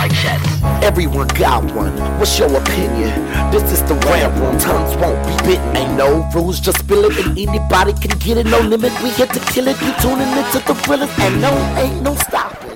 [0.00, 0.62] mic checks.
[0.82, 1.92] Everyone got one.
[2.18, 3.10] What's your opinion?
[3.50, 4.58] This is the rant room.
[4.58, 5.76] Tongues won't be bitten.
[5.76, 8.46] Ain't no rules, just spill it, and anybody can get it.
[8.46, 8.92] No limit.
[9.02, 9.80] We here to kill it.
[9.82, 12.70] You tuning into the thrillers, and no, ain't no stopping.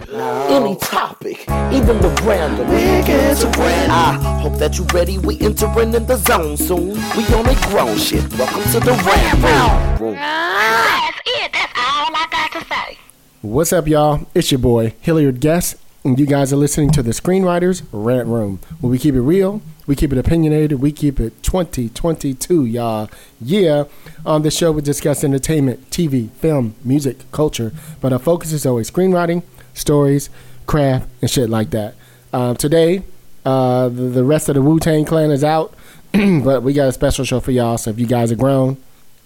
[0.50, 1.40] Any topic,
[1.72, 2.68] even the random.
[2.68, 3.90] Niggas random.
[3.90, 5.18] I hope that you ready.
[5.18, 6.94] We entering in the zone soon.
[7.16, 8.22] We on a grown shit.
[8.38, 10.14] Welcome to the rant room.
[10.14, 11.52] That's it.
[11.52, 12.98] That's all I got to say.
[13.42, 14.26] What's up, y'all?
[14.34, 18.60] It's your boy, Hilliard Guest, and you guys are listening to the Screenwriters Rant Room,
[18.80, 23.08] where we keep it real, we keep it opinionated, we keep it 2022, y'all.
[23.40, 23.84] Yeah,
[24.26, 27.72] on this show, we discuss entertainment, TV, film, music, culture,
[28.02, 30.28] but our focus is always screenwriting, stories,
[30.66, 31.94] craft, and shit like that.
[32.34, 33.02] Uh, today,
[33.46, 35.72] uh, the, the rest of the Wu Tang Clan is out,
[36.12, 38.76] but we got a special show for y'all, so if you guys are grown,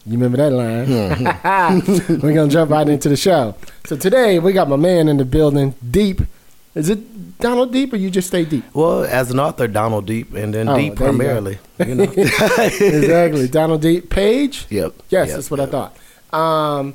[0.07, 0.89] you remember that line?
[2.23, 3.57] We're gonna jump right into the show.
[3.85, 6.21] So today we got my man in the building, Deep.
[6.79, 8.65] Is it Donald Deep or you just stay deep?
[8.73, 11.59] Well, as an author, Donald Deep, and then Oh, Deep there you primarily.
[11.85, 12.03] You know.
[12.17, 14.11] exactly, Donald Deep.
[14.11, 14.67] Page.
[14.71, 14.95] Yep.
[15.11, 15.69] Yes, Yep, that's what yep.
[15.69, 16.39] I thought.
[16.41, 16.95] Um,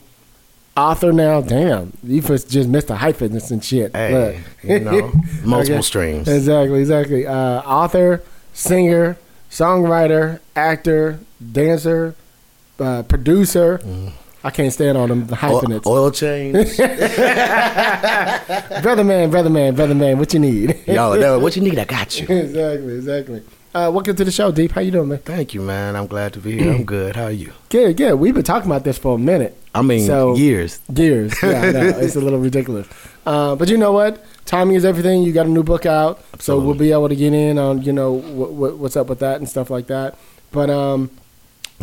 [0.78, 1.42] author now.
[1.42, 3.94] Damn, you first just missed the hyphens and shit.
[3.96, 4.36] Hey, Look.
[4.72, 5.12] you know,
[5.44, 5.82] multiple Okay.
[5.82, 6.28] streams.
[6.30, 7.28] Exactly, exactly.
[7.28, 8.22] Uh, author,
[8.54, 9.18] singer,
[9.52, 11.20] songwriter, actor,
[11.52, 12.16] dancer,
[12.80, 13.80] uh, producer.
[14.44, 15.88] I can't stand all them O- hyphenates.
[15.88, 16.76] oil change.
[18.82, 20.78] brother man, brother man, brother man, what you need?
[20.88, 22.28] Yo, no, what you need, I got you.
[22.28, 23.42] exactly, exactly.
[23.74, 24.72] Uh, welcome to the show, Deep.
[24.74, 25.18] How you doing, man?
[25.20, 25.96] Thank you, man.
[25.96, 26.72] I'm glad to be here.
[26.72, 27.16] I'm good.
[27.16, 27.52] How are you?
[27.70, 28.14] Good, good.
[28.16, 29.58] We've been talking about this for a minute.
[29.74, 30.80] I mean, So- years.
[30.94, 31.34] Years.
[31.42, 31.64] Yeah,
[31.98, 32.88] it's a little ridiculous.
[33.26, 34.24] Uh, but you know what?
[34.46, 35.24] Timing is everything.
[35.24, 37.92] You got a new book out, so we'll be able to get in on you
[37.94, 40.16] know what, what, what's up with that and stuff like that.
[40.52, 41.10] But um,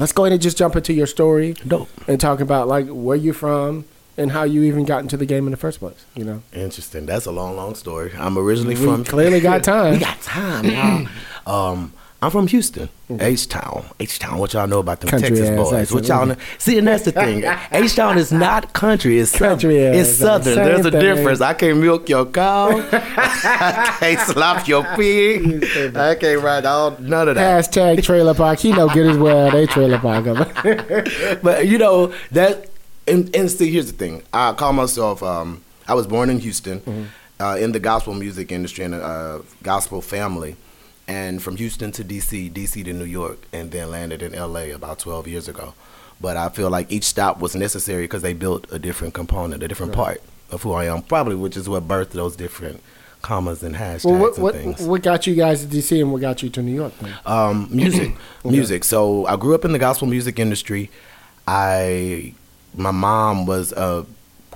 [0.00, 1.88] let's go ahead and just jump into your story Dope.
[2.08, 3.84] and talk about like where you're from
[4.16, 6.04] and how you even got into the game in the first place.
[6.14, 7.06] You know, Interesting.
[7.06, 8.12] That's a long, long story.
[8.18, 9.04] I'm originally we from.
[9.04, 9.92] clearly got time.
[9.94, 11.06] we got time, y'all.
[11.72, 13.82] um, I'm from Houston, H Town.
[13.98, 14.36] H Town.
[14.36, 15.72] What y'all know about them Country Texas boys?
[15.72, 15.94] accent.
[15.94, 16.36] What y'all know?
[16.58, 17.44] See, and that's the thing.
[17.72, 19.18] H Town is not country.
[19.18, 19.94] It's Country southern.
[19.94, 20.54] It's southern.
[20.56, 21.00] There's a thing.
[21.00, 21.40] difference.
[21.40, 22.68] I can't milk your cow.
[22.92, 25.64] I can't slap your pig.
[25.96, 27.64] I can't ride all none of that.
[27.64, 28.58] Hashtag trailer park.
[28.58, 29.50] He know good as well.
[29.50, 30.24] They trailer park.
[31.42, 32.68] but you know that
[33.06, 36.80] and, and see here's the thing i call myself um, i was born in houston
[36.80, 37.04] Mm-hmm.
[37.42, 40.56] uh, in the gospel music industry in a uh, gospel family
[41.10, 44.98] and from houston to dc dc to new york and then landed in la about
[44.98, 45.74] 12 years ago
[46.20, 49.68] but i feel like each stop was necessary because they built a different component a
[49.68, 52.80] different part of who i am probably which is what birthed those different
[53.22, 56.12] commas and hashtags well, what, and what, things what got you guys to DC and
[56.12, 56.92] what got you to New York?
[57.26, 58.82] Um, music, music.
[58.82, 60.90] So I grew up in the gospel music industry.
[61.46, 62.32] I,
[62.74, 64.06] my mom was a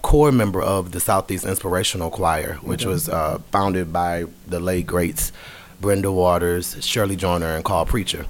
[0.01, 5.33] core member of the Southeast Inspirational Choir, which was uh, founded by the late greats
[5.85, 8.25] Brenda Waters, Shirley Joyner, and Carl Preacher.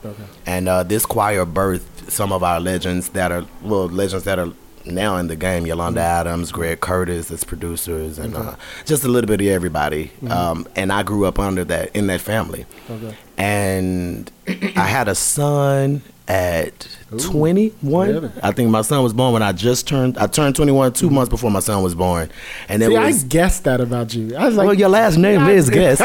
[0.44, 4.50] And uh, this choir birthed some of our legends that are well legends that are
[4.84, 5.64] now in the game.
[5.64, 10.10] Yolanda Adams, Greg Curtis as producers, and uh, just a little bit of everybody.
[10.28, 13.14] Um, and I grew up under that in that family Okay.
[13.38, 18.08] and I had a son at 21.
[18.08, 18.30] really?
[18.42, 20.16] I think my son was born when I just turned.
[20.18, 22.30] I turned 21 2 months before my son was born,
[22.68, 23.24] and it See, I was.
[23.24, 24.34] guessed that about you.
[24.34, 26.00] I was like, well, your last name is guess."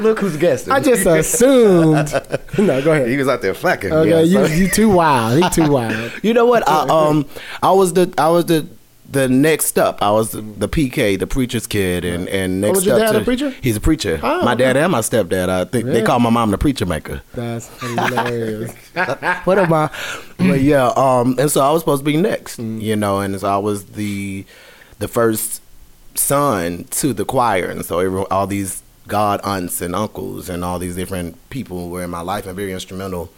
[0.00, 0.72] Look who's guessing.
[0.72, 2.12] I just assumed.
[2.58, 3.08] no, go ahead.
[3.08, 3.92] he was out there fucking.
[3.92, 5.42] Okay, yeah, you you too wild.
[5.42, 6.12] He too wild.
[6.22, 6.66] You know what?
[6.68, 7.26] I, um,
[7.62, 8.66] I was the I was the
[9.10, 10.00] the next up.
[10.02, 13.12] I was the, the PK, the preacher's kid, and and next was your up dad
[13.12, 13.50] to a preacher?
[13.60, 14.20] He's a preacher.
[14.22, 14.64] Oh, my okay.
[14.64, 15.48] dad and my stepdad.
[15.48, 16.00] I think Really?
[16.00, 17.22] they call my mom the preacher maker.
[17.34, 18.72] That's hilarious.
[19.44, 19.90] what am I?
[20.38, 22.80] But yeah, um, and so I was supposed to be next, Mm.
[22.80, 24.44] you know, and so I was the
[24.98, 25.60] the first
[26.14, 30.78] son to the choir, and so every, all these god aunts and uncles and all
[30.78, 33.28] these different people were in my life and very instrumental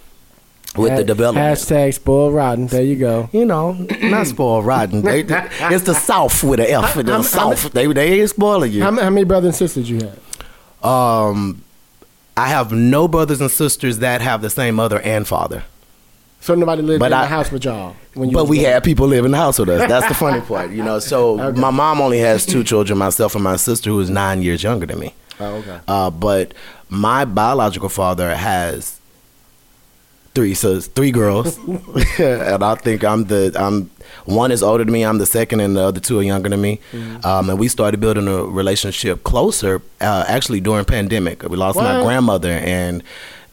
[0.76, 1.46] with the development.
[1.58, 2.66] Hashtag spoiled rotten.
[2.66, 3.28] There you go.
[3.32, 3.72] you know,
[4.02, 5.02] not spoiled rotten.
[5.02, 6.94] They, they- it's the South with an F.
[6.94, 7.72] The I'm- South.
[7.72, 8.82] They they ain't spoiling you.
[8.82, 10.18] How, ma- how many brothers and sisters you had?
[10.88, 11.62] Um,
[12.36, 15.64] I have no brothers and sisters that have the same mother and father.
[16.40, 18.72] So nobody lived But in the I- house with y'all when you But we born?
[18.72, 19.88] had people live in the house with us.
[19.88, 20.98] That's the funny part, you know.
[20.98, 21.60] So Okay.
[21.60, 24.86] my mom only has two children, myself and my sister, who is nine years younger
[24.86, 25.14] than me.
[25.38, 25.78] Oh, okay.
[25.86, 26.52] Uh, but
[26.88, 28.98] my biological father has
[30.34, 31.58] three sis, three girls,
[32.18, 33.90] and I think I'm the I'm
[34.24, 35.04] one is older than me.
[35.04, 36.78] I'm the second, and the other two are younger than me.
[36.92, 37.26] Mm-hmm.
[37.26, 41.42] Um, and we started building a relationship closer, uh, actually during pandemic.
[41.42, 43.02] We lost my grandmother, and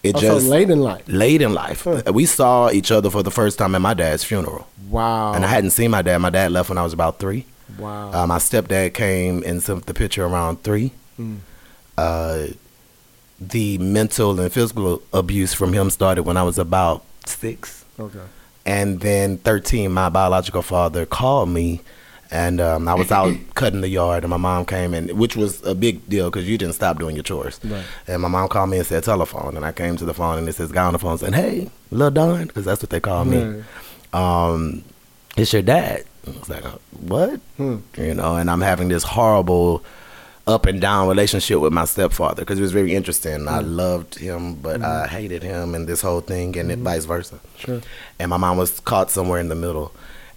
[0.04, 1.04] it Also just late in life.
[1.08, 1.84] late in life.
[1.84, 2.02] Huh.
[2.14, 4.68] We saw each other for the first time at my dad's funeral.
[4.90, 5.34] Wow.
[5.34, 6.18] And I hadn't seen my dad.
[6.20, 7.46] My dad left when I was about three.
[7.78, 8.12] Wow.
[8.14, 10.92] Uh, my stepdad came and sent the picture around three.
[11.20, 11.40] Mm.
[11.98, 12.48] uh,
[13.40, 17.86] the mental and physical abuse from him started when I was about six.
[18.00, 18.20] Okay.
[18.66, 21.82] And then 13, my biological father called me,
[22.30, 25.64] and um, I was out cutting the yard, and my mom came in, which was
[25.64, 27.60] a big deal because you didn't stop doing your chores.
[27.64, 27.84] Right.
[28.08, 30.48] And my mom called me and said telephone, and I came to the phone, and
[30.48, 33.26] it says guy on the phone saying, "Hey, Lil Don," because that's what they call
[33.26, 33.42] me.
[33.44, 33.64] Right.
[34.14, 34.84] Um,
[35.38, 36.04] it's your dad.
[36.28, 36.64] I was like,
[37.00, 37.40] what?
[37.58, 37.78] Hmm.
[37.98, 39.84] You know, and I'm having this horrible
[40.54, 43.48] up and down relationship with my stepfather because it was very interesting.
[43.48, 43.76] I Hmm.
[43.84, 47.40] loved him, but I hated him, and this whole thing, and it vice versa.
[47.58, 47.82] Sure.
[48.20, 49.92] And my mom was caught somewhere in the middle,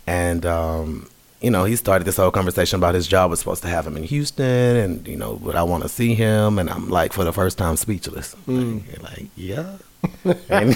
[0.06, 1.08] and um,
[1.40, 3.96] you know, he started this whole conversation about his job was supposed to have him
[3.96, 6.58] in Houston, and you know, would I want to see him?
[6.60, 8.36] And I'm like, for the first time, speechless.
[8.46, 9.78] Like, like, yeah.
[10.48, 10.74] and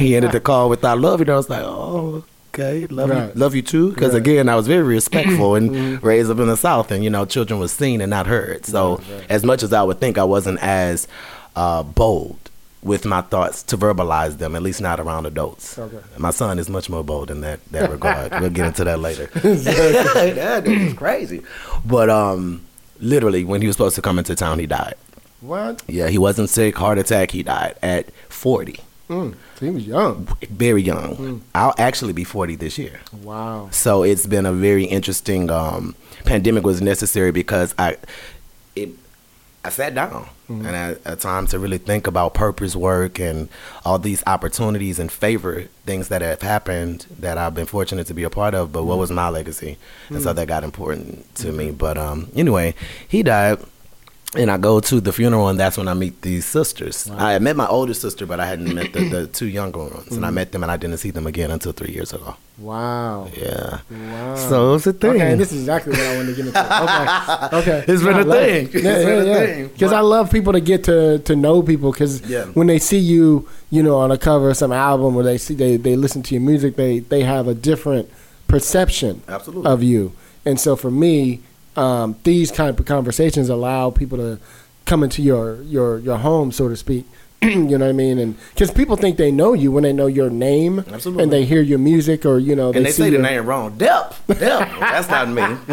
[0.00, 2.24] he ended the call with "I love you." And I was like, oh.
[2.54, 3.26] Okay, love Right.
[3.34, 3.90] you, love you too.
[3.92, 4.22] Because Right.
[4.22, 7.60] again, I was very respectful and raised up in the South, and you know, children
[7.60, 8.66] was seen and not heard.
[8.66, 11.06] So, as much as I would think, I wasn't as
[11.56, 12.36] uh, bold
[12.82, 15.78] with my thoughts to verbalize them, at least not around adults.
[15.78, 15.98] Okay.
[16.16, 18.32] My son is much more bold in that that regard.
[18.40, 19.26] we'll get into that later.
[19.34, 21.42] that dude crazy.
[21.84, 22.62] But um,
[23.00, 24.94] literally, when he was supposed to come into town, he died.
[25.40, 25.82] What?
[25.86, 27.30] Yeah, he wasn't sick, heart attack.
[27.30, 29.34] He died at 40, Mm.
[29.56, 30.28] So he was young.
[30.50, 31.42] very young.
[31.54, 33.00] I'll actually be 40 this year.
[33.22, 33.68] Wow.
[33.70, 35.94] So it's been a very interesting um,
[36.24, 37.96] pandemic was necessary because I
[38.76, 38.90] it
[39.64, 43.48] I sat down and I had a time to really think about purpose work and
[43.84, 48.22] all these opportunities and favor things that have happened that I've been fortunate to be
[48.22, 48.72] a part of.
[48.72, 49.76] But what was my legacy?
[50.08, 51.70] And so that got important to me.
[51.70, 52.74] But um, anyway,
[53.06, 53.58] he died.
[54.36, 57.10] And I go to the funeral, and that's when I meet these sisters.
[57.10, 60.12] I had met my older sister, but I hadn't met the, the two younger ones.
[60.12, 60.34] And I mm-hmm.
[60.34, 62.36] met them, and I didn't see them again until three years ago.
[62.58, 63.30] Wow.
[63.34, 63.80] Yeah.
[63.90, 64.34] Wow.
[64.34, 65.12] So it's a thing.
[65.12, 66.60] Okay, this is exactly what I wanted to get into.
[66.82, 67.84] Okay, okay.
[67.88, 68.66] It's been I a thing.
[68.66, 68.74] it.
[68.74, 69.68] It's Yeah, been yeah, a thing.
[69.68, 71.92] Because I love people to get to to know people.
[71.92, 72.44] Because Yeah.
[72.46, 75.54] when they see you, you know, on a cover of some album, or they see
[75.54, 78.10] they they listen to your music, they they have a different
[78.46, 79.70] perception Absolutely.
[79.70, 80.12] of you.
[80.44, 81.40] And so for me,
[81.78, 84.38] um, these kind of conversations allow people to
[84.84, 87.04] come into your your your home, so to speak.
[87.42, 88.18] you know what I mean?
[88.18, 91.22] And because people think they know you when they know your name, Absolutely.
[91.22, 93.46] and they hear your music, or you know, and they see say the your- name
[93.46, 93.78] wrong.
[93.78, 94.12] Dep.
[94.26, 94.38] Dep.
[94.80, 95.42] That's not me.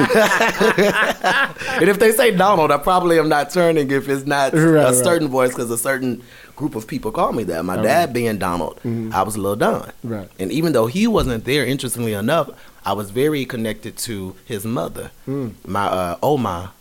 [0.70, 4.72] and if they say Donald, I probably am not turning if it's not Right, a
[4.72, 4.96] right.
[4.96, 6.22] certain voice because a certain
[6.56, 7.66] group of people call me that.
[7.66, 8.80] My dad being Donald,
[9.12, 9.82] I was Lil Don.
[9.82, 10.08] Mm-hmm.
[10.14, 10.30] Right.
[10.40, 12.50] And even though he wasn't there, interestingly enough,
[12.86, 15.50] I was very connected to his mother, Hmm.
[15.66, 16.72] my uh, Oma,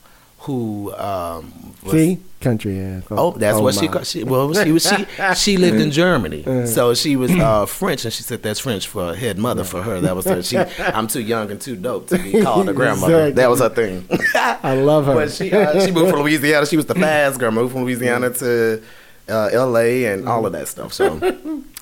[0.40, 3.04] who um, was, See, country ass.
[3.10, 4.06] Oh, that's what she, called.
[4.06, 8.12] She well, she was she she lived in Germany, so she was uh, French, and
[8.12, 10.02] she said that's French for head mother for her.
[10.02, 10.42] That was her.
[10.42, 13.30] She, I'm too young and too dope to be called a grandmother.
[13.30, 14.06] That was her thing.
[14.34, 15.14] I love her.
[15.14, 16.66] but she uh, she moved from Louisiana.
[16.66, 17.50] She was the fast girl.
[17.50, 18.82] Moved from Louisiana to
[19.30, 20.04] uh, L.A.
[20.12, 20.92] and all of that stuff.
[20.92, 21.18] So.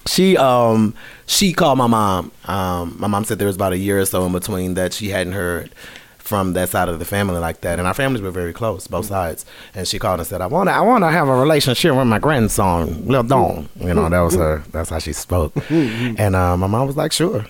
[0.07, 0.95] She um
[1.33, 2.31] she called my mom.
[2.45, 5.09] Um, my mom said there was about a year or so in between that she
[5.09, 5.71] hadn't heard
[6.19, 9.07] from that side of the family like that, and our families were very close, both
[9.07, 9.45] sides.
[9.75, 12.07] And she called and said, "I want to, I want to have a relationship with
[12.07, 14.63] my grandson, Lil Don." You know, that was her.
[14.73, 15.53] That's how she spoke.
[15.71, 17.47] and uh, my mom was like, "Sure."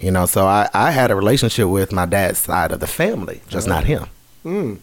[0.00, 3.42] You know, so I I had a relationship with my dad's side of the family,
[3.48, 4.06] just not him.
[4.44, 4.78] Mm.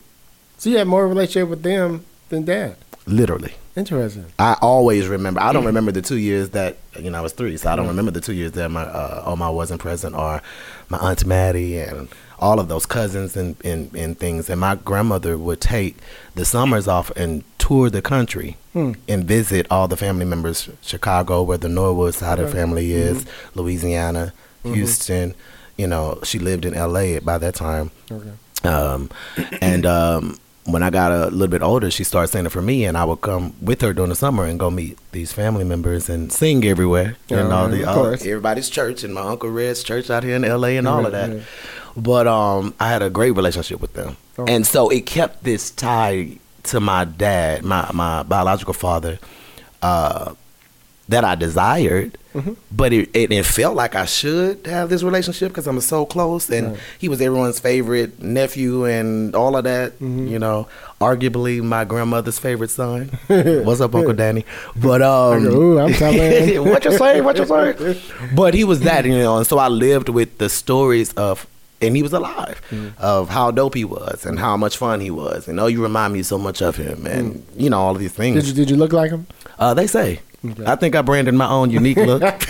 [0.58, 2.76] So you had more relationship with them than dad.
[3.06, 3.54] Literally.
[3.76, 4.26] Interesting.
[4.38, 5.40] I always remember.
[5.42, 7.88] I don't remember the two years that you know I was three, so I don't
[7.88, 10.42] remember the two years that my uh, Oma wasn't present, or
[10.90, 12.10] my aunt Maddie and
[12.40, 14.50] all of those cousins and, and and things.
[14.50, 15.96] And my grandmother would take
[16.36, 18.94] the summers off and tour the country Hmm.
[19.08, 20.70] and visit all the family members.
[20.82, 23.26] Chicago, where the Norwood side of family is,
[23.56, 25.34] Louisiana, Houston.
[25.78, 27.20] You know, she lived in L.A.
[27.20, 27.92] by that time.
[28.12, 28.32] Okay.
[28.68, 29.10] Um,
[29.62, 30.38] and um,
[30.72, 33.22] when I got a little bit older, she started singing for me, and I would
[33.22, 37.18] come with her during the summer and go meet these family members and sing everywhere.
[37.30, 40.36] and Yeah, all of the all, everybody's church and my uncle Red's church out here
[40.36, 40.78] in L.A.
[40.78, 41.42] and all of that.
[41.98, 44.46] But um, I had a great relationship with them, Oh.
[44.48, 49.20] and so it kept this tie to my dad, my my biological father,
[49.82, 50.34] uh,
[51.12, 52.18] that I desired.
[52.34, 52.54] Mm-hmm.
[52.72, 56.50] But it, it, it felt like I should have this relationship because I'm so close,
[56.50, 56.80] and Right.
[56.98, 59.94] he was everyone's favorite nephew and all of that.
[60.00, 60.28] Mm-hmm.
[60.28, 60.68] You know,
[61.02, 63.08] arguably my grandmother's favorite son.
[63.28, 64.46] What's up, Uncle Danny?
[64.78, 66.70] But um, Ooh, I'm telling.
[66.70, 67.20] what you say?
[67.22, 68.02] What you say?
[68.34, 71.46] But he was that, you know, and so I lived with the stories of,
[71.82, 72.62] and he was alive,
[72.98, 76.14] of how dope he was and how much fun he was, and oh, you remind
[76.14, 78.36] me so much of him, and you know all of these things.
[78.38, 79.28] Did you did you look like him?
[79.60, 80.22] Uh, they say
[80.66, 82.22] I think I branded my own unique look.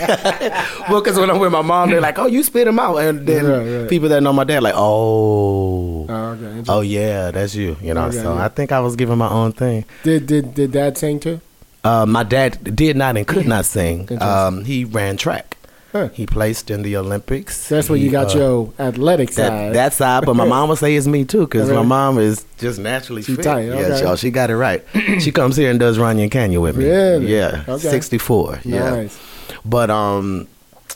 [0.88, 3.26] well, because when I'm with my mom, they're like, "Oh, you spit him out," and
[3.26, 3.88] then Right, right.
[3.90, 6.62] people that know my dad like, "Oh, Oh, okay.
[6.68, 8.44] Oh yeah, that's you." You know, Okay, so yeah.
[8.44, 9.84] I think I was giving my own thing.
[10.04, 11.40] Did did did Dad sing too?
[11.84, 14.08] Uh, my dad did not and could not sing.
[14.22, 15.56] Um, he ran track.
[15.92, 16.08] Huh.
[16.14, 17.68] He placed in the Olympics.
[17.68, 19.74] That's where He, you got uh, your athletic that side.
[19.74, 22.78] that side, but my mom would say it's me too because my mom is just
[22.78, 23.44] naturally She fit.
[23.44, 23.98] tight, Yeah, okay.
[24.00, 24.82] she, oh, she got it right.
[25.20, 26.86] she comes here and does Runyon Canyon with me.
[26.86, 27.34] Really?
[27.34, 27.88] Yeah, Okay.
[27.90, 28.58] sixty four.
[28.64, 29.18] Yeah, Nice.
[29.66, 30.48] but um,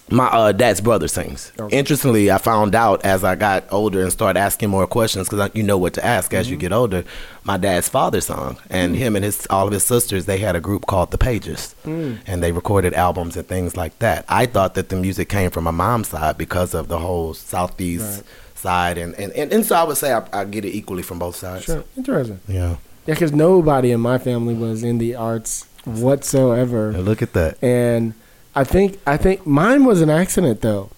[0.08, 1.50] my uh, dad's brother sings.
[1.58, 1.76] Okay.
[1.76, 5.62] Interestingly, I found out as I got older and started asking more questions because you
[5.64, 6.52] know what to ask as Mm-hmm.
[6.52, 7.04] you get older.
[7.42, 8.98] My dad's father sung, and Mm.
[8.98, 12.18] him and his all of his sisters they had a group called the Pages, Mm.
[12.26, 14.24] and they recorded albums and things like that.
[14.28, 18.04] I thought that the music came from my mom's side because of the whole southeast
[18.18, 18.24] Right.
[18.54, 21.18] side, and, and, and and so I would say I, I get it equally from
[21.18, 21.64] both sides.
[21.64, 21.82] Sure.
[21.96, 22.38] Interesting.
[22.46, 26.90] Yeah, Yeah, because nobody in my family was in the arts whatsoever.
[26.90, 27.56] And look at that.
[27.62, 28.14] and
[28.56, 30.90] I think I think mine was an accident though.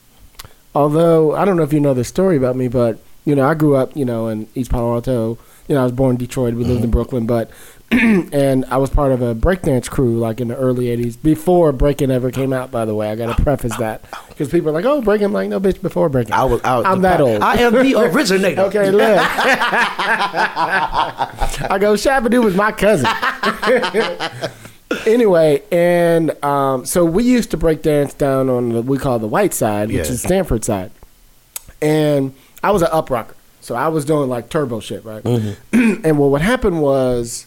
[0.76, 3.54] Although I don't know if you know the story about me, but you know I
[3.54, 5.36] grew up you know in East Palo Alto.
[5.66, 6.54] You know I was born in Detroit.
[6.54, 6.92] We lived in mm-hmm.
[6.92, 7.50] Brooklyn, but
[7.90, 12.12] and I was part of a breakdance crew like in the early '80s before breaking
[12.12, 12.70] ever came out.
[12.70, 15.32] By the way, I got to preface that because people are like, "Oh, breaking!" I'm
[15.32, 16.34] like, no, bitch, before breaking.
[16.34, 17.42] I was, I was I'm that old.
[17.42, 18.62] I am the originator.
[18.62, 19.18] Okay, look.
[21.70, 23.08] I go, Shabadoo was my cousin.
[25.07, 29.26] anyway, and um, so we used to break dance down on the we call the
[29.28, 30.02] white side, which Yeah.
[30.12, 30.90] is Stanford side.
[31.80, 33.35] And I was an up rocker.
[33.61, 35.25] So I was doing like turbo shit, right?
[35.73, 37.47] and well, what happened was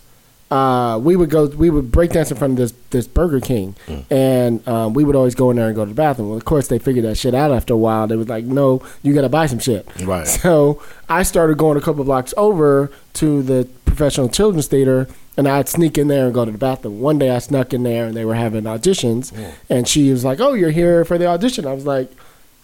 [0.51, 3.75] uh, we would go, we would break dance in front of this this Burger King,
[4.09, 6.27] and um, we would always go in there and go to the bathroom.
[6.29, 8.05] Well, of course, they figured that shit out after a while.
[8.07, 10.27] They was like, "No, you got to buy some shit." Right.
[10.27, 15.07] So I started going a couple blocks over to the professional children's theater,
[15.37, 16.99] and I'd sneak in there and go to the bathroom.
[16.99, 19.31] One day I snuck in there, and they were having auditions,
[19.69, 22.11] and she was like, "Oh, you're here for the audition." I was like.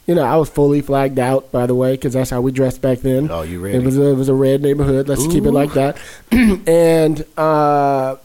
[0.10, 2.82] You know, I was fully flagged out, by the way, because that's how we dressed
[2.82, 3.30] back then.
[3.30, 3.80] Oh, you It ready?
[3.86, 5.10] was a, it was a red neighborhood.
[5.10, 5.98] Let's keep it like that.
[6.66, 8.16] and uh,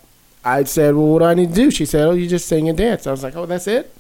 [0.45, 2.69] I said, "Well, what do I need to do?" She said, "Oh, you just sing
[2.69, 3.93] and dance." I was like, "Oh, that's it."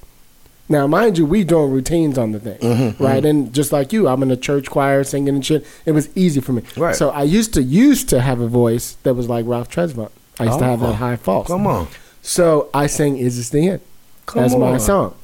[0.68, 3.24] Now, mind you, we doing routines on the thing, Mm-hmm, right?
[3.24, 5.66] And just like you, I'm in a church choir singing and shit.
[5.84, 6.62] It was easy for me.
[6.76, 6.94] Right.
[6.94, 10.10] So I used to used to have a voice that was like Ralph Tresvant.
[10.40, 10.86] I used to have Oh.
[10.88, 11.46] that high false.
[11.48, 11.88] Come on.
[12.22, 13.80] So I sang "Is This the End?"
[14.26, 15.14] Come That's my song.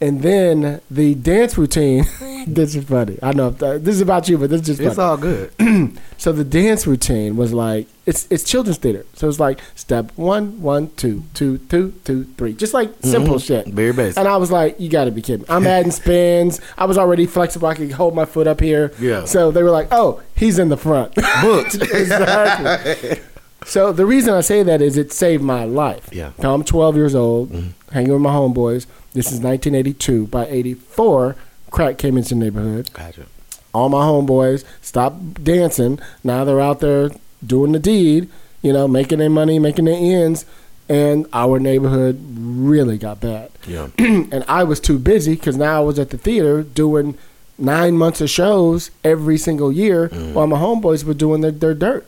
[0.00, 2.04] And then the dance routine.
[2.46, 3.18] this is funny.
[3.20, 4.90] I know uh, this is about you, but this is just funny.
[4.90, 5.50] It's all good.
[6.18, 9.06] So the dance routine was like it's it's children's theater.
[9.14, 12.54] So it's like step one, one, two, two, two, two, three.
[12.54, 13.68] Just like simple shit.
[13.68, 14.18] Very basic.
[14.18, 15.42] And I was like, you got to be kidding.
[15.42, 15.46] me.
[15.48, 16.60] I'm adding spins.
[16.76, 17.68] I was already flexible.
[17.68, 18.92] I could hold my foot up here.
[19.00, 19.26] Yeah.
[19.26, 21.14] So they were like, oh, he's in the front.
[21.14, 21.74] Booked.
[21.92, 23.20] exactly.
[23.68, 26.08] So the reason I say that is it saved my life.
[26.10, 26.32] Yeah.
[26.38, 27.92] Now I'm 12 years old, mm-hmm.
[27.92, 28.86] hanging with my homeboys.
[29.12, 30.26] This is 1982.
[30.28, 31.36] By 84,
[31.70, 33.26] crack came into the neighborhood gotcha.
[33.74, 35.98] all my homeboys stopped dancing.
[36.24, 37.10] Now they're out there
[37.46, 38.30] doing the deed,
[38.62, 40.46] you know, making their money, making their ends,
[40.88, 43.50] and our neighborhood really got bad.
[43.66, 43.88] Yeah.
[43.98, 47.18] and I was too busy because now I was at the theater doing
[47.58, 50.32] nine months of shows every single year mm.
[50.32, 52.06] while my homeboys were doing their, their dirt.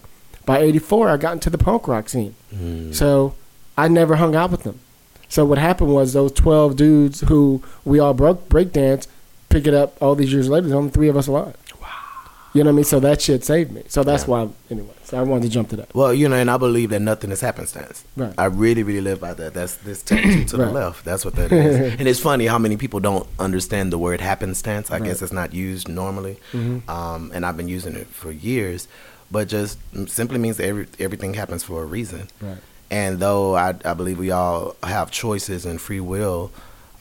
[0.50, 2.34] By 84, I got into the punk rock scene.
[2.92, 3.34] So
[3.78, 4.80] I never hung out with them.
[5.28, 9.06] So what happened was those 12 dudes who we all broke breakdance,
[9.48, 11.56] pick it up all these years later, there's only three of us alive.
[11.80, 11.86] Wow.
[12.52, 12.84] You know what I mean?
[12.84, 13.84] So that shit saved me.
[13.86, 14.30] So that's Yeah.
[14.30, 14.88] why, anyway.
[15.04, 15.94] So I wanted to jump to that.
[15.94, 18.02] Well, you know, and I believe that nothing is happenstance.
[18.16, 18.34] Right.
[18.36, 19.54] I really, really live by that.
[19.54, 20.66] That's this tattoo to Right.
[20.66, 21.04] the left.
[21.04, 21.94] That's what that is.
[22.00, 24.90] and it's funny how many people don't understand the word happenstance.
[24.90, 25.04] I Right.
[25.04, 26.90] guess it's not used normally, Mm-hmm.
[26.90, 28.88] um, and I've been using it for years.
[29.30, 32.28] But just simply means every, everything happens for a reason.
[32.40, 32.58] Right.
[32.90, 36.50] And though I, I believe we all have choices and free will,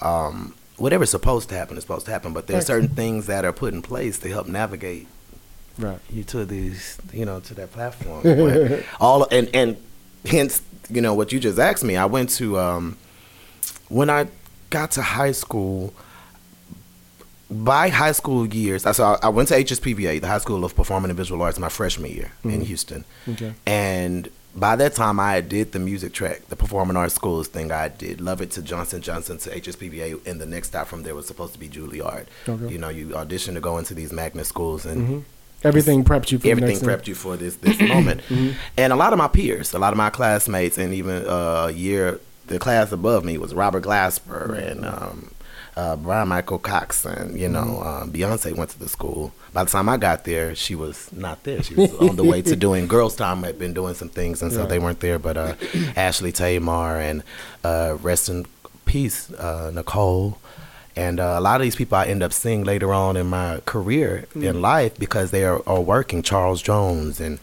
[0.02, 2.32] um, whatever's supposed to happen is supposed to happen.
[2.34, 5.08] But there are certain things that are put in place to help navigate
[5.80, 5.98] Right.
[6.10, 8.22] you to these, you know, to that platform.
[8.24, 9.78] But all and and
[10.26, 11.96] hence, you know, what you just asked me.
[11.96, 12.98] I went to um,
[13.88, 14.28] when I
[14.70, 15.94] got to high school.
[17.52, 21.10] By high school years, I so I went to HSPVA, the High School of Performing
[21.10, 23.06] and Visual Arts, my freshman year in Houston.
[23.28, 23.54] Okay.
[23.66, 27.72] And by that time, I did the music track, the performing arts schools thing.
[27.72, 31.16] I did love it to Johnston Johnston to HSPVA, and the next stop from there
[31.16, 32.28] was supposed to be Juilliard.
[32.48, 32.72] Okay.
[32.72, 35.26] You know, you audition to go into these magnet schools, and
[35.64, 38.22] Everything prepped you for everything prepped you for this this moment.
[38.78, 41.72] And a lot of my peers, a lot of my classmates, and even uh, a
[41.72, 45.32] year the class above me was Robert Glasper and um,
[45.80, 49.32] uh, Bryan Michael Cox, and you know um, Beyonce went to the school.
[49.54, 51.62] By the time I got there, she was not there.
[51.64, 53.44] She was on the way to doing Girls Tyme.
[53.44, 54.70] Had been doing some things, and so Right.
[54.70, 55.20] they weren't there.
[55.20, 55.54] But uh,
[55.96, 57.24] Ashley Tamar and
[57.64, 58.46] uh, rest in
[58.86, 60.38] Peace, uh, Nicole.
[60.96, 63.62] And uh, a lot of these people I end up seeing later on in my
[63.66, 66.22] career in life because they are, are working.
[66.24, 67.40] Charles Jones and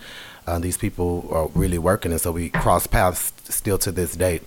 [0.47, 4.43] uh, these people are really working, and so we cross paths still to this date.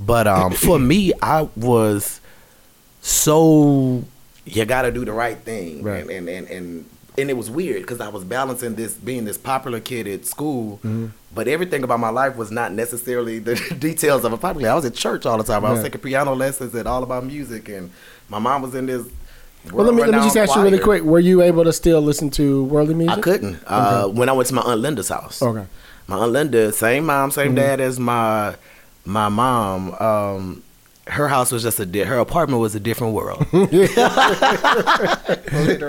[0.00, 2.20] But um, for me, I was
[3.08, 4.02] so
[4.46, 6.00] you got to do the right thing, Right.
[6.02, 6.48] and and and.
[6.48, 6.84] and
[7.16, 10.78] and it was weird because I was balancing this being this popular kid at school,
[10.78, 11.06] Mm-hmm.
[11.32, 14.68] but everything about my life was not necessarily the details of a popular.
[14.70, 15.64] I was at church all the time.
[15.64, 15.92] I was Right.
[15.92, 17.92] taking piano lessons and all about music, and
[18.28, 19.06] my mom was in this.
[19.72, 21.04] Well, let me let me just ask you really quick.
[21.04, 23.16] Were you able to still listen to worldly music?
[23.16, 23.58] I couldn't.
[23.64, 25.40] Uh, when I went to my aunt Linda's house.
[25.40, 25.66] Okay.
[26.08, 27.54] My aunt Linda, same mom, same Mm-hmm.
[27.54, 28.56] dad as my
[29.04, 29.94] my mom.
[30.00, 30.63] Um,
[31.06, 33.46] her house was just a di- her apartment was a different world.
[33.52, 33.88] Literally.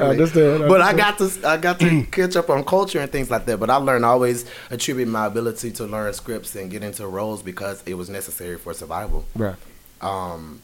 [0.10, 3.46] Understood, But I got to I got to catch up on culture and things like
[3.46, 3.60] that.
[3.60, 7.42] But I learned I always attribute my ability to learn scripts and get into roles
[7.42, 9.26] because it was necessary for survival.
[9.36, 9.56] Right.
[10.02, 10.62] Um,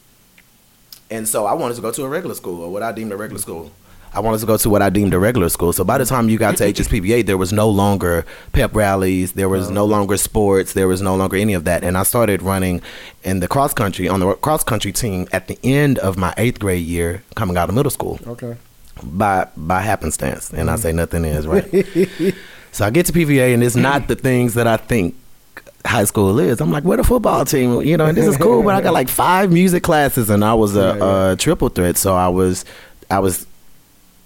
[1.10, 3.16] and so I wanted to go to a regular school or what I deemed a
[3.16, 3.70] regular school.
[4.14, 5.72] I wanted to go to what I deemed a regular school.
[5.72, 9.48] So by the time you got to HSPVA, there was no longer pep rallies, there
[9.48, 11.82] was no longer sports, there was no longer any of that.
[11.82, 12.82] And I started running
[13.24, 16.60] in the cross country on the cross country team at the end of my eighth
[16.60, 18.56] grade year, coming out of middle school Okay.
[19.02, 20.78] by by happenstance, and I mm.
[20.78, 22.34] say nothing is right.
[22.72, 25.14] so I get to PVA, and it's not the things that I think
[25.86, 26.60] high school is.
[26.60, 27.80] I'm like, where the football team?
[27.82, 30.54] You know, and this is cool, but I got like five music classes, and I
[30.54, 31.96] was a, a triple threat.
[31.96, 32.64] So I was
[33.10, 33.46] I was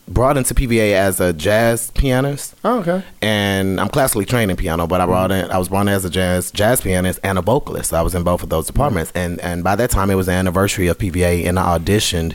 [0.09, 2.55] brought into PVA as a jazz pianist.
[2.65, 3.05] Oh, okay.
[3.21, 6.05] And I'm classically trained in piano, but I brought in I was brought in as
[6.05, 7.93] a jazz jazz pianist and a vocalist.
[7.93, 10.33] I was in both of those departments, and and by that time it was the
[10.33, 12.35] anniversary of PVA, and I auditioned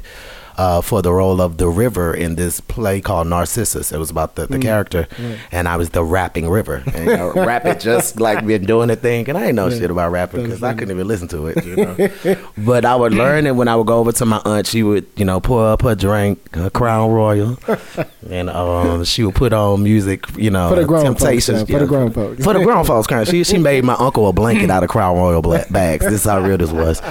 [0.58, 3.92] uh, for the role of the river in this play called Narcissus.
[3.92, 5.08] It was about the, the character,
[5.52, 6.84] and I was the rapping river.
[6.94, 9.90] And, you know, rapping just like been doing the thing, and I ain't know shit
[9.90, 11.66] about rapping because I couldn't even listen to it.
[11.66, 12.38] You know?
[12.58, 14.68] but I would learn it when I would go over to my aunt.
[14.68, 17.58] She would, you know, pour up her drink, her Crown Royal,
[18.30, 20.26] and um, she would put on music.
[20.38, 21.70] You know, For the grown folks, Temptations.
[21.70, 22.44] for the grown folks.
[22.44, 23.28] For the grown folks, kind of.
[23.28, 26.06] She she made my uncle a blanket out of Crown Royal bags.
[26.06, 27.02] This is how real this was,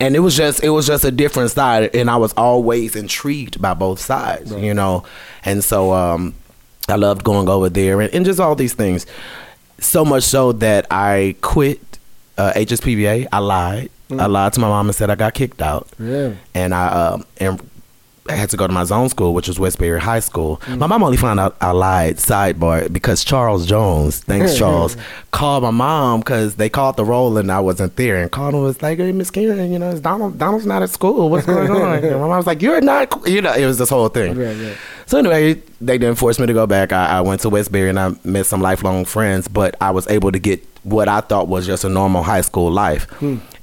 [0.00, 3.60] and it was just it was just a different side, and I was always intrigued
[3.60, 5.04] by both sides, you know,
[5.44, 6.34] and so um,
[6.88, 9.06] I loved going over there and, and just all these things.
[9.78, 11.80] So much so that I quit
[12.38, 13.26] uh, HSPVA.
[13.32, 13.90] I lied.
[14.10, 16.34] I lied to my mom and said I got kicked out Yeah.
[16.54, 17.60] and I um and
[18.26, 20.60] I had to go to my zone school, which was Westbury High School.
[20.66, 22.16] My mom only found out I lied.
[22.16, 24.96] Sidebar because Charles Jones, thanks Charles,
[25.30, 28.62] called my mom because they called the roll and I wasn't there, and called and
[28.62, 31.28] was like, "Hey, Miss Karen, you know, Donald Donald's not at school.
[31.28, 33.76] What's going on?" and my mom was like, "You're not," qu-" you know, it was
[33.76, 34.38] this whole thing.
[34.38, 34.76] Right, right.
[35.04, 36.92] So anyway, they didn't force me to go back.
[36.92, 40.32] I, I went to Westbury and I met some lifelong friends, but I was able
[40.32, 43.06] to get what I thought was just a normal high school life,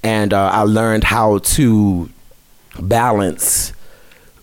[0.04, 2.10] and uh, I learned how to
[2.80, 3.74] balance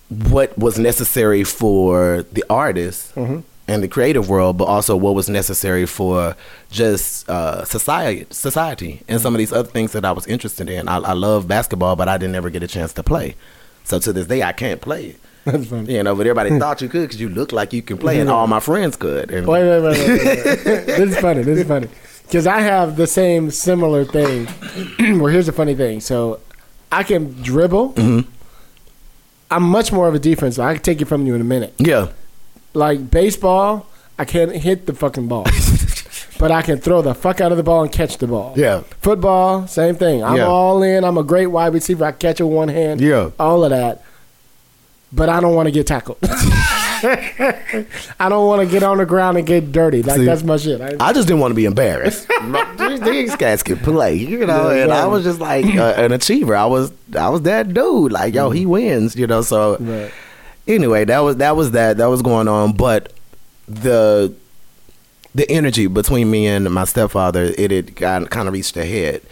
[0.08, 5.84] what was necessary for the artist and the creative world, but also what was necessary
[5.84, 6.34] for
[6.70, 10.88] just uh, society, society, and some of these other things that I was interested in.
[10.88, 13.36] I, I love basketball, but I didn't ever get a chance to play.
[13.84, 15.16] So to this day, I can't play.
[15.44, 15.94] That's funny.
[15.94, 18.30] You know, but everybody thought you could because you look like you can play, and
[18.30, 19.30] all my friends could.
[19.30, 20.64] And Wait, wait, wait, wait, wait, wait.
[20.86, 21.42] this is funny.
[21.42, 21.88] This is funny
[22.24, 24.46] because I have the same similar thing.
[25.18, 26.00] well, here's the funny thing.
[26.00, 26.40] So
[26.90, 27.92] I can dribble.
[27.94, 28.30] Mm-hmm.
[29.50, 30.58] I'm much more of a defense.
[30.58, 31.74] I can take it from you in a minute.
[31.78, 32.08] yeah,
[32.74, 33.86] Like baseball,
[34.18, 35.44] I can't hit the fucking ball,
[36.38, 38.52] but I can throw the fuck out of the ball and catch the ball.
[38.56, 38.82] Yeah.
[39.00, 40.22] Football, same thing.
[40.22, 40.46] I'm Yeah.
[40.46, 41.02] all in.
[41.04, 42.04] I'm a great wide receiver.
[42.04, 43.00] I catch it with one hand.
[43.00, 43.30] Yeah.
[43.38, 44.02] All of that.
[45.12, 46.18] But I don't want to get tackled.
[48.20, 50.02] I don't want to get on the ground and get dirty.
[50.02, 50.80] Like See, that's my shit.
[50.80, 52.28] I, I just didn't want to be embarrassed.
[52.78, 56.56] these, guys can play, you know, Yeah, and I was just like uh, an achiever.
[56.56, 58.12] I was, I was that dude.
[58.12, 59.42] Like, yo, he wins, you know.
[59.42, 60.10] So Right.
[60.66, 63.12] anyway, that was that was that that was going on, but
[63.66, 64.32] the
[65.34, 69.22] the energy between me and my stepfather, it had kind of reached a head,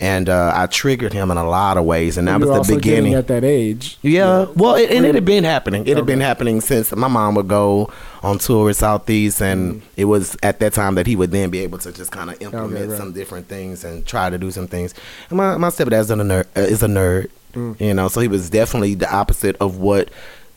[0.00, 2.76] and uh, I triggered him in a lot of ways, and that You're was the
[2.76, 3.12] beginning.
[3.12, 3.98] at that age.
[4.00, 5.86] Yeah, well, it, and it had been happening.
[5.86, 10.38] It had been happening since my mom would go on tour Southeast, and it was
[10.42, 12.98] at that time that he would then be able to just kind of implement right.
[12.98, 14.94] some different things and try to do some things.
[15.28, 17.30] And my my stepdad's a nerd, uh, is a nerd,
[17.78, 20.08] you know, so he was definitely the opposite of what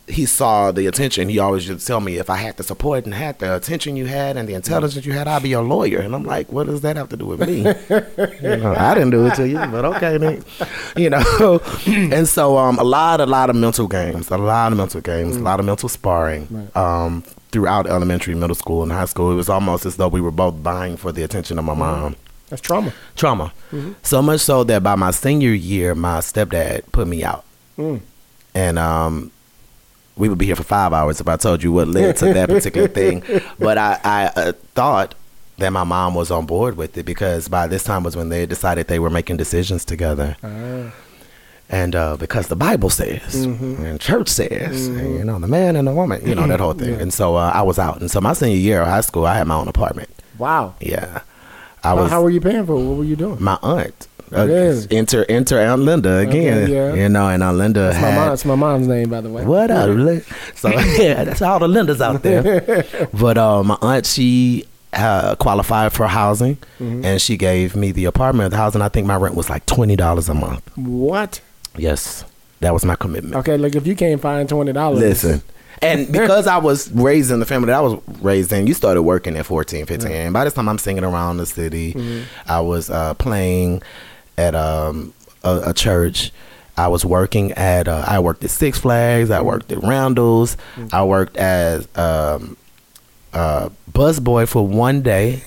[0.08, 1.30] he saw the attention.
[1.30, 3.96] He always used to tell me if I had the support and had the attention
[3.96, 6.00] you had and the intelligence you had, I'd be your lawyer.
[6.00, 7.60] And I'm like, what does that have to do with me?
[7.60, 10.42] you know, I didn't do it to you, but okay, Nick.
[10.98, 14.78] You know, and so um, a lot, a lot of mental games, a lot of
[14.78, 16.70] mental games, a lot of mental sparring.
[16.76, 20.32] Um, throughout elementary, middle school, and high school, it was almost as though we were
[20.32, 22.16] both vying for the attention of my mom.
[22.50, 22.94] That's trauma.
[23.16, 23.54] trauma.
[24.04, 27.46] So much so that by my senior year, my stepdad put me out,
[27.78, 28.02] Mm.
[28.54, 29.32] and um,
[30.16, 32.50] we would be here for five hours if I told you what led to that
[32.50, 33.24] particular thing.
[33.60, 35.16] But I, I uh, thought
[35.58, 38.46] that my mom was on board with it because by this time was when they
[38.46, 40.36] decided they were making decisions together.
[41.70, 45.88] And uh, because the Bible says, and church says, and, you know, the man and
[45.88, 47.00] the woman, you know, that whole thing.
[47.02, 48.00] And so uh, I was out.
[48.02, 50.10] And so my senior year of high school, I had my own apartment.
[50.38, 50.76] Wow.
[50.80, 51.22] Yeah.
[51.84, 52.74] I How, was how were you paying for?
[52.74, 52.84] it?
[52.84, 53.42] What were you doing?
[53.42, 54.08] my aunt.
[54.36, 54.82] Uh?
[54.92, 56.70] Enter enter Aunt Linda again.
[56.70, 56.94] yeah.
[56.94, 59.30] You know, and Aunt Linda That's my, had mom, that's my mom's name, by the
[59.30, 59.46] way.
[59.46, 59.90] what up?
[59.90, 60.24] Lin-
[60.56, 60.70] So
[61.00, 62.86] yeah, that's all the Lindas out there.
[63.14, 67.06] but uh, my aunt, she uh, qualified for housing, Mm-hmm.
[67.06, 68.52] and she gave me the apartment.
[68.52, 70.62] The housing, I think my rent was like twenty dollars a month.
[70.78, 71.42] What?
[71.78, 72.24] Yes,
[72.60, 73.36] that was my commitment.
[73.36, 75.42] Okay, look, if you can't find twenty dollars, Listen.
[75.82, 79.02] And because I was raised in the family that I was raised in, you started
[79.02, 80.12] working at 14, 15.
[80.12, 82.24] And by this time, I'm singing around the city.
[82.48, 83.82] I was uh, playing
[84.38, 86.32] at um, a, a church.
[86.76, 89.30] I was working at, uh, I worked at Six Flags.
[89.30, 90.58] I worked at Randall's.
[90.92, 92.58] I worked as um,
[93.32, 95.44] uh, busboy for one day.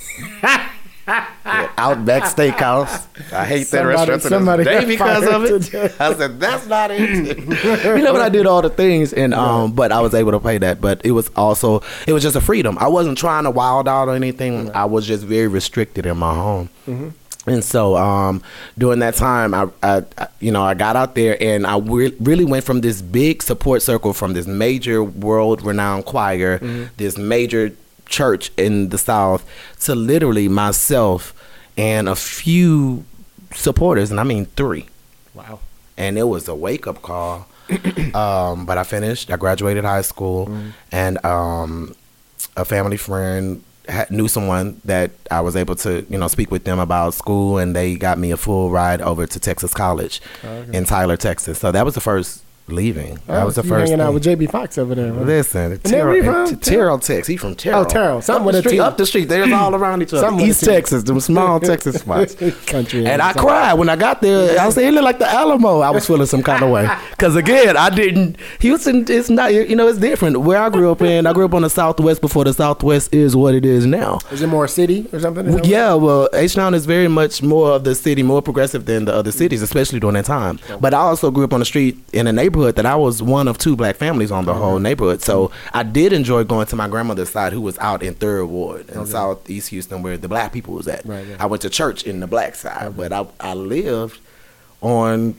[1.79, 3.07] Outback Steakhouse.
[3.33, 5.63] I hate Somebody- that restaurant somebody this day got because of it.
[5.63, 5.95] today.
[6.01, 7.39] I said that's not it.
[7.39, 10.41] you know, but I did all the things, and um, but I was able to
[10.41, 10.81] pay that.
[10.81, 12.77] But it was also it was just a freedom.
[12.79, 14.73] I wasn't trying to wild out or anything.
[14.73, 16.71] I was just very restricted in my home.
[17.47, 18.43] And so um,
[18.77, 22.15] during that time, I, I, I- you know, I got out there and I re-
[22.21, 26.59] really went from this big support circle from this major world-renowned choir,
[26.97, 27.73] this major
[28.07, 29.45] church in the South,
[29.85, 31.33] to literally myself
[31.77, 33.05] and a few
[33.55, 34.87] supporters, and I mean three
[35.35, 35.61] Wow.
[35.97, 37.47] and it was a wake up call.
[38.15, 39.31] um, but I finished.
[39.31, 40.51] I graduated high school,
[40.93, 41.95] and um,
[42.57, 43.63] a family friend
[44.11, 47.75] knew someone that I was able to, you know, speak with them about school, and
[47.75, 51.59] they got me a full ride over to Texas College oh, in Tyler, Texas.
[51.59, 53.19] So that was the first leaving.
[53.27, 53.91] that oh, was the Oh, you first.
[53.91, 55.13] hanging out with Jamie Foxx over there.
[55.13, 55.21] huh?
[55.21, 56.47] Listen, where Terrell, he from?
[56.49, 57.27] T- Terrell, Texas.
[57.29, 57.81] He from Terrell.
[57.81, 58.23] Oh, Terrell.
[58.23, 58.77] Something up with the street.
[58.77, 58.81] T.
[58.81, 59.25] Up the street.
[59.29, 60.23] They're all around each other.
[60.23, 62.35] Something East Texas, them small Texas spots.
[62.67, 63.07] Country.
[63.07, 64.59] And I cried when I got there.
[64.61, 67.37] I said, "It looked like the Alamo." I was feeling some kind of way because
[67.37, 68.37] again, I didn't.
[68.61, 69.53] Houston is not.
[69.55, 70.41] You know, it's different.
[70.41, 73.37] Where I grew up in, I grew up on the Southwest before the Southwest is
[73.37, 74.19] what it is now.
[74.33, 75.47] Is it more a city or something?
[75.53, 79.05] Well, Yeah, well, H Town is very much more of the city, more progressive than
[79.05, 80.59] the other cities, especially during that time.
[80.81, 83.49] But I also grew up on the street in a neighborhood that I was one
[83.49, 84.61] of two black families on the uh-huh.
[84.61, 85.23] whole neighborhood.
[85.23, 88.89] So I did enjoy going to my grandmother's side, who was out in Third Ward
[88.91, 91.05] in Southeast Houston, where the black people was at.
[91.05, 91.37] Right, yeah.
[91.39, 94.19] I went to church in the black side, but I I lived
[94.81, 95.35] on,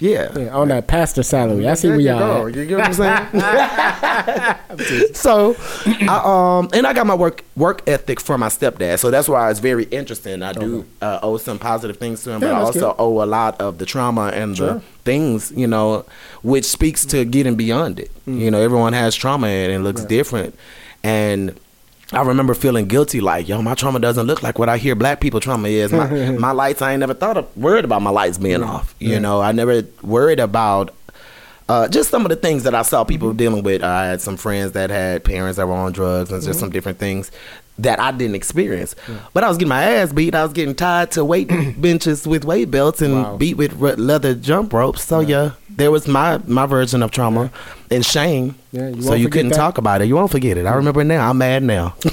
[0.00, 0.36] yeah.
[0.36, 1.68] Yeah, on that pastor salary.
[1.68, 2.46] I see There where you y'all go.
[2.48, 2.54] at.
[2.54, 3.26] You get what I'm saying?
[5.14, 8.98] so, I, um, and I got my work work ethic from my stepdad.
[8.98, 10.42] So that's why it's very interesting.
[10.42, 12.96] I do uh, owe some positive things to him, Yeah, but I also good.
[12.98, 14.74] owe a lot of the trauma and Sure.
[14.74, 16.04] the things, you know,
[16.42, 18.10] which speaks to getting beyond it.
[18.26, 20.54] You know, everyone has trauma and it looks different,
[21.04, 21.58] and.
[22.12, 25.20] I remember feeling guilty, like, yo, my trauma doesn't look like what I hear black
[25.20, 25.92] people trauma is.
[25.92, 28.94] My, my lights, I ain't never thought of, worried about my lights being off.
[28.98, 30.92] You know, I never worried about
[31.68, 33.84] uh, just some of the things that I saw people dealing with.
[33.84, 36.98] I had some friends that had parents that were on drugs and just some different
[36.98, 37.30] things
[37.78, 38.96] that I didn't experience.
[39.32, 40.34] But I was getting my ass beat.
[40.34, 41.48] I was getting tied to weight
[41.80, 43.36] benches with weight belts and Wow.
[43.36, 45.02] beat with leather jump ropes.
[45.04, 47.50] So yeah, there was my my version of trauma
[47.90, 48.56] and shame.
[48.72, 49.56] Yeah, you so you couldn't that.
[49.56, 50.06] talk about it.
[50.06, 50.66] You won't forget it.
[50.66, 51.28] I remember it now.
[51.28, 51.94] I'm mad now.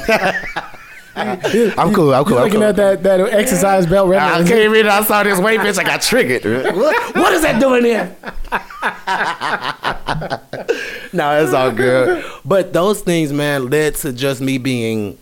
[1.17, 1.73] I'm cool.
[1.79, 2.13] I'm cool.
[2.13, 2.63] You're I'm looking cool.
[2.63, 5.83] at that, that exercise belt right I came in, I saw this weight bench, I
[5.83, 6.43] got triggered.
[6.75, 8.15] what, what is that doing there?
[11.13, 12.23] no, it's all good.
[12.45, 15.17] But those things, man, led to just me being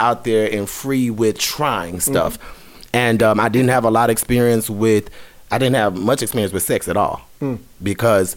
[0.00, 2.36] out there and free with trying stuff.
[2.92, 5.08] And um, I didn't have a lot of experience with,
[5.50, 7.22] I didn't have much experience with sex at all.
[7.82, 8.36] Because,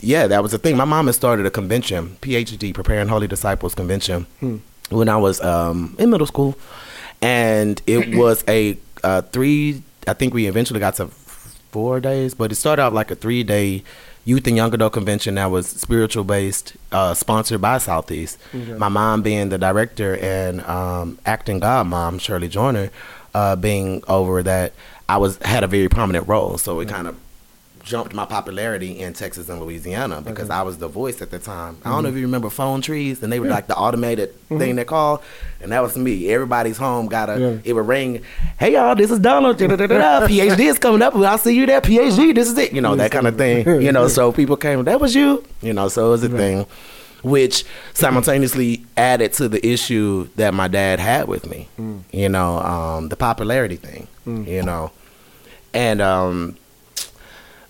[0.00, 0.76] yeah, that was the thing.
[0.76, 4.26] My mom had started a convention, PhD, Preparing Holy Disciples Convention,
[4.90, 6.56] when I was um, in middle school.
[7.20, 12.52] And it was a uh, three, I think we eventually got to four days, but
[12.52, 13.82] it started out like a three day
[14.24, 18.38] youth and young adult convention that was spiritual based, uh, sponsored by Southeast.
[18.78, 22.90] My mom being the director and um, acting god mom, Shirley Joyner,
[23.34, 24.72] uh, being over that,
[25.08, 26.58] I was had a very prominent role.
[26.58, 27.16] So it kind of
[27.84, 31.76] jumped my popularity in Texas and Louisiana because I was the voice at the time.
[31.84, 32.16] I don't know mm-hmm.
[32.16, 34.58] if you remember phone trees, and they were like the automated mm-hmm.
[34.58, 35.22] thing they call,
[35.60, 36.30] and that was me.
[36.30, 37.38] Everybody's home got a.
[37.38, 37.58] Yeah.
[37.64, 38.22] It would ring,
[38.58, 39.58] "Hey y'all, this is Donald.
[39.58, 41.14] PhD is coming up.
[41.14, 41.80] I'll see you there.
[41.80, 42.72] PhD, this is it.
[42.72, 43.82] You know that kind of thing.
[43.82, 44.82] You know, so people came.
[44.84, 45.44] That was you.
[45.60, 46.66] You know, so it was a thing.
[47.22, 47.64] which
[47.94, 51.68] simultaneously added to the issue that my dad had with me.
[51.78, 52.02] Mm.
[52.12, 54.08] You know, um, the popularity thing.
[54.26, 54.90] You know,
[55.72, 56.56] and um,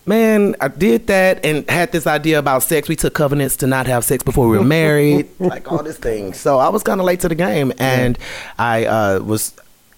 [0.07, 2.88] man, I did that and had this idea about sex.
[2.88, 6.33] We took covenants to not have sex before we were married, like all this thing.
[6.33, 8.19] So I was kind of late to the game, and
[8.59, 9.55] I uh, was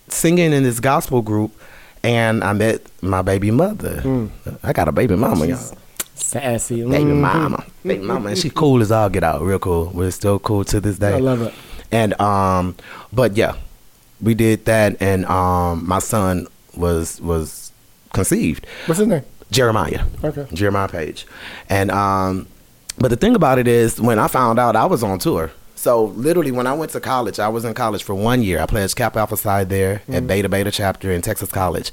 [0.09, 1.53] singing in this gospel group,
[2.03, 4.31] and I met my baby mother.
[4.62, 5.77] I got a baby mama, y'all.
[6.14, 6.83] Sassy.
[6.83, 9.90] Baby mama, baby mama, and she cool as all get out, real cool.
[9.92, 11.14] We're still cool to this day.
[11.14, 11.55] I love it.
[11.92, 12.75] And um,
[13.12, 13.57] but yeah,
[14.20, 17.72] we did that, and um, my son was was
[18.12, 18.66] conceived.
[18.87, 19.22] What's his name?
[19.50, 20.05] Jeremiah.
[20.24, 20.46] Okay.
[20.52, 21.26] Jeremiah Page.
[21.68, 22.48] And um
[22.98, 25.52] but the thing about it is when I found out I was on tour.
[25.74, 28.59] So literally when I went to college, I was in college for one year.
[28.61, 31.92] I pledged Kappa Alpha Psi there at Beta Beta chapter in Texas College.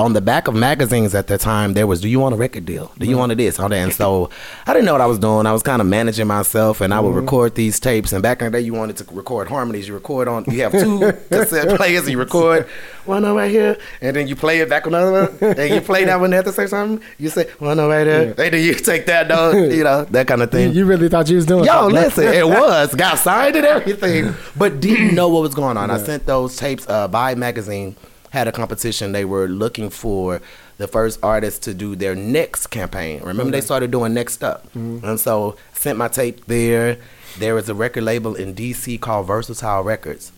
[0.00, 2.64] On the back of magazines at that time, there was, "Do you want a record
[2.64, 2.90] deal?
[2.98, 3.76] Do you want a this?" All that.
[3.76, 4.30] And so
[4.66, 5.44] I didn't know what I was doing.
[5.44, 8.14] I was kind of managing myself, and I would record these tapes.
[8.14, 9.88] And back in the day, you wanted to record harmonies.
[9.88, 10.46] You record on.
[10.48, 12.04] You have two cassette players.
[12.04, 12.66] And you record
[13.04, 15.80] one over right here, and then you play it back on another one, and you
[15.82, 17.00] play that one at the same time.
[17.18, 19.70] You say one over right there, and then you take that down.
[19.70, 20.72] You know that kind of thing.
[20.72, 24.80] you really thought you was doing Yo, listen, it was got signed and everything, but
[24.80, 25.90] didn't know what was going on.
[25.90, 26.86] I sent those tapes.
[26.88, 27.96] Uh, Vibe magazine
[28.30, 29.12] had a competition.
[29.12, 30.40] They were looking for
[30.78, 33.22] the first artist to do their next campaign.
[33.22, 35.04] Remember, they started doing Next Up, mm-hmm.
[35.04, 36.98] and so sent my tape there.
[37.38, 40.32] There was a record label in DC called Versatile Records.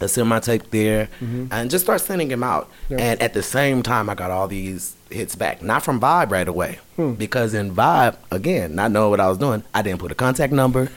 [0.00, 1.46] I sent my tape there mm-hmm.
[1.50, 2.70] and just start sending them out.
[2.88, 2.98] Yeah.
[2.98, 5.62] And at the same time, I got all these hits back.
[5.62, 6.78] Not from Vibe right away.
[7.16, 10.52] Because in Vibe, again, not knowing what I was doing, I didn't put a contact
[10.52, 10.90] number.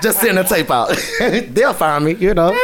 [0.00, 0.96] just send a tape out.
[1.20, 2.58] They'll find me, you know.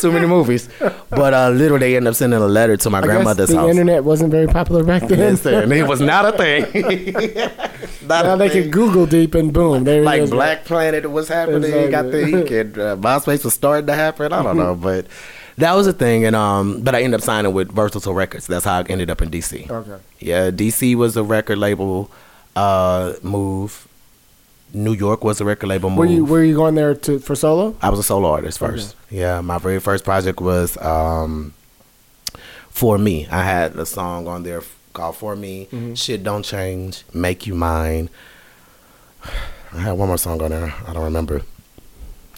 [0.00, 0.68] Too many movies.
[1.10, 3.66] But uh, literally, they end up sending a letter to my I grandmother's the house.
[3.66, 5.18] The internet wasn't very popular back then.
[5.18, 6.62] Listen, it was not a thing.
[8.08, 10.30] not now a they thing can Google deep and boom, there it like is.
[10.32, 11.90] Black Planet was happening.
[11.90, 12.58] Got the Exactly.
[12.58, 14.32] and, uh, MySpace was starting to happen.
[14.32, 15.06] I don't know, but
[15.56, 16.24] that was a thing.
[16.24, 18.46] And um, but I ended up signing with Versatile Records.
[18.46, 19.70] That's how I ended up in DC.
[19.70, 20.02] Okay.
[20.20, 22.10] Yeah, DC was a record label
[22.56, 23.88] uh, move.
[24.72, 25.98] New York was a record label move.
[25.98, 27.76] Were you were you going there to for solo?
[27.80, 28.96] I was a solo artist first.
[29.08, 31.54] Yeah, my very first project was um,
[32.70, 33.28] for me.
[33.30, 34.62] I had a song on there
[34.92, 35.94] called "For Me." Mm-hmm.
[35.94, 38.10] Shit don't change, make you mine.
[39.72, 40.74] I had one more song on there.
[40.86, 41.42] I don't remember.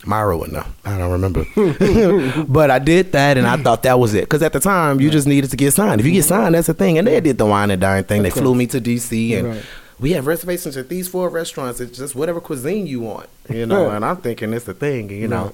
[0.06, 0.64] Myra would know.
[0.84, 1.44] I don't remember.
[2.48, 4.22] but I did that, and I thought that was it.
[4.22, 6.00] Because at the time, you just needed to get signed.
[6.00, 6.96] If you get signed, that's the thing.
[6.98, 8.22] And they did the wine and dine thing.
[8.22, 9.62] They flew me to DC, and Right.
[9.98, 11.80] we have reservations at these four restaurants.
[11.80, 13.90] It's just whatever cuisine you want, you know.
[13.90, 15.52] and I'm thinking it's the thing, you know.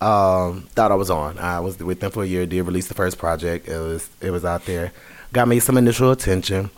[0.00, 1.38] Um, thought I was on.
[1.38, 2.46] I was with them for a year.
[2.46, 3.68] Did release the first project.
[3.68, 4.92] It was it was out there.
[5.32, 6.70] Got me some initial attention.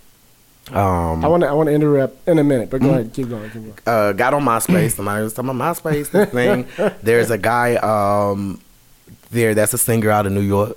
[0.71, 3.29] Um, I want to I want to interrupt in a minute, but go ahead, keep
[3.29, 3.75] going, keep going.
[3.87, 4.93] uh, got on MySpace.
[4.93, 6.67] Somebody was talking about MySpace this thing.
[7.03, 8.61] There's a guy um,
[9.31, 10.77] there that's a singer out of New York,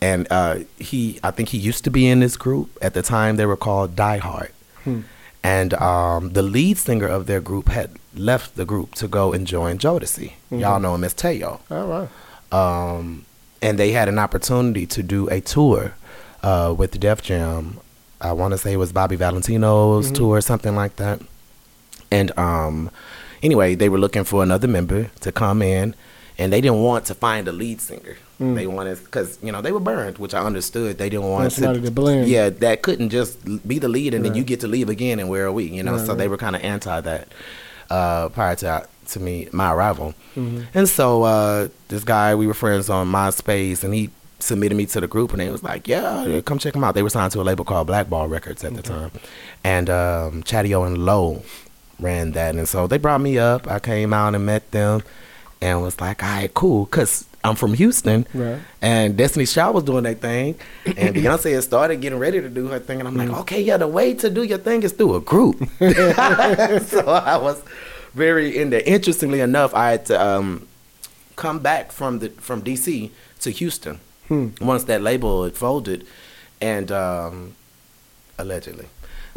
[0.00, 3.36] and uh, he I think he used to be in this group at the time.
[3.36, 4.52] They were called Die Hard,
[5.44, 9.46] and um, the lead singer of their group had left the group to go and
[9.46, 10.32] join Jodeci.
[10.50, 12.08] Y'all know him as Teo All right.
[12.52, 13.24] um,
[13.62, 15.94] and they had an opportunity to do a tour
[16.42, 17.78] uh, with Def Jam.
[18.20, 21.20] I want to say it was Bobby Valentino's tour, or something like that.
[22.10, 22.90] And um,
[23.42, 25.94] anyway, they were looking for another member to come in,
[26.38, 28.16] and they didn't want to find a lead singer.
[28.40, 30.96] They wanted because you know they were burned, which I understood.
[30.96, 32.26] They didn't want somebody to blend.
[32.26, 33.36] Yeah, that couldn't just
[33.68, 35.64] be the lead, and then you get to leave again, and where are we?
[35.64, 37.28] You know, Right, so they were kind of anti that
[37.90, 40.14] uh, prior to to me my arrival.
[40.36, 40.62] Mm-hmm.
[40.72, 44.08] And so uh, this guy, we were friends on MySpace, and he
[44.42, 47.02] submitted me to the group, and they was like, "Yeah, come check them out." They
[47.02, 49.10] were signed to a label called Blackball Records at the time,
[49.64, 51.42] and um, Chatty O and Low
[51.98, 53.68] ran that, and so they brought me up.
[53.70, 55.02] I came out and met them,
[55.60, 58.58] and was like, "All right, cool," because I'm from Houston, Right.
[58.82, 62.68] and Destiny's Child was doing their thing, and Beyonce had started getting ready to do
[62.68, 65.14] her thing, and I'm like, okay, yeah, the way to do your thing is through
[65.16, 65.56] a group.
[65.78, 67.62] so I was
[68.14, 68.82] very in there.
[68.84, 70.66] Interestingly enough, I had to um,
[71.36, 74.50] come back from the from DC to Houston Hmm.
[74.60, 76.06] once that label had folded,
[76.60, 77.56] and um,
[78.38, 78.86] allegedly,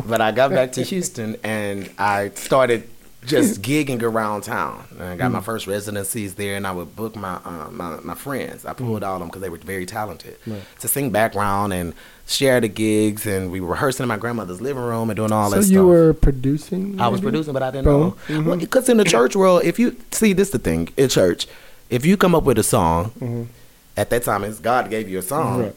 [0.06, 2.88] but I got back to Houston and I started
[3.26, 4.86] just gigging around town.
[4.92, 5.46] And I got my hmm.
[5.46, 8.66] first residencies there, and I would book my uh, my, my friends.
[8.66, 9.10] I pulled hmm.
[9.10, 10.38] all of them because they were very talented
[10.80, 11.96] to sing background and
[12.28, 13.26] share the gigs.
[13.26, 15.80] And we were rehearsing in my grandmother's living room and doing all So that you
[15.80, 15.86] stuff.
[15.86, 17.02] were producing?
[17.02, 18.16] I was producing, but I didn't know.
[18.28, 18.60] Mm-hmm.
[18.60, 21.48] Because in the church world, if you see this, the thing in church,
[21.90, 23.44] if you come up with a song, mm-hmm.
[23.96, 25.62] At that time, it's God gave you a song.
[25.64, 25.76] Right.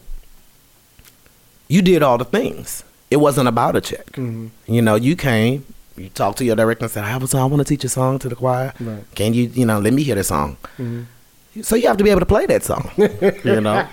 [1.68, 2.84] You did all the things.
[3.10, 4.06] It wasn't about a check.
[4.12, 4.50] Mhm.
[4.66, 5.64] You know, you came,
[5.96, 7.84] you talked to your director and say, I have a song, I want to teach
[7.84, 8.72] a song to the choir.
[8.80, 9.04] Right.
[9.14, 10.56] Can you, you know, let me hear the song.
[11.62, 13.88] So you have to be able to play that song, you know,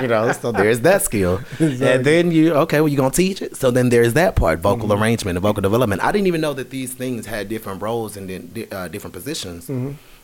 [0.00, 0.30] you know.
[0.30, 3.56] So there's that skill, and then you okay, well you're gonna teach it.
[3.56, 5.02] So then there's that part, vocal Mm-hmm.
[5.02, 6.04] arrangement and vocal development.
[6.04, 9.68] I didn't even know that these things had different roles and then uh, different positions,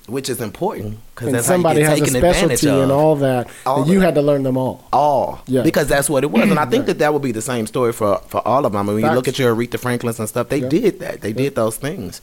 [0.06, 1.42] which is important because Mm-hmm.
[1.42, 2.82] somebody has a specialty of.
[2.84, 4.84] and all that, All and you had to learn them all.
[4.92, 5.62] all Yeah.
[5.62, 7.92] because that's what it was and i think that that would be the same story
[7.92, 10.28] for for all of them I mean, when you look at your aretha franklins and
[10.28, 10.68] stuff they Yeah.
[10.68, 12.20] did that they did those things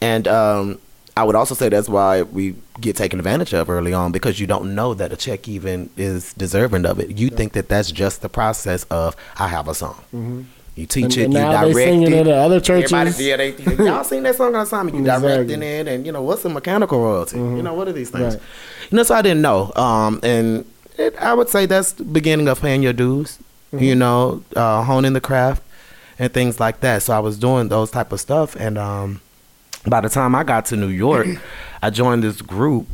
[0.00, 0.78] and um
[1.16, 4.46] i would also say that's why we get taken advantage of early on because you
[4.46, 8.22] don't know that a check even is deserving of it you think that that's just
[8.22, 9.96] the process of i have a song
[10.76, 11.20] you teach Mm-hmm.
[11.20, 12.26] And- it, and you now they direct singing it.
[12.26, 12.92] at other churches.
[12.92, 14.94] Everybody, yeah, they, y'all seen that song on assignment.
[14.96, 15.28] You Exactly.
[15.28, 17.38] directing it, and you know what's a mechanical royalty?
[17.38, 18.34] You know what are these things?
[18.34, 18.42] Right.
[18.90, 19.72] You know, so I didn't know.
[19.74, 20.64] Um, and
[20.98, 23.38] it, I would say that's the beginning of paying your dues.
[23.72, 25.62] You know, uh, honing the craft
[26.18, 27.02] and things like that.
[27.02, 29.20] So I was doing those type of stuff, and um,
[29.86, 31.26] by the time I got to New York,
[31.82, 32.86] I joined this group.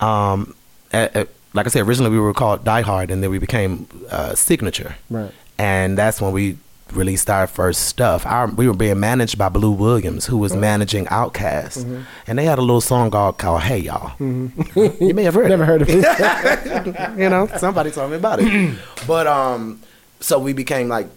[0.00, 0.54] Um,
[0.92, 3.86] at, at- like I said, originally we were called Die Hard, and then we became
[4.10, 5.30] uh, Signature Right.
[5.58, 6.56] and that's when we
[6.94, 8.24] released our first stuff.
[8.26, 12.02] Our, we were being managed by Blue Williams, who was managing Outkast, mm-hmm.
[12.26, 15.04] and they had a little song called, called "Hey Ya." Mm-hmm.
[15.04, 15.48] you may have heard.
[15.48, 15.66] Never it.
[15.66, 17.18] heard of it.
[17.18, 18.78] You know, somebody told me about it.
[19.06, 19.80] but um,
[20.20, 21.08] so we became like.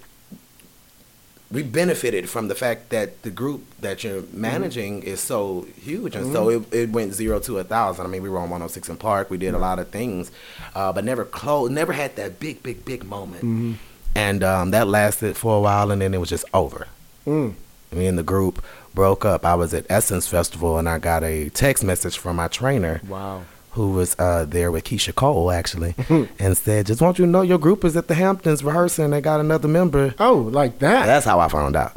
[1.52, 4.42] We benefited from the fact that the group that you're mm-hmm.
[4.42, 8.06] managing is so huge, and so it, it went zero to a thousand.
[8.06, 9.30] I mean, we were on 106 & Park.
[9.30, 10.32] We did a lot of things,
[10.74, 11.70] uh, but never close.
[11.70, 13.78] Never had that big, big, big moment
[14.16, 16.88] and um, that lasted for a while, and then it was just over.
[17.28, 17.54] Mm.
[17.92, 19.46] Me and the group broke up.
[19.46, 23.44] I was at Essence Festival, and I got a text message from my trainer, Wow.
[23.72, 25.96] who was uh, there with Keyshia Cole actually,
[26.40, 29.10] and said, "Just want you to know your group is at the Hamptons rehearsing.
[29.12, 31.06] They got another member." Oh, like that.
[31.06, 31.96] That's how I found out.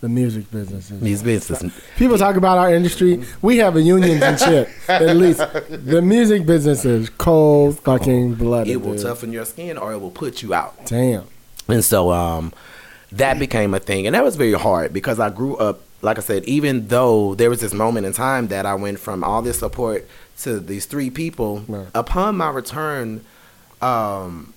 [0.00, 0.90] The music business.
[0.90, 1.00] Is.
[1.00, 1.72] These businesses.
[1.96, 3.22] People talk about our industry.
[3.42, 4.68] We have a unions and shit.
[4.88, 8.72] At least the music business is cold fucking blooded.
[8.72, 9.02] It will dude.
[9.02, 10.86] toughen your skin, or it will put you out.
[10.86, 11.24] Damn.
[11.68, 12.52] And so um,
[13.12, 14.06] that became a thing.
[14.06, 17.50] And that was very hard because I grew up, like I said, even though there
[17.50, 20.08] was this moment in time that I went from all this support
[20.38, 21.86] to these three people, Right.
[21.94, 23.20] upon my return,
[23.82, 24.54] um,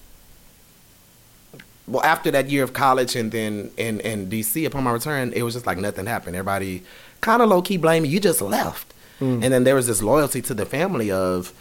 [1.87, 5.43] well, after that year of college and then in, in DC, upon my return, it
[5.43, 6.35] was just like nothing happened.
[6.35, 6.83] Everybody
[7.21, 8.09] kind of low key blamed me.
[8.09, 8.93] You just left.
[9.19, 9.43] Mm.
[9.43, 11.53] And then there was this loyalty to the family of,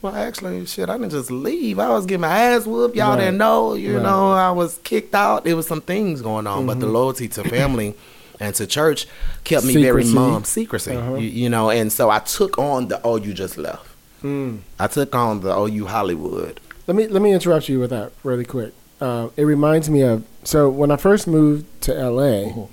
[0.00, 1.78] well, actually, shit, I didn't just leave.
[1.78, 2.96] I was getting my ass whooped.
[2.96, 3.20] Y'all Right.
[3.20, 3.74] didn't know.
[3.74, 4.02] You Right.
[4.02, 5.44] know, I was kicked out.
[5.44, 6.94] There was some things going on, but the Mm-hmm.
[6.94, 7.94] loyalty to family
[8.40, 9.06] and to church
[9.44, 10.14] kept me very Secrecy.
[10.14, 10.44] mum.
[10.44, 11.14] Secrecy, Uh-huh.
[11.14, 11.70] you, you know.
[11.70, 13.86] And so I took on the oh, you just left.
[14.24, 14.58] Mm.
[14.78, 16.60] I took on the oh, you Hollywood.
[16.88, 18.72] Let me let me interrupt you with that really quick.
[19.02, 22.66] Uh, it reminds me of so when I first moved to LA, Uh-huh.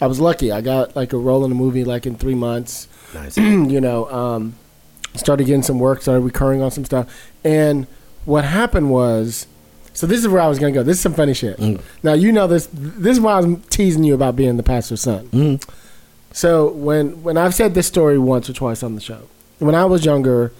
[0.00, 0.50] I was lucky.
[0.50, 2.88] I got like a role in a movie like in three months.
[3.14, 3.36] Nice.
[3.74, 4.54] you know, um,
[5.14, 7.06] started getting some work, started recurring on some stuff.
[7.44, 7.86] And
[8.24, 9.46] what happened was,
[9.92, 10.82] so this is where I was gonna go.
[10.82, 11.56] This is some funny shit.
[11.58, 11.80] Mm.
[12.02, 12.68] Now you know this.
[12.72, 15.28] This is why I was teasing you about being the pastor's son.
[15.28, 15.68] Mm.
[16.32, 19.22] So when when I've said this story once or twice on the show,
[19.58, 20.52] when I was younger,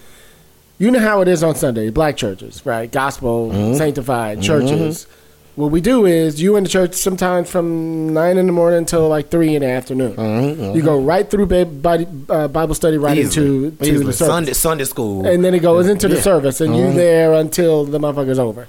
[0.83, 2.91] you know how it is on Sunday, black churches, right?
[2.91, 3.77] Gospel, Mhm.
[3.77, 5.07] sanctified churches.
[5.55, 9.07] What we do is you in the church sometimes from nine in the morning until
[9.07, 10.13] like three in the afternoon.
[10.15, 10.75] Mhm.
[10.75, 13.45] You go right through Bible, uh, study right Easily.
[13.67, 14.05] into to Easily.
[14.07, 14.33] the service.
[14.33, 15.25] Sunday Sunday school.
[15.25, 16.21] And then it goes into the Yeah.
[16.21, 16.95] service, and you Mhm.
[16.95, 18.67] there until the motherfucker's over.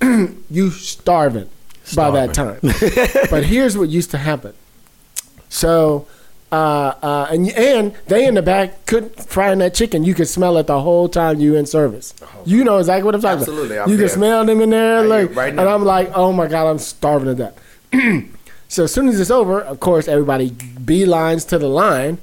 [0.50, 1.46] you starving,
[1.96, 2.58] by that time.
[3.30, 4.52] but here's what used to happen.
[5.48, 6.04] So,
[6.52, 10.04] uh, uh, and and they in the back could frying that chicken.
[10.04, 12.14] You could smell it the whole time you in service.
[12.44, 13.88] You know exactly what I'm talking Absolutely, about.
[13.88, 15.60] I'm You can smell them in there, like, right and.
[15.60, 17.52] I'm like, oh my god, I'm starving to
[17.92, 18.24] death.
[18.68, 22.18] so as soon as it's over, of course, everybody beelines to the line,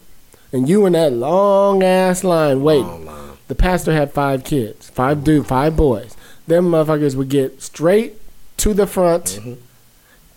[0.53, 2.85] and you in that long ass line waiting.
[2.87, 3.37] Long line.
[3.49, 6.15] The pastor had five kids, five dude, five boys.
[6.47, 8.15] Them motherfuckers would get straight
[8.57, 9.53] to the front, Mm-hmm.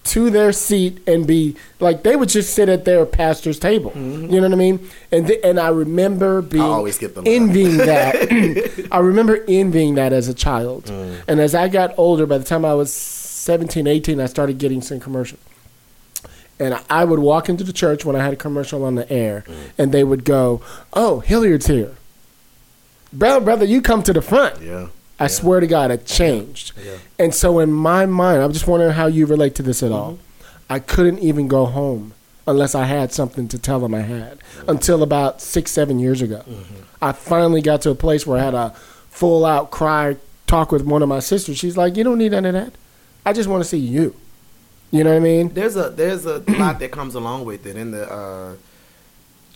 [0.07, 3.93] To their seat, and be like they would just sit at their pastor's table.
[3.95, 4.89] You know what I mean?
[5.13, 6.73] And th- and I remember being Mm-hmm.
[6.73, 8.89] always skip the envying that.
[8.93, 11.17] I remember envying that as a child, Mm.
[11.29, 14.81] and as I got older, by the time I was 17, 18, I started getting
[14.83, 15.39] some commercial.
[16.59, 19.45] And I would walk into the church when I had a commercial on the air,
[19.47, 19.55] Mm.
[19.79, 20.63] and they would go,
[20.95, 21.93] "Oh, Hilliard's here."
[23.13, 24.63] Brother, brother, you come to the front.
[24.63, 24.87] Yeah.
[25.19, 26.73] I swear to God, it changed.
[26.85, 26.99] Yeah.
[27.19, 30.15] And so in my mind, I'm just wondering how you relate to this at all.
[30.15, 30.53] Mm-hmm.
[30.69, 32.13] I couldn't even go home
[32.47, 34.39] unless I had something to tell them I had
[34.69, 36.45] until about six, seven years ago.
[36.47, 36.75] Mm-hmm.
[37.01, 38.71] I finally got to a place where I had a
[39.11, 41.59] full out cry talk with one of my sisters.
[41.59, 42.73] She's like, You don't need any of that.
[43.25, 44.15] I just want to see you.
[44.93, 45.49] You know what I mean?
[45.49, 48.55] There's a there's a lot that comes along with it in the uh,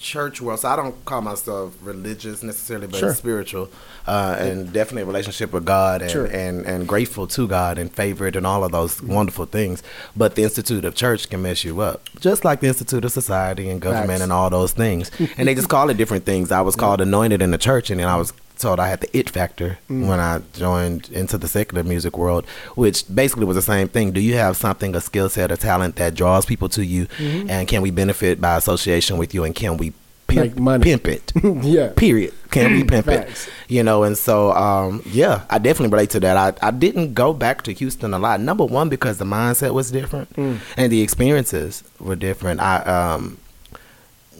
[0.00, 0.58] church world.
[0.60, 3.14] So I don't call myself religious necessarily, but Sure.
[3.14, 3.68] spiritual,
[4.06, 6.24] uh, and definitely a relationship with God, and, Sure.
[6.24, 9.82] and and grateful to God and favored and all of those wonderful things.
[10.16, 13.68] But the Institute of Church can mess you up, just like the Institute of Society
[13.68, 14.22] and government Facts.
[14.22, 15.10] and all those things.
[15.36, 16.50] and they just call it different things.
[16.50, 19.16] I was called anointed in the church, and then I was told I had the
[19.16, 20.06] it factor Mm.
[20.08, 22.44] when I joined into the secular music world,
[22.74, 24.12] which basically was the same thing.
[24.12, 27.66] Do you have something, a skill set, a talent that draws people to you, and
[27.66, 29.92] can we benefit by association with you, and can we
[30.26, 30.82] pimp, money.
[30.84, 31.32] pimp it?
[31.62, 31.88] yeah.
[31.96, 32.32] Period.
[32.50, 33.46] Can we pimp Facts.
[33.48, 33.52] it?
[33.68, 36.36] You know, and so um, yeah, I definitely relate to that.
[36.36, 38.40] I, I didn't go back to Houston a lot.
[38.40, 40.58] Number one because the mindset was different Mm.
[40.76, 42.60] and the experiences were different.
[42.60, 43.38] I um,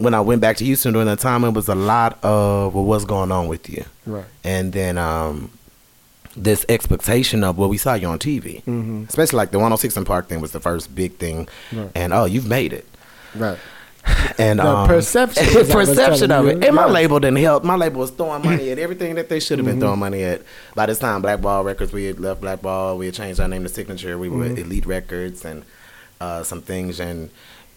[0.01, 2.85] when I went back to Houston during that time, it was a lot of well,
[2.85, 4.25] what's going on with you, Right.
[4.43, 5.51] and then um,
[6.37, 9.09] this expectation of well, we saw you on TV, Mhm.
[9.09, 11.91] especially like the 106 & Park thing was the first big thing, Right.
[11.95, 12.87] and oh, you've made it.
[13.35, 13.59] Right.
[14.39, 16.65] And The um, perception of perception of it.
[16.65, 17.63] And my label didn't help.
[17.65, 19.83] My label was throwing money at everything that they should have been Mm-hmm.
[19.83, 20.41] throwing money at.
[20.75, 22.97] By this time, Blackball Records, we had left Blackball.
[22.97, 24.17] We had changed our name to Signature.
[24.17, 24.57] We were Mm-hmm.
[24.65, 25.65] Elite Records and
[26.21, 26.99] uh, some things.
[26.99, 27.29] And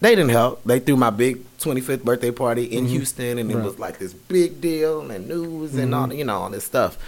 [0.04, 0.62] they didn't help.
[0.64, 3.56] They threw my big 25th birthday party in Houston, and it Mm-hmm.
[3.56, 3.56] Right.
[3.58, 3.66] Mm-hmm.
[3.66, 6.98] was like this big deal and news and all, you know, all this stuff.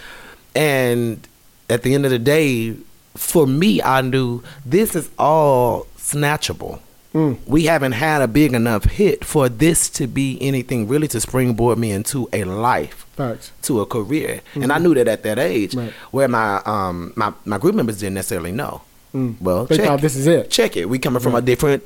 [0.55, 1.27] And
[1.69, 2.75] at the end of the day,
[3.15, 6.79] for me, I knew this is all snatchable.
[7.13, 7.37] Mm.
[7.47, 11.77] We haven't had a big enough hit for this to be anything really to springboard
[11.77, 13.51] me into a life, Facts.
[13.63, 14.41] to a career.
[14.55, 15.79] And I knew that at that age, Mm-hmm.
[15.79, 15.93] Right.
[16.11, 18.81] where my um my, my group members didn't necessarily know.
[19.15, 19.39] Mm.
[19.41, 20.51] Well, They check thought this is it.
[20.51, 20.89] check it.
[20.89, 21.81] We coming from a different,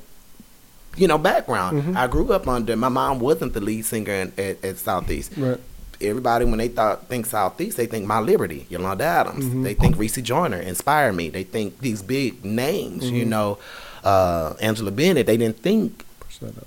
[0.98, 1.82] you know, background.
[1.82, 1.98] Mm-hmm.
[1.98, 2.76] I grew up under.
[2.76, 5.32] My mom wasn't the lead singer in, at, at Southeast.
[5.38, 5.60] Right.
[6.02, 9.46] Everybody, when they thought think Southeast, they think My Liberty, Yolanda Adams.
[9.46, 9.64] Mm-hmm.
[9.64, 11.30] They think Reese Joyner inspired me.
[11.30, 13.16] They think these big names, Mm-hmm.
[13.16, 13.60] you know,
[14.04, 15.28] uh, Angela Bennett.
[15.28, 16.06] They didn't think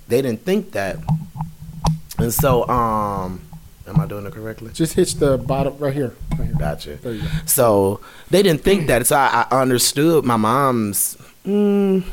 [0.06, 0.98] they didn't think that.
[2.18, 3.40] And so, um,
[3.88, 4.70] am I doing it correctly?
[4.72, 6.14] Just hit the bottom right here.
[6.38, 6.54] Right here.
[6.56, 6.94] Gotcha.
[6.96, 7.18] Go.
[7.44, 8.00] So
[8.30, 9.04] they didn't think that.
[9.08, 11.16] So I, I understood my mom's.
[11.44, 12.04] Mm,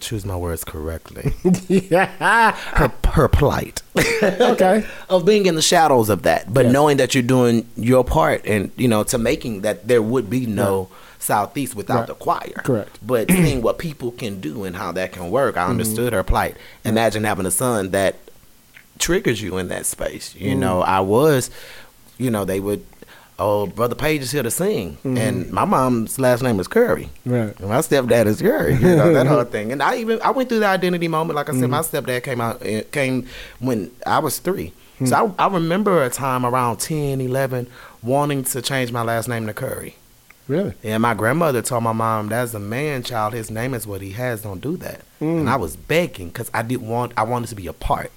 [0.00, 1.32] choose my words correctly.
[1.68, 2.52] yeah.
[2.74, 3.82] Her her plight
[4.22, 4.84] Okay.
[5.08, 6.72] of being in the shadows of that, but Yes.
[6.72, 10.46] knowing that you're doing your part, and you know, to making that there would be
[10.46, 12.06] no southeast without Right.
[12.08, 12.52] the choir.
[12.64, 12.98] Correct.
[13.02, 15.66] But seeing what people can do and how that can work, Mm-hmm.
[15.68, 16.56] I understood her plight.
[16.84, 18.16] Imagine having a son that
[18.98, 20.34] triggers you in that space.
[20.36, 20.58] You Mm.
[20.58, 21.50] know, I was,
[22.18, 22.84] you know, they would,
[23.38, 24.92] oh, Brother Page is here to sing.
[24.98, 25.16] Mm-hmm.
[25.18, 27.08] And my mom's last name is Curry.
[27.26, 27.58] Right.
[27.58, 28.74] And my stepdad is Curry.
[28.74, 29.72] You know, that whole thing.
[29.72, 31.36] And I even, I went through the identity moment.
[31.36, 31.96] Like I said, my Mm-hmm.
[31.96, 33.26] stepdad came out, eh, came
[33.58, 34.72] when I was three.
[35.00, 35.08] Mm.
[35.08, 37.66] So I, I remember a time around 10, 11,
[38.02, 39.96] wanting to change my last name to Curry.
[40.46, 40.74] Really?
[40.84, 43.32] And my grandmother told my mom, "That's a man child.
[43.32, 44.42] His name is what he has.
[44.42, 45.40] Don't do that." Mm.
[45.40, 47.12] And I was begging because I didn't want.
[47.16, 48.12] I wanted to be a part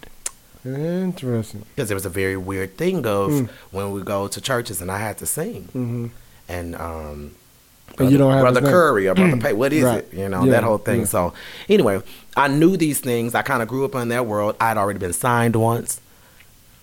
[0.75, 1.63] Interesting.
[1.75, 3.49] because it was a very weird thing of Mm.
[3.71, 6.07] when we go to churches and I had to sing Mm-hmm.
[6.49, 7.31] and um.
[7.99, 8.61] And you don't have brother.
[8.61, 9.53] Curry or brother Pay.
[9.53, 9.99] What is Right.
[9.99, 10.13] it?
[10.13, 10.99] You know Yeah, that whole thing.
[11.01, 11.05] yeah.
[11.05, 11.33] So
[11.69, 12.01] anyway,
[12.35, 13.33] I knew these things.
[13.33, 14.55] I kind of grew up in that world.
[14.59, 15.99] I'd already been signed once,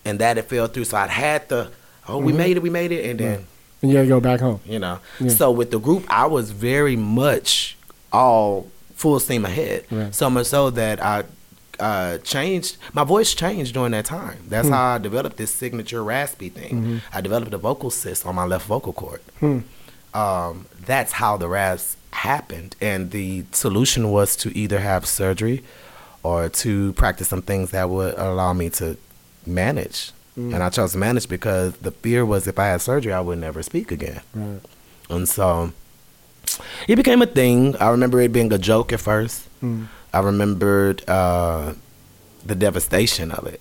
[0.05, 0.85] and that it fell through.
[0.87, 1.68] So I'd had to.
[2.09, 2.37] Oh, we Mhm.
[2.37, 2.62] made it.
[2.62, 3.47] We made it, and then
[3.82, 4.61] And you gotta go back home.
[4.66, 4.99] you know.
[5.28, 7.76] So with the group, I was very much
[8.12, 8.66] all
[8.97, 9.85] full steam ahead.
[9.91, 10.12] Right.
[10.14, 11.24] So much so that I
[11.81, 14.39] uh, changed my voice changed during that time.
[14.49, 14.75] That's Hmm.
[14.75, 16.83] how I developed this signature raspy thing.
[16.83, 17.01] Mhm.
[17.12, 19.20] I developed a vocal cyst on my left vocal cord.
[19.41, 19.59] Hmm.
[20.12, 25.64] Um, that's how the rasp happened, and the solution was to either have surgery
[26.22, 28.97] or to practice some things that would allow me to
[29.47, 30.12] manage.
[30.39, 30.55] Mm.
[30.55, 33.39] And I chose to manage because the fear was if I had surgery, I would
[33.39, 34.20] never speak again.
[34.35, 34.61] Right.
[35.11, 35.72] And so
[36.89, 37.77] it became a thing.
[37.79, 39.43] I remember it being a joke at first.
[39.62, 39.87] Mm.
[40.15, 41.75] I remembered uh,
[42.47, 43.61] the devastation of it,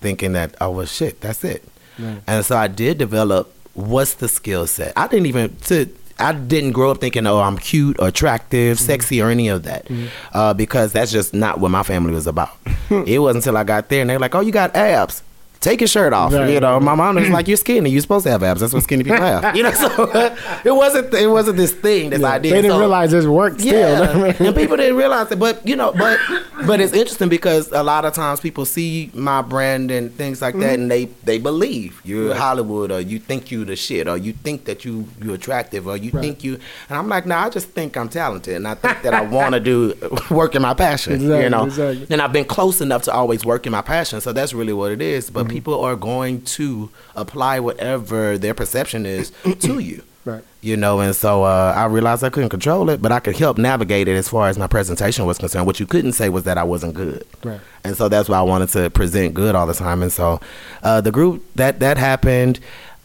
[0.00, 1.64] thinking that, oh, well, shit, that's it.
[1.98, 2.20] Right.
[2.26, 4.92] And so I did develop what's the skill set.
[4.96, 5.88] I didn't even, to,
[6.18, 8.86] I didn't grow up thinking, oh, I'm cute or attractive, Mm-hmm.
[8.86, 9.88] sexy, or any of that,
[10.32, 12.50] uh, because that's just not what my family was about.
[12.90, 15.22] it wasn't until I got there and they're like, oh, you got abs.
[15.64, 16.32] Take your shirt off.
[16.32, 17.88] Right, you know, my mom was like, "You're skinny.
[17.90, 18.60] You're supposed to have abs.
[18.60, 21.12] That's what skinny people have." You know, so uh, it wasn't.
[21.14, 22.10] It wasn't this thing.
[22.10, 22.52] This Yeah, idea.
[22.52, 23.72] They didn't So- realize this worked still.
[23.72, 25.38] yeah, and people didn't realize it.
[25.38, 26.20] But you know, but
[26.66, 30.54] but it's interesting because a lot of times people see my brand and things like
[30.56, 30.82] that, mm-hmm.
[30.82, 32.36] and they they believe you're Right.
[32.38, 35.96] Hollywood, or you think you the shit, or you think that you you're attractive, or
[35.96, 36.22] you Right.
[36.22, 36.58] think you.
[36.90, 39.54] And I'm like, no, I just think I'm talented, and I think that I want
[39.54, 39.94] to do
[40.30, 41.14] work in my passion.
[41.14, 42.06] Exactly, you know, exactly.
[42.10, 44.92] and I've been close enough to always work in my passion, so that's really what
[44.92, 45.30] it is.
[45.30, 49.30] But people are going to apply whatever their perception is
[49.60, 50.02] to you.
[50.24, 50.42] Right.
[50.62, 53.58] You know, and so uh, I realized I couldn't control it, but I could help
[53.58, 55.66] navigate it as far as my presentation was concerned.
[55.66, 57.26] What you couldn't say was that I wasn't good.
[57.44, 57.60] Right.
[57.84, 60.02] And so that's why I wanted to present good all the time.
[60.02, 60.40] And so
[60.82, 62.58] uh, the group that that happened,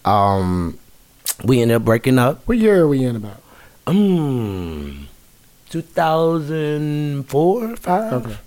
[0.06, 0.78] um,
[1.43, 2.41] we ended up breaking up.
[2.47, 3.41] What year are we in about?
[3.86, 5.08] Mm,
[5.70, 8.38] 2004, five, Okay.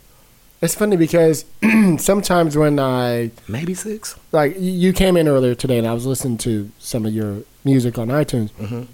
[0.63, 1.45] It's funny because
[1.99, 4.15] sometimes when I maybe six.
[4.31, 7.99] like you came in earlier today and I was listening to some of your music
[7.99, 8.51] on iTunes.
[8.53, 8.87] Mhm.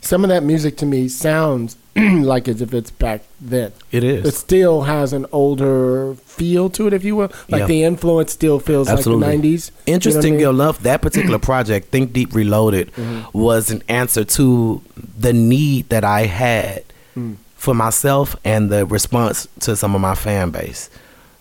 [0.00, 3.72] Some of that music to me sounds like as if it's back then.
[3.90, 4.24] It is.
[4.26, 7.32] It still has an older feel to it, if you will.
[7.48, 7.66] Like Yeah.
[7.66, 9.26] the influence still feels Absolutely.
[9.26, 9.70] like the '90s.
[9.86, 10.60] Interesting You know I mean?
[10.60, 13.36] enough, that particular project, Think Deep Reloaded, Mm-hmm.
[13.36, 14.80] was an answer to
[15.18, 16.84] the need that I had
[17.16, 17.36] Mm.
[17.64, 20.90] For myself and the response to some of my fan base.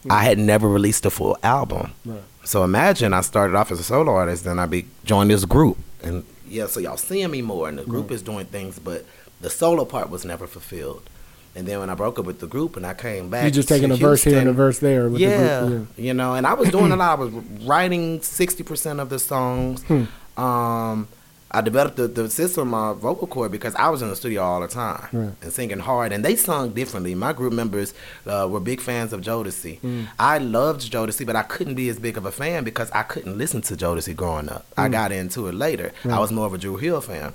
[0.09, 1.91] I had never released a full album.
[2.03, 2.21] Right.
[2.43, 5.77] So imagine I started off as a solo artist, then I be joined this group,
[6.03, 9.05] and yeah, so y'all seeing me more, and the group is doing things, but
[9.39, 11.09] the solo part was never fulfilled.
[11.55, 13.69] And then when I broke up with the group and I came back, You're just
[13.69, 15.07] taking a verse here and a verse there.
[15.07, 15.87] With yeah, The group.
[15.97, 17.19] you know, and I was doing a lot.
[17.19, 19.83] I was writing sixty percent of the songs.
[19.83, 20.05] Hmm.
[20.41, 21.07] Um,
[21.55, 24.59] I developed the, the system, my vocal cord, because I was in the studio all
[24.61, 25.33] the time Right.
[25.41, 26.11] and singing hard.
[26.11, 27.13] And they sung differently.
[27.13, 27.93] My group members
[28.25, 29.77] uh, were big fans of Jodeci.
[29.79, 30.05] Hmm.
[30.17, 33.37] I loved Jodeci, but I couldn't be as big of a fan because I couldn't
[33.37, 34.65] listen to Jodeci growing up.
[34.75, 35.91] I got into it later.
[36.03, 36.17] I Hmm.
[36.17, 37.33] Was more of a Dru Hill fan,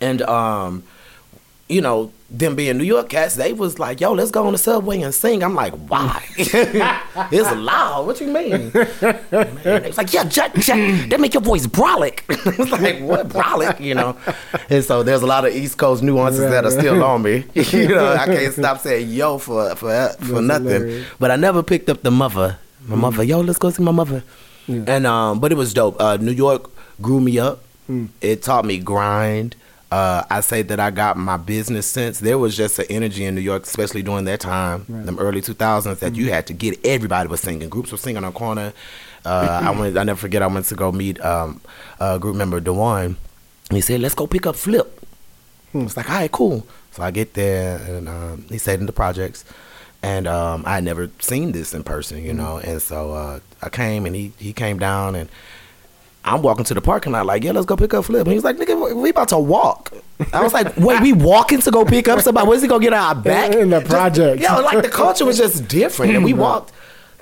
[0.00, 0.84] and um,
[1.68, 4.58] you know, them being New York cats, they was like, "Yo, let's go on the
[4.58, 6.22] subway and sing." I'm like, "Why?
[6.36, 8.06] it's loud.
[8.06, 12.20] What you mean?" Man, they was like, "Yeah, Jack, Jack, that make your voice brolic."
[12.46, 14.16] I was like, "What brolic?" You know.
[14.70, 16.78] And so there's a lot of East Coast nuances Right, that are right.
[16.78, 17.44] still on me.
[17.54, 20.64] you know, I can't stop saying "yo" for for for nothing.
[20.66, 21.06] hilarious.
[21.18, 22.58] But I never picked up the mother.
[22.86, 24.22] My mother, yo, let's go see my mother.
[24.66, 24.84] Yeah.
[24.86, 26.00] And um, but it was dope.
[26.00, 26.70] Uh, New York
[27.02, 27.62] grew me up.
[27.88, 28.08] Mm.
[28.20, 29.56] It taught me grind.
[29.90, 32.20] Uh, I say that I got my business sense.
[32.20, 35.06] There was just an energy in New York, especially during that time, Right.
[35.06, 36.78] them early 2000s, that you had to get.
[36.84, 37.68] Everybody was singing.
[37.70, 38.74] Groups were singing on the corner.
[39.24, 39.96] Uh, I went.
[39.96, 40.42] I never forget.
[40.42, 41.60] I went to go meet um,
[42.00, 43.16] a group member, Dewan.
[43.70, 45.04] He said, "Let's go pick up Flip."
[45.74, 48.86] I was like, "All right, cool." So I get there, and um, he said in
[48.86, 49.44] the projects,
[50.02, 52.58] and um, I had never seen this in person, you know.
[52.58, 55.28] And so uh, I came, and he he came down, and
[56.34, 58.34] I'm walking to the parking lot, like, "Yeah, let's go pick up Flip." And he
[58.34, 59.92] was like, "Nigga, we about to walk."
[60.32, 62.46] I was like, "Wait, we walking to go pick up somebody?
[62.46, 64.42] Where's he gonna get our back?" In the Just- projects.
[64.42, 66.72] Yeah, like the culture was just different, and we walked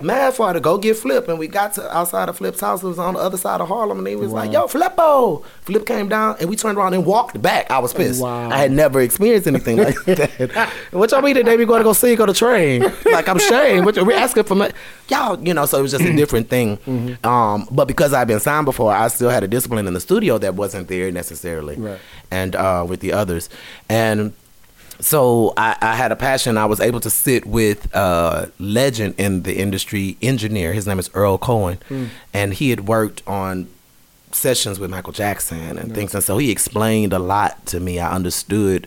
[0.01, 2.83] mad far to go get Flip, and we got to outside of Flip's house.
[2.83, 5.87] It was on the other side of Harlem, and he was like, "Yo, Flippo!" Flip
[5.87, 7.71] came down, and we turned around and walked back.
[7.71, 8.23] I was pissed.
[8.23, 8.51] Wow.
[8.51, 10.71] I had never experienced anything like that.
[10.91, 11.57] what y'all mean today?
[11.57, 12.83] We going to go see, go to train?
[13.05, 13.39] Like I'm.
[13.85, 14.71] What we're asking for my
[15.09, 15.67] y'all, you know.
[15.67, 16.77] So it was just a different thing.
[16.79, 17.27] Mm-hmm.
[17.27, 20.39] Um, but because I've been signed before, I still had a discipline in the studio
[20.39, 21.99] that wasn't there necessarily, Right.
[22.31, 23.49] and uh, with the others,
[23.89, 24.33] and
[25.01, 26.57] so I, I had a passion.
[26.57, 30.73] I was able to sit with a legend in the industry, engineer.
[30.73, 32.07] His name is Earl Cohen, hmm.
[32.33, 33.69] and he had worked on
[34.33, 36.15] sessions with Michael Jackson and things.
[36.15, 37.99] And so he explained a lot to me.
[37.99, 38.87] I understood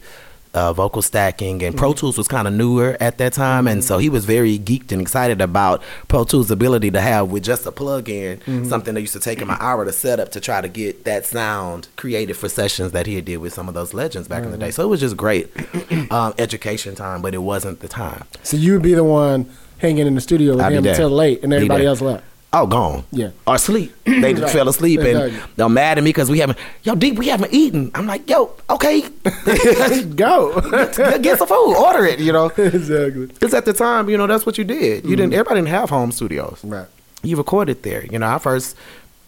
[0.53, 3.97] uh, vocal stacking, and Pro Tools was kind of newer at that time, and so
[3.97, 7.71] he was very geeked and excited about Pro Tools' ability to have with just a
[7.71, 10.67] plug-in something that used to take him an hour to set up to try to
[10.67, 14.27] get that sound created for sessions that he had did with some of those legends
[14.27, 14.71] back in the day.
[14.71, 15.49] So it was just great
[16.11, 18.23] um, education time, but it wasn't the time.
[18.43, 21.43] So you would be the one hanging in the studio with I'd him until late,
[21.43, 22.23] and everybody else left.
[22.51, 23.03] Oh, gone.
[23.11, 23.29] Yeah.
[23.45, 23.93] Or asleep.
[24.05, 26.57] They just fell asleep and they're mad at me because we haven't.
[26.83, 27.91] Yo, deep, we haven't eaten.
[27.93, 29.03] I'm like, yo, okay,
[29.45, 30.59] let's Go.
[30.91, 32.19] get, get some food, order it.
[32.19, 33.27] You know, exactly.
[33.27, 35.05] because at the time, you know, that's what you did.
[35.05, 35.33] You didn't.
[35.33, 36.59] Everybody didn't have home studios.
[36.63, 36.87] Right.
[37.21, 38.05] You recorded there.
[38.05, 38.75] You know, our first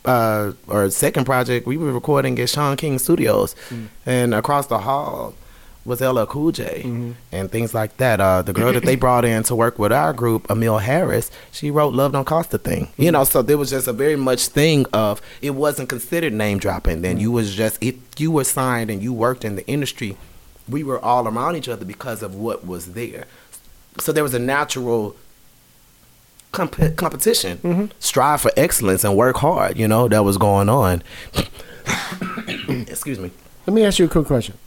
[0.06, 3.56] uh, or second project, we were recording at Chung King Studios,
[4.06, 5.36] and across the hall
[5.84, 7.12] was LL Cool J mm-hmm.
[7.32, 8.22] and things like that.
[8.22, 11.72] Uh, the girl that they brought in to work with our group, Amille Harris, she
[11.72, 13.14] wrote "Love Don't Cost a Thing." You mm-hmm.
[13.14, 17.02] know, so there was just a very much thing of it wasn't considered name dropping.
[17.02, 17.36] Then you mm-hmm.
[17.36, 20.18] was just if you were signed and you worked in the industry,
[20.70, 23.26] we were all around each other because of what was there.
[24.00, 25.16] So there was a natural
[26.52, 29.78] comp- competition, strive for excellence, and work hard.
[29.78, 31.04] You know that was going on.
[32.68, 33.32] Excuse me.
[33.66, 34.58] Let me ask you a quick question.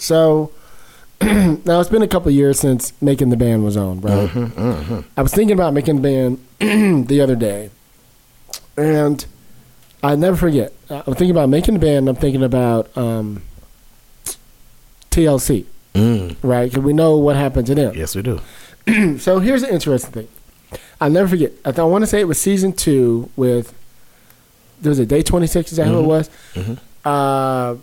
[0.00, 0.50] So,
[1.22, 4.28] now it's been a couple years since making the band was on, right?
[4.28, 6.02] Mm-hmm, I was thinking about making the
[6.58, 7.70] band the other day,
[8.76, 9.24] and
[10.02, 10.72] I never forget.
[10.88, 12.08] I'm thinking about making the band.
[12.08, 13.42] I'm thinking about um,
[15.10, 16.36] TLC, Mm.
[16.42, 16.70] right?
[16.70, 17.94] Because we know what happened to them.
[17.96, 18.40] Yes, we do.
[19.18, 20.28] So here's the interesting thing.
[21.00, 21.52] I'll never forget.
[21.64, 23.74] I, th- I want to say it was season two with.
[24.80, 25.70] There was a day twenty six.
[25.72, 26.30] Is that who it was?
[27.04, 27.76] Uh,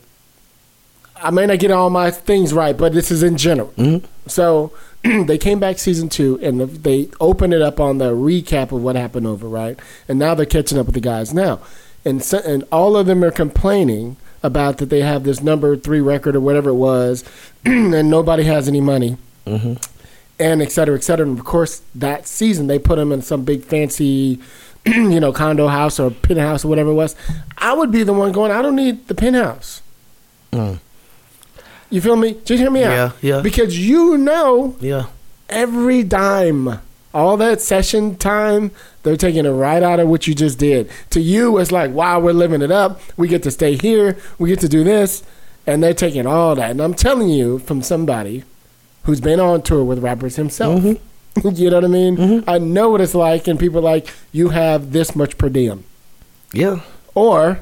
[1.22, 3.70] I may not get all my things right, but this is in general.
[3.78, 4.06] Mm-hmm.
[4.28, 8.84] So they came back season two, and they opened it up on the recap of
[8.84, 11.60] what happened over right, and now they're catching up with the guys now,
[12.06, 16.00] and so, and all of them are complaining about that they have this number three
[16.00, 17.24] record or whatever it was,
[17.66, 19.74] and nobody has any money mm-hmm.
[20.40, 21.28] and et cetera, et cetera.
[21.28, 24.40] And of course, that season they put them in some big fancy,
[24.86, 27.16] you know, condo house or penthouse or whatever it was.
[27.58, 29.82] I would be the one going, I don't need the penthouse.
[30.52, 30.80] Mm.
[31.90, 32.34] You feel me?
[32.46, 32.92] Just hear me out.
[32.92, 33.42] Yeah, yeah.
[33.42, 35.06] Because you know Yeah.
[35.50, 36.80] every dime,
[37.14, 38.72] all that session time,
[39.04, 40.90] they're taking it right out of what you just did.
[41.12, 43.00] To you, it's like, wow, we're living it up.
[43.16, 44.18] We get to stay here.
[44.38, 45.24] We get to do this.
[45.66, 46.72] And they're taking all that.
[46.72, 48.44] And I'm telling you from somebody
[49.04, 50.82] who's been on tour with rappers himself.
[50.84, 51.50] Mm-hmm.
[51.56, 52.18] you know what I mean?
[52.18, 52.50] Mm-hmm.
[52.50, 53.48] I know what it's like.
[53.48, 55.84] And people are like, you have this much per diem.
[56.54, 56.82] Yeah.
[57.16, 57.60] Or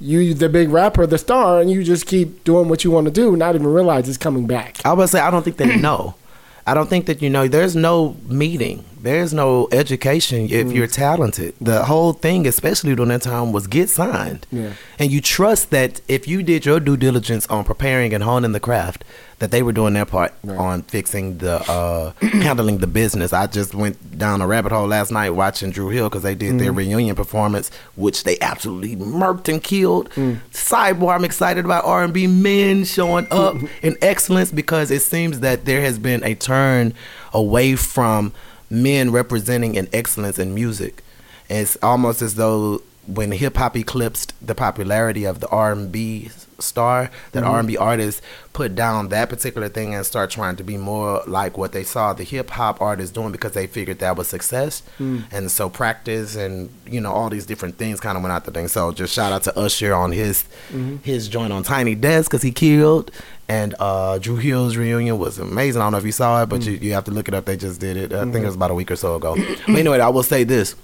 [0.00, 3.10] you, the big rapper, the star, and you just keep doing what you want to
[3.10, 4.84] do, not even realize it's coming back.
[4.84, 6.14] I would say I don't think they know.
[6.66, 7.48] I don't think that you know.
[7.48, 8.84] There's no meeting.
[9.02, 10.74] There's no education if Mm.
[10.74, 11.54] you're talented.
[11.60, 14.46] The whole thing, especially during that time, was get signed.
[14.52, 14.70] Yeah.
[14.98, 18.60] And you trust that if you did your due diligence on preparing and honing the
[18.60, 19.04] craft,
[19.38, 20.58] that they were doing their part Right.
[20.58, 23.32] on fixing the uh, handling the business.
[23.32, 26.58] I just went down a rabbit hole last night watching Dru Hill because they did
[26.58, 30.10] their reunion performance, which they absolutely murked and killed.
[30.52, 35.80] Sidebar: I'm excited about R&B men showing up in excellence because it seems that there
[35.80, 36.92] has been a turn
[37.32, 38.32] away from
[38.70, 41.02] men representing in excellence in music.
[41.48, 42.82] And it's almost as though
[43.14, 47.52] when hip hop eclipsed the popularity of the R&B star, that mm-hmm.
[47.52, 51.72] R&B artists put down that particular thing and start trying to be more like what
[51.72, 54.82] they saw the hip hop artists doing because they figured that was success.
[54.98, 55.24] Mm.
[55.30, 58.50] And so practice and you know all these different things kind of went out the
[58.50, 58.68] thing.
[58.68, 60.96] So just shout out to Usher on his mm-hmm.
[61.02, 63.10] his joint on Tiny Desk because he killed.
[63.48, 65.82] And uh, Dru Hill's reunion was amazing.
[65.82, 66.66] I don't know if you saw it, but mm.
[66.66, 67.46] you, you have to look it up.
[67.46, 68.12] They just did it.
[68.12, 68.44] I think mm-hmm.
[68.44, 69.34] it was about a week or so ago.
[69.66, 70.76] but anyway, I will say this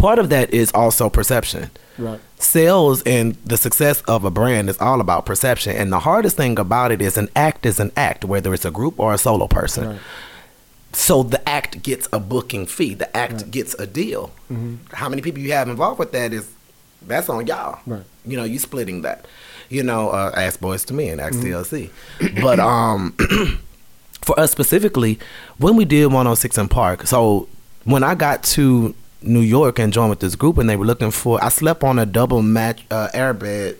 [0.00, 1.70] part of that is also perception.
[1.98, 2.20] Right.
[2.38, 5.76] Sales and the success of a brand is all about perception.
[5.76, 8.70] And the hardest thing about it is an act is an act, whether it's a
[8.70, 9.88] group or a solo person.
[9.88, 10.00] Right.
[10.92, 12.94] So the act gets a booking fee.
[12.94, 14.32] The act gets a deal.
[14.92, 16.50] How many people you have involved with that is
[17.02, 17.78] that's on y'all.
[17.86, 18.02] Right.
[18.26, 19.26] You know, you splitting that.
[19.68, 21.90] You know, uh, ask Boyz II Men and ask TLC.
[22.42, 23.12] But um,
[24.20, 25.18] for us specifically,
[25.58, 27.48] when we did 106 & Park, so
[27.84, 31.10] when I got to New York and joined with this group, and they were looking
[31.10, 33.76] for, I slept on a double match uh, airbed,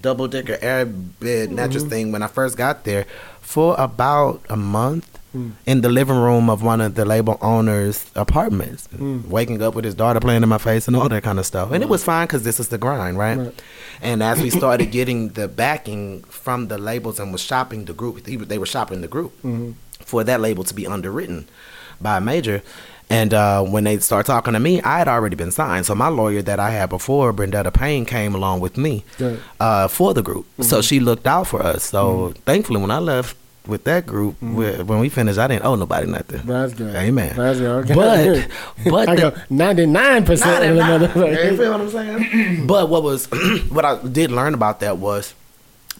[0.00, 1.90] double decker airbed mattress mm-hmm.
[1.90, 3.06] thing when I first got there
[3.40, 5.12] for about a month.
[5.34, 5.52] Mm.
[5.66, 9.26] In the living room of one of the label owners' apartments, mm.
[9.26, 11.72] waking up with his daughter playing in my face and all that kind of stuff,
[11.72, 12.06] and it was mm.
[12.06, 13.36] fine because this is the grind, right?
[13.36, 13.62] Right.
[14.00, 18.22] And as we started getting the backing from the labels and was shopping the group,
[18.22, 19.72] they were- they were shopping the group mm-hmm.
[20.00, 21.48] for that label to be underwritten
[22.00, 22.62] by a major.
[23.08, 25.86] And uh, when they start talking to me, I had already been signed.
[25.86, 29.04] So my lawyer that I had before, Brendetta Payne, came along with me
[29.60, 30.46] uh, for the group.
[30.60, 31.84] So she looked out for us.
[31.84, 33.36] So thankfully, when I left
[33.66, 36.42] with that group, we- when we finished, I didn't owe nobody nothing.
[36.44, 36.94] That's good.
[36.96, 37.34] Amen.
[37.36, 37.90] That's good.
[37.90, 37.94] Okay.
[37.94, 38.48] But
[38.90, 40.76] but I the- go ninety nine percent of
[41.12, 41.18] the
[41.50, 42.66] you feel what I'm saying?
[42.66, 43.26] but what was
[43.70, 45.34] what I did learn about that was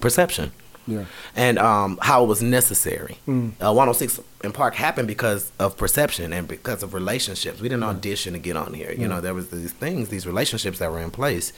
[0.01, 0.53] perception
[0.87, 1.05] Yeah.
[1.35, 3.19] and um, how it was necessary.
[3.29, 7.61] Uh, 106 & Park happened because of perception and because of relationships.
[7.61, 8.93] We didn't audition to get on here.
[8.93, 11.53] You know, there was these things, these relationships that were in place.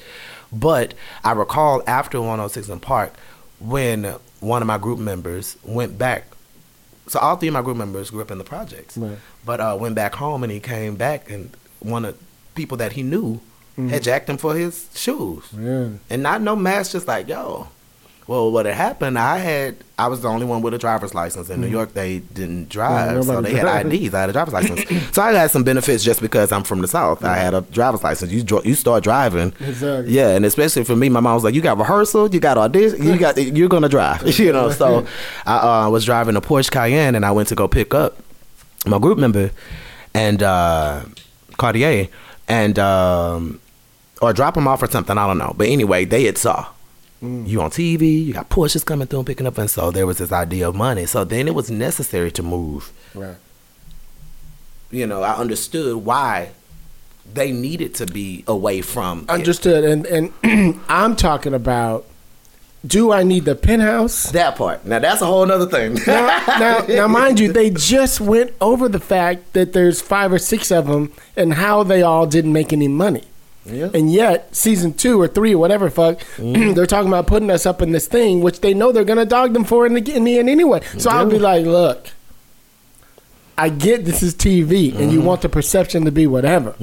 [0.52, 3.12] But I recall after 106 & Park
[3.60, 6.24] when one of my group members went back.
[7.08, 9.18] So all three of my group members grew up in the projects, Right.
[9.44, 11.50] but uh, went back home and he came back and
[11.80, 12.16] one of
[12.54, 13.40] people that he knew
[13.76, 15.90] had jacked him for his shoes Yeah.
[16.10, 17.68] and not no mask, just like yo.
[18.28, 19.18] Well, what had happened?
[19.18, 21.94] I had I was the only one with a driver's license in New York.
[21.94, 23.90] They didn't drive, Yeah, so they had.
[23.90, 24.12] IDs.
[24.14, 26.88] I had a driver's license, so I had some benefits just because I'm from the
[26.88, 27.24] South.
[27.24, 28.30] I had a driver's license.
[28.30, 30.12] You dro- you start driving, Exactly.
[30.12, 33.02] yeah, and especially for me, my mom was like, "You got rehearsal, you got audition,
[33.02, 34.70] you got you're gonna drive," you know.
[34.72, 35.06] So
[35.46, 38.18] I uh, was driving a Porsche Cayenne, and I went to go pick up
[38.86, 39.50] my group member
[40.12, 41.00] and uh,
[41.56, 42.08] Cartier,
[42.46, 43.58] and um,
[44.20, 45.16] or drop them off or something.
[45.16, 45.54] I don't know.
[45.56, 46.66] But anyway, they had saw
[47.22, 47.48] Mm.
[47.48, 48.24] you on TV.
[48.24, 50.76] You got Porsches coming through and picking up, and so there was this idea of
[50.76, 51.04] money.
[51.06, 52.92] So then it was necessary to move.
[53.14, 53.36] Right.
[54.90, 56.50] You know, I understood why
[57.32, 59.26] they needed to be away from.
[59.28, 59.84] Understood.
[59.84, 62.06] And and I'm talking about
[62.86, 64.30] do I need the penthouse?
[64.30, 64.84] That part.
[64.86, 65.98] Now that's a whole nother thing.
[66.06, 70.38] now, now, now, mind you, they just went over the fact that there's five or
[70.38, 73.24] six of them and how they all didn't make any money.
[73.70, 73.90] Yeah.
[73.94, 76.72] And yet, season two or three or whatever, fuck, Mm-hmm.
[76.74, 79.52] they're talking about putting us up in this thing, which they know they're gonna dog
[79.52, 80.80] them for in the, in the end anyway.
[80.98, 82.08] So I'll be like, look,
[83.60, 85.10] I get this is TV, and Mm-hmm.
[85.10, 86.74] you want the perception to be whatever.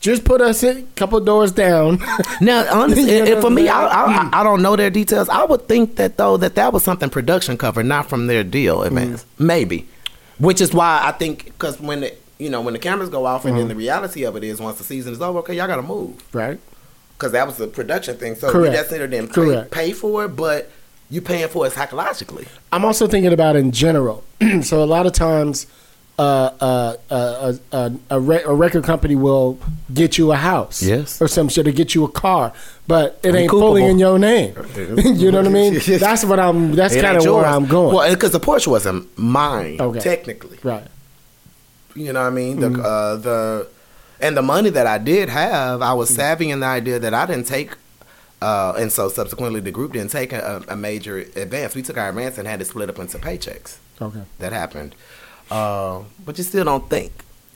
[0.00, 1.98] Just put us a couple doors down.
[2.40, 5.28] Now, honestly, and for me, I, I, I don't know their details.
[5.28, 8.82] I would think that though that that was something production covered, not from their deal
[8.82, 9.24] advance.
[9.38, 9.86] Maybe,
[10.38, 13.44] which is why I think because when it, you know when the cameras go off
[13.44, 15.76] and then the reality of it is once the season is over, okay, y'all got
[15.76, 16.58] to move right.
[17.16, 18.34] because that was the production thing.
[18.34, 18.72] So Correct.
[18.72, 19.70] you just there didn't pay, Correct.
[19.70, 20.70] pay for it, but
[21.08, 22.46] you're paying for it psychologically.
[22.72, 24.24] I'm also thinking about in general.
[24.62, 25.66] so a lot of times,
[26.18, 29.58] uh, uh, uh, uh, a, re- a record company will
[29.92, 31.20] get you a house, Yes.
[31.20, 32.52] or some shit, or get you a car,
[32.86, 33.60] but it ain't Recoupable.
[33.60, 34.54] fully in your name.
[34.76, 35.74] you know what I mean?
[35.86, 36.72] That's what I'm.
[36.74, 37.44] That's kind of where.
[37.44, 37.94] I'm going.
[37.94, 40.00] Well, because the Porsche wasn't mine Okay.
[40.00, 40.58] technically.
[40.62, 40.86] right.
[41.96, 42.58] You know what I mean?
[42.58, 42.76] Mm-hmm.
[42.76, 43.68] The uh, the
[44.20, 45.98] and the money that I did have, I Mm-hmm.
[45.98, 47.72] was savvy in the idea that I didn't take.
[48.42, 51.74] Uh, and so subsequently, the group didn't take a, a major advance.
[51.74, 53.78] We took our advance and had it split up into paychecks.
[54.00, 54.22] Okay.
[54.38, 54.94] That happened,
[55.50, 57.12] uh, but you still don't think.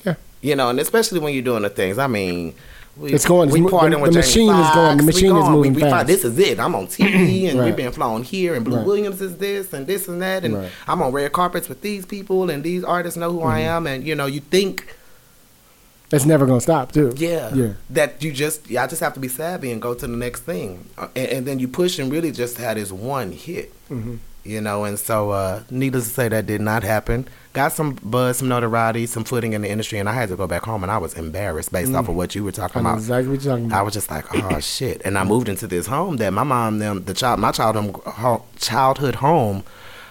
[0.07, 0.15] Yeah.
[0.41, 1.99] You know, and especially when you're doing the things.
[1.99, 2.55] I mean,
[3.01, 5.73] we, It's going- We the- the with Jamie machine is going- the machine is moving
[5.75, 6.07] we, we fast.
[6.07, 6.61] This is it.
[6.61, 7.67] I'm on TV and Right.
[7.67, 8.87] we've been flown here, and Blue Right.
[8.87, 10.69] Williams is this and this and that, and Right.
[10.87, 13.49] I'm on red carpets with these people, and these artists know who Mm-hmm.
[13.49, 14.95] I am, and you know, you think.
[16.13, 17.13] It's never gonna stop, too.
[17.17, 17.55] Yeah.
[17.55, 17.69] Yeah.
[17.89, 20.41] That you just, yeah, I just have to be savvy and go to the next
[20.41, 24.17] thing, uh, and, and then you push and really just had this one hit, Mm-hmm.
[24.45, 24.85] You know.
[24.85, 27.29] And so, uh, needless to say, that did not happen.
[27.53, 30.47] Got some buzz, some notoriety, some footing in the industry, and I had to go
[30.47, 32.87] back home, and I was embarrassed based off of what you were talking Mm.
[32.87, 32.99] About.
[32.99, 35.87] exactly what you're talking I was just like, oh shit, and I moved into this
[35.87, 39.65] home that my mom, them, the child, my childhood, ho- childhood home.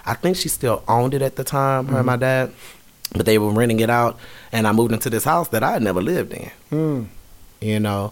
[0.06, 2.52] I think she still owned it at the time, her and my dad,
[3.14, 4.20] but they were renting it out,
[4.52, 6.52] and I moved into this house that I had never lived in.
[6.72, 7.08] Mm.
[7.62, 8.12] You know,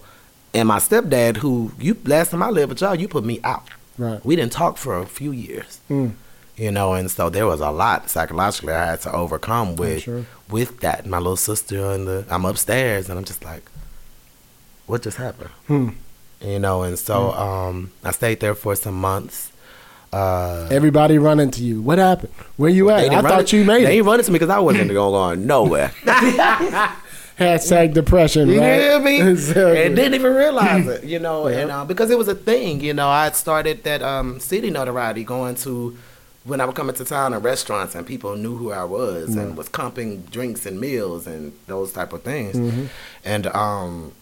[0.53, 3.67] and my stepdad, who you last time I lived with y'all, you put me out.
[3.97, 4.23] Right.
[4.25, 5.79] We didn't talk for a few years.
[5.89, 6.13] Mm.
[6.55, 10.25] You know, and so there was a lot psychologically I had to overcome with sure.
[10.49, 11.05] with that.
[11.05, 13.63] My little sister and the I'm upstairs and I'm just like,
[14.87, 15.51] what just happened?
[15.67, 15.89] Hmm.
[16.41, 19.51] You know, and so um, I stayed there for some months.
[20.13, 21.81] Uh, Everybody running to you.
[21.81, 22.31] What happened?
[22.55, 23.11] Where you at?
[23.11, 23.97] I thought it- you made They it.
[23.97, 25.91] ain't running to me because I wasn't going nowhere.
[27.39, 28.79] Hashtag depression, You right?
[28.81, 29.21] hear me?
[29.31, 29.83] Exactly.
[29.85, 32.93] And didn't even realize it, you know, and uh, because it was a thing, you
[32.93, 35.95] know, I started that um, city notoriety going to
[36.45, 39.57] when I would come into town and restaurants and people knew who I was and
[39.57, 42.89] was comping drinks and meals and those type of things,
[43.25, 44.13] and um,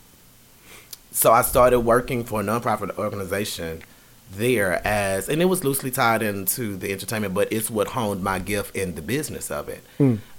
[1.11, 3.83] so I started working for a nonprofit organization
[4.31, 8.39] there as and it was loosely tied into the entertainment but it's what honed my
[8.39, 9.83] gift in the business of it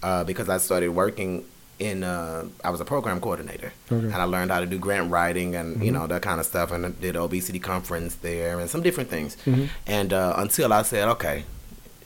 [0.03, 1.45] uh, because i started working
[1.79, 4.07] in uh, i was a program coordinator Okay.
[4.07, 6.73] and i learned how to do grant writing and you know that kind of stuff
[6.73, 9.37] and I did obesity conference there and some different things
[9.87, 11.45] and uh, until i said okay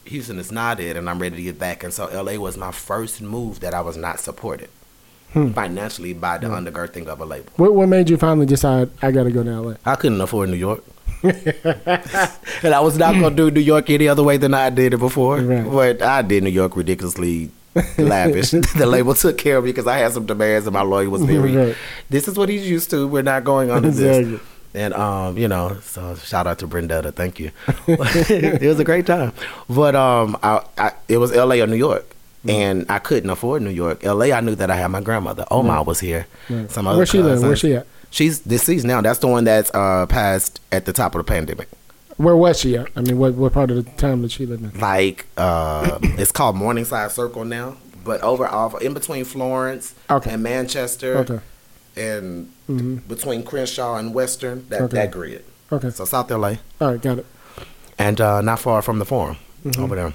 [0.04, 2.72] houston is not it and i'm ready to get back and so la was my
[2.72, 4.68] first move that i was not supported
[5.54, 9.22] financially by the undergirding of a label What, what made you finally decide I got
[9.24, 9.74] to go to LA?
[9.86, 10.82] I couldn't afford New York.
[11.22, 14.98] and I was not gonna do New York any other way than I did it
[14.98, 15.38] before.
[15.38, 15.64] Right.
[15.70, 17.50] But I did New York ridiculously
[17.98, 18.50] lavish.
[18.76, 21.22] the label took care of me because I had some demands, and my lawyer was
[21.24, 21.54] very.
[21.54, 21.76] Right.
[22.08, 23.06] This is what he's used to.
[23.06, 24.32] We're not going under Exactly.
[24.32, 24.40] this.
[24.72, 27.14] And um, you know, so shout out to Brendetta.
[27.14, 27.50] Thank you.
[27.88, 29.32] it was a great time.
[29.68, 31.60] But um, I, I it was L.A.
[31.60, 32.16] or New York.
[32.44, 32.50] Mm.
[32.50, 34.02] And I couldn't afford New York.
[34.02, 35.44] LA, I knew that I had my grandmother.
[35.50, 36.26] Oma was here.
[36.48, 36.70] Right.
[36.70, 37.42] Some other Where she live?
[37.42, 37.86] Where she at?
[38.10, 39.02] She's deceased now.
[39.02, 41.68] That's the one that's uh, passed at the top of the pandemic.
[42.20, 42.88] Where was she at?
[42.96, 44.78] I mean, what, what part of the town did she live in?
[44.78, 50.32] Like uh, it's called Morningside Circle now, but over off in between Florence Okay.
[50.32, 51.40] and Manchester Okay.
[51.96, 53.08] and Mhm.
[53.08, 54.66] between Crenshaw and Western.
[54.68, 54.96] That Okay.
[54.98, 55.44] that grid.
[55.72, 55.88] Okay.
[55.90, 57.26] So South LA All right, got it.
[57.98, 59.82] and uh, not far from the Forum Mm-hmm.
[59.82, 60.12] over there.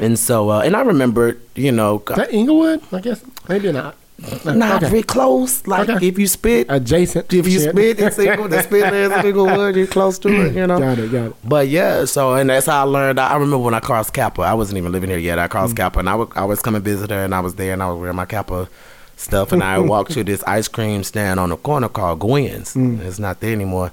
[0.00, 2.80] And so uh, and I remember, you know, Is that Inglewood?
[2.90, 3.96] I guess maybe not.
[4.44, 4.90] Not okay.
[4.90, 5.64] very close.
[5.66, 6.06] Like Okay.
[6.08, 7.32] if you spit, Adjacent.
[7.32, 7.70] if you shit.
[7.70, 8.48] spit, it's equal.
[8.48, 9.76] The spit is Inglewood.
[9.76, 10.54] You're close to it.
[10.54, 10.78] You know.
[10.78, 11.12] Got it.
[11.12, 11.36] Got it.
[11.44, 13.20] But yeah, so and that's how I learned.
[13.20, 14.42] I remember when I crossed Kappa.
[14.42, 15.38] I wasn't even living here yet.
[15.38, 17.72] I crossed Kappa, and I would I was coming visit her, and I was there,
[17.72, 18.68] and I was wearing my Kappa
[19.16, 22.74] stuff, and I walked to this ice cream stand on the corner called Gwen's.
[22.76, 23.92] It's not there anymore,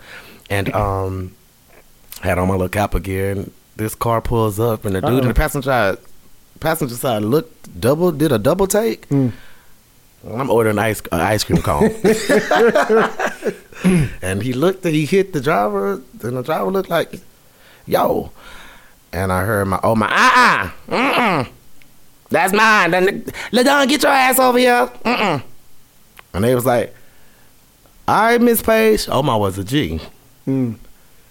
[0.49, 1.35] and um,
[2.21, 5.17] had on my little Kappa gear, and this car pulls up, and the dude Uh-oh.
[5.19, 5.97] in the passenger side,
[6.59, 9.07] passenger side looked double, did a double take.
[9.09, 9.31] Mm.
[10.27, 11.91] I'm ordering ice uh, ice cream cone.
[14.21, 17.19] and he looked, and he hit the driver, and the driver looked like,
[17.85, 18.31] yo.
[19.13, 21.51] And I heard my oh my uh uh mm
[22.29, 22.91] that's mine.
[22.91, 23.23] Then
[23.53, 24.87] Ladon, get your ass over here.
[25.05, 25.43] Mm-mm.
[26.33, 26.93] And they was like,
[28.07, 29.07] all right, Miss Page.
[29.07, 30.01] Oma was a G.
[30.47, 30.75] Mm.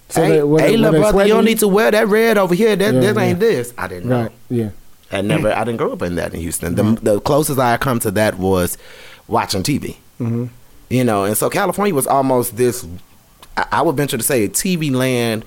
[0.09, 2.75] So hey, they- hey they brother, you don't need to wear that red over here.
[2.77, 3.23] That, Yeah, that yeah.
[3.23, 3.75] ain't this.
[3.77, 4.23] I didn't know.
[4.23, 4.33] Right.
[4.49, 4.71] Yeah.
[5.13, 6.75] I never, I didn't grow up in that in Houston.
[6.75, 8.79] The, the closest I come to that was
[9.29, 9.97] watching TV.
[10.21, 10.47] Mm-hmm.
[10.91, 12.87] You know, and so California was almost this.
[13.57, 15.45] I, I would venture to say TV land.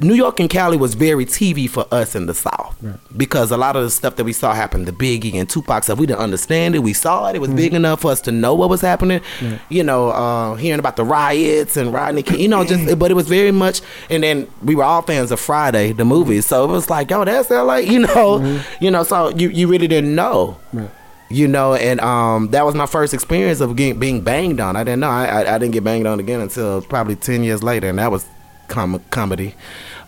[0.00, 2.76] New York and Cali was very TV for us in the South
[3.16, 5.98] because a lot of the stuff that we saw happen, the Biggie and Tupac stuff,
[5.98, 6.78] we didn't understand it.
[6.80, 9.20] We saw it; it was big enough for us to know what was happening.
[9.68, 13.14] You know, uh, hearing about the riots and Rodney King, you know, just but it
[13.14, 13.80] was very much.
[14.08, 17.24] And then we were all fans of Friday, the movie, so it was like, yo,
[17.24, 19.02] that's LA, you know, you know.
[19.02, 20.90] So you you really didn't know Right.
[21.28, 24.76] you know, and um, that was my first experience of getting, being banged on.
[24.76, 25.10] I didn't know.
[25.10, 28.12] I, I, I didn't get banged on again until probably ten years later, and that
[28.12, 28.24] was
[28.68, 29.54] com- comedy.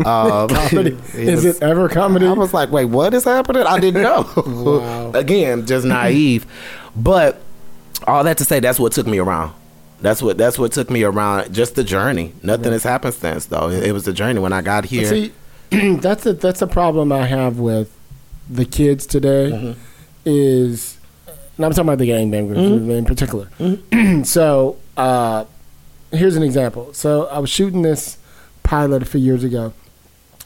[0.06, 0.90] Um, Comedy.
[1.14, 2.26] Is it ever comedy?
[2.26, 3.62] I was like, wait, what is happening?
[3.64, 5.12] I didn't know.
[5.14, 6.46] Again, just naive.
[6.96, 7.40] But
[8.06, 9.52] all that to say, that's what took me around.
[10.00, 11.52] That's what that's what took me around.
[11.52, 12.32] Just the journey.
[12.42, 13.68] Nothing has happened since, though.
[13.68, 15.04] It, it was the journey when I got here.
[15.04, 15.32] See,
[15.98, 17.94] that's a that's a problem I have with
[18.48, 19.50] the kids today.
[19.52, 19.80] Mm-hmm.
[20.24, 20.96] Is
[21.56, 22.90] and I'm talking about the gangbangers Mm-hmm.
[22.90, 24.24] in particular.
[24.24, 25.44] so uh,
[26.10, 26.94] here's an example.
[26.94, 28.16] So I was shooting this
[28.62, 29.74] pilot a few years ago,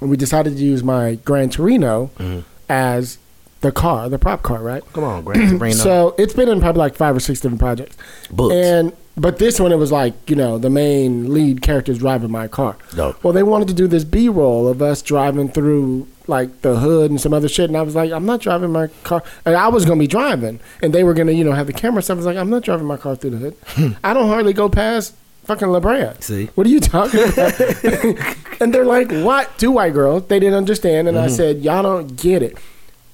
[0.05, 2.41] and we decided to use my Gran Torino Mm-hmm.
[2.69, 3.17] as
[3.63, 4.83] the car, the prop car, right?
[4.93, 5.75] Come on, Gran Torino.
[5.75, 7.97] So it's been in probably like five or six different projects.
[8.31, 8.55] Books.
[8.55, 12.47] And but this one it was like, you know, the main lead character's driving my
[12.49, 12.77] car.
[12.95, 13.25] Dope.
[13.25, 17.11] Well, they wanted to do this B roll of us driving through like the hood
[17.11, 19.69] and some other shit and I was like, I'm not driving my car and I
[19.69, 22.17] was gonna be driving and they were gonna, you know, have the camera stuff.
[22.17, 23.97] I was like, I'm not driving my car through the hood.
[24.05, 25.15] I don't hardly go past
[25.45, 26.11] fucking La Brea.
[26.21, 26.47] See?
[26.55, 27.61] What are you talking about?
[28.61, 29.57] and they're like, What?
[29.59, 30.27] Two white girls.
[30.29, 31.35] They didn't understand and I Mm-hmm.
[31.37, 32.57] said, Y'all don't get it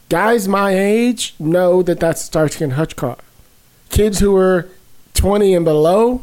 [0.09, 3.17] guys my age know that that's Starsky and Hutch car.
[3.91, 4.69] Kids who are
[5.15, 6.23] 20 and below,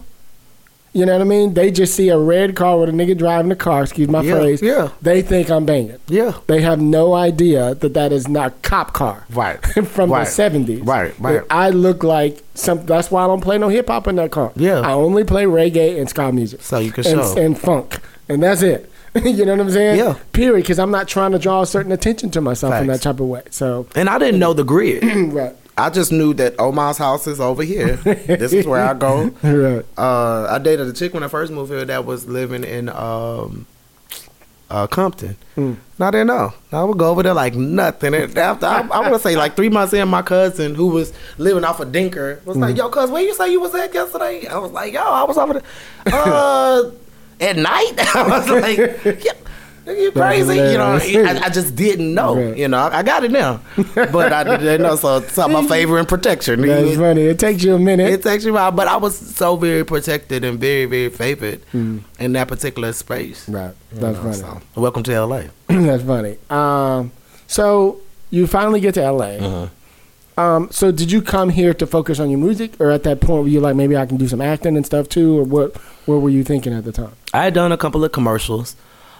[0.94, 1.54] you know what I mean?
[1.54, 4.36] They just see a red car with a nigga driving the car, excuse my Yeah,
[4.36, 4.62] phrase.
[4.62, 4.90] yeah.
[5.02, 5.98] They think I'm banging.
[6.08, 6.34] yeah.
[6.48, 9.26] They have no idea that that is not cop car.
[9.30, 9.58] Right.
[9.88, 10.26] From Right.
[10.26, 10.86] the 70s.
[10.86, 11.42] Right, right.
[11.50, 14.52] I look like some that's why I don't play no hip hop in that car.
[14.56, 14.80] Yeah.
[14.82, 16.62] I only play reggae and ska music.
[16.62, 17.38] So you can and, show.
[17.38, 18.00] and funk.
[18.30, 18.90] And that's it.
[19.24, 19.98] you know what I'm saying?
[20.00, 20.16] Yeah.
[20.34, 20.64] Period.
[20.64, 23.28] Because I'm not trying to draw a certain attention to myself in that type of
[23.28, 23.42] way.
[23.52, 25.04] So, And I didn't know the grid.
[25.34, 25.56] right.
[25.78, 27.98] I just knew that Oma's house is over here.
[27.98, 29.32] this is where I go.
[29.44, 29.86] Right.
[29.98, 33.66] Uh, I dated a chick when I first moved here that was living in um,
[34.70, 35.38] uh, Compton.
[35.56, 35.78] Mm.
[35.98, 36.54] And I didn't know.
[36.72, 38.14] I would go over there like nothing.
[38.14, 41.14] And after I, I want to say like three months in, my cousin who was
[41.38, 44.48] living off of Denker was like, "Yo, cuz, where you say you was at yesterday?"
[44.48, 45.64] I was like, "Yo, I was over there."
[46.14, 46.92] Uh,
[47.40, 49.34] at night, I was like, yeah,
[49.94, 50.56] you crazy?
[50.56, 51.00] You know.
[51.02, 52.54] I, I just didn't know.
[52.54, 53.62] You know, I, I got it now,
[53.94, 54.96] but I didn't know.
[54.96, 56.62] So it's all my favor and protection.
[56.62, 57.22] That's funny.
[57.22, 58.10] It takes you a minute.
[58.10, 61.62] It takes you a while, but I was so very protected and very, very favored
[61.74, 63.48] in that particular space.
[63.48, 63.74] right.
[63.92, 64.62] That's know, funny.
[64.74, 65.44] so, welcome to LA.
[65.68, 66.38] That's funny.
[66.50, 67.12] Um,
[67.48, 69.26] so you finally get to LA.
[69.26, 69.68] Uh-huh.
[70.38, 73.44] Um, so did you come here to focus on your music, or at that point
[73.44, 75.76] were you like maybe I can do some acting and stuff too, or what?
[76.06, 77.14] What were you thinking at the time?
[77.34, 78.76] I had done a couple of commercials.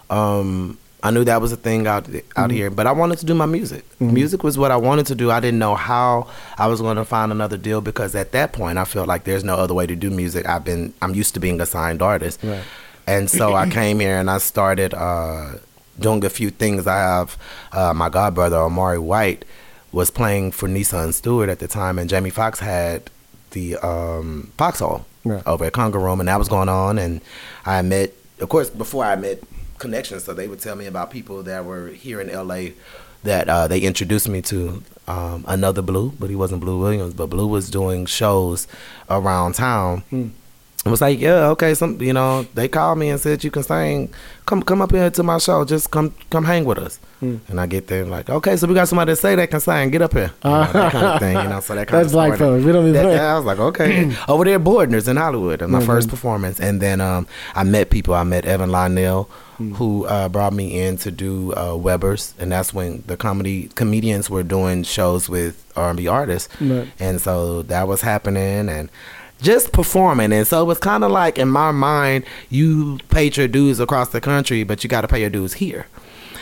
[0.10, 3.36] Um, I knew that was a thing out out here, but I wanted to do
[3.36, 3.86] my music.
[4.00, 5.30] Music was what I wanted to do.
[5.30, 6.28] I didn't know how
[6.58, 9.44] I was going to find another deal because at that point I felt like there's
[9.44, 10.48] no other way to do music.
[10.50, 12.64] I've been I'm used to being a signed artist, Right.
[13.06, 15.54] and so I came here and I started uh,
[16.00, 16.88] doing a few things.
[16.88, 17.38] I have
[17.72, 19.46] uh, my godbrother Amari White
[19.92, 23.10] was playing for Nissan Stewart at the time, and Jamie Foxx had
[23.52, 25.44] the um, Foxhole Right.
[25.46, 26.98] over at Conga Room, and that was going on.
[26.98, 27.22] And
[27.66, 29.40] I met, of course, before I met
[29.80, 32.70] connections, so they would tell me about people that were here in LA
[33.24, 34.84] that uh, they introduced me to.
[35.10, 38.68] Um, another Blue, but he wasn't Blue Williams, but Blue was doing shows
[39.10, 40.04] around town.
[40.86, 43.64] It was like, yeah, okay, some you know, they called me and said you can
[43.64, 44.14] sing.
[44.46, 45.64] Come come up here to my show.
[45.64, 46.98] Just come come hang with us.
[47.22, 47.38] Hmm.
[47.48, 49.92] And I get there like, okay, so we got somebody to say that can sing.
[49.92, 50.32] Get up here.
[50.44, 51.60] You know, that kind of thing, you know.
[51.62, 52.66] So that kind That's of folks.
[52.66, 54.14] We don't even that, that- I was like, okay.
[54.28, 55.88] Over there at Boardner's in Hollywood, and my Mm-hmm.
[55.88, 56.60] first performance.
[56.60, 58.14] And then um, I met people.
[58.14, 59.30] I met Evan Lionel,
[59.60, 59.76] Mm.
[59.78, 64.30] who uh, brought me in to do uh, Weber's, and that's when the comedy comedians
[64.30, 66.88] were doing shows with R&B artists, Right.
[67.00, 68.90] and so that was happening, and
[69.42, 70.32] just performing.
[70.32, 74.10] And so it was kind of like in my mind, you paid your dues across
[74.10, 75.88] the country, but you got to pay your dues here.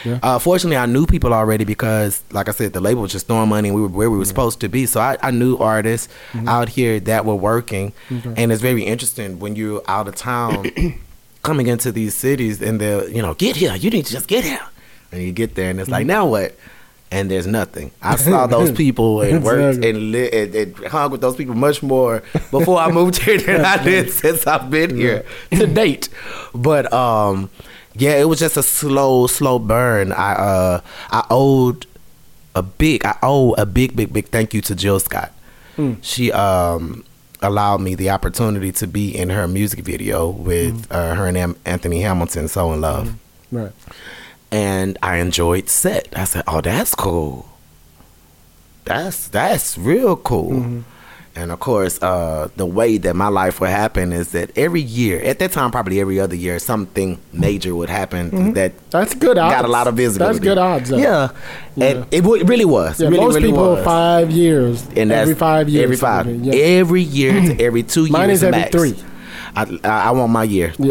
[0.05, 0.19] Yeah.
[0.21, 3.49] Uh, fortunately, I knew people already because, like I said, the label was just throwing
[3.49, 4.85] money and we were where we were supposed to be.
[4.85, 6.13] So I, I knew artists
[6.47, 7.91] out here that were working.
[8.09, 10.69] And it's very interesting when you're out of town
[11.45, 13.75] coming into these cities and they're, you know, get here.
[13.75, 14.59] You need to just get here.
[15.11, 16.55] And you get there and it's like, now what?
[17.11, 17.91] And there's nothing.
[18.01, 19.89] I saw those people and worked Exactly.
[19.89, 23.63] and, li- and, and hung with those people much more before I moved here than
[23.63, 26.09] I did since I've been here to date.
[26.53, 27.49] But um,
[27.93, 30.11] yeah, it was just a slow, slow burn.
[30.11, 30.81] I uh,
[31.11, 31.85] I owed
[32.55, 35.31] a big, I owe a big, big, big thank you to Jill Scott.
[36.01, 37.03] She um
[37.41, 41.57] allowed me the opportunity to be in her music video with uh, her and Am-
[41.65, 43.13] Anthony Hamilton, "So in Love."
[43.51, 43.71] Right.
[44.51, 46.07] and I enjoyed set.
[46.15, 47.47] I said, "Oh, that's cool.
[48.85, 50.81] That's that's real cool." Mm-hmm.
[51.37, 55.19] And of course, uh, the way that my life would happen is that every year,
[55.21, 59.53] at that time, probably every other year, something major would happen that That's good odds.
[59.53, 60.39] got a lot of visibility.
[60.39, 60.45] Mm-hmm.
[60.45, 60.89] That's good odds.
[60.91, 60.97] though.
[60.97, 61.31] Yeah,
[61.75, 63.01] and it, w- really was.
[63.01, 63.83] Yeah, really, most really people was.
[63.83, 64.87] five years.
[64.95, 65.83] and every five years.
[65.83, 66.27] Every five.
[66.27, 66.53] Yeah.
[66.53, 68.11] Every year to every two years.
[68.11, 68.95] Mine is every three.
[69.57, 70.69] I, I, want my year.
[70.71, 70.87] keep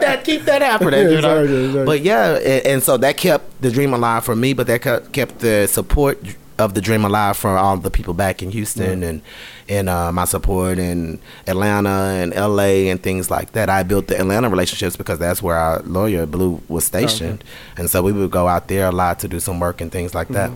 [0.00, 1.10] that, keep that after that.
[1.10, 1.40] You know?
[1.42, 1.84] Exactly, exactly.
[1.86, 4.52] But yeah, and, and so that kept the dream alive for me.
[4.52, 6.18] But that kept, kept the support
[6.60, 9.22] of the dream alive for all the people back in Houston and
[9.68, 13.68] and uh, my support in Atlanta and LA and things like that.
[13.70, 17.42] I built the Atlanta relationships because that's where our lawyer Blue was stationed,
[17.76, 20.14] and so we would go out there a lot to do some work and things
[20.14, 20.50] like that.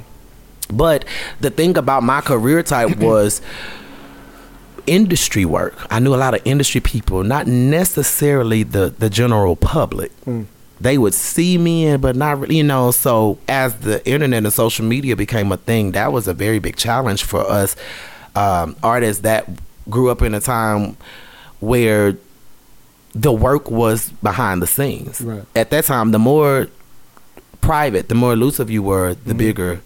[0.70, 1.04] But
[1.40, 3.40] the thing about my career type was
[4.86, 5.74] industry work.
[5.90, 10.12] I knew a lot of industry people, not necessarily the the general public.
[10.84, 12.90] They would see me but not really, you know.
[12.90, 16.76] So as the internet and social media became a thing, that was a very big
[16.76, 17.74] challenge for us
[18.36, 19.48] um, artists that
[19.88, 20.98] grew up in a time
[21.60, 22.18] where
[23.14, 25.22] the work was behind the scenes.
[25.22, 25.44] Right.
[25.56, 26.68] At that time, the more
[27.62, 29.80] private, the more elusive you were, the bigger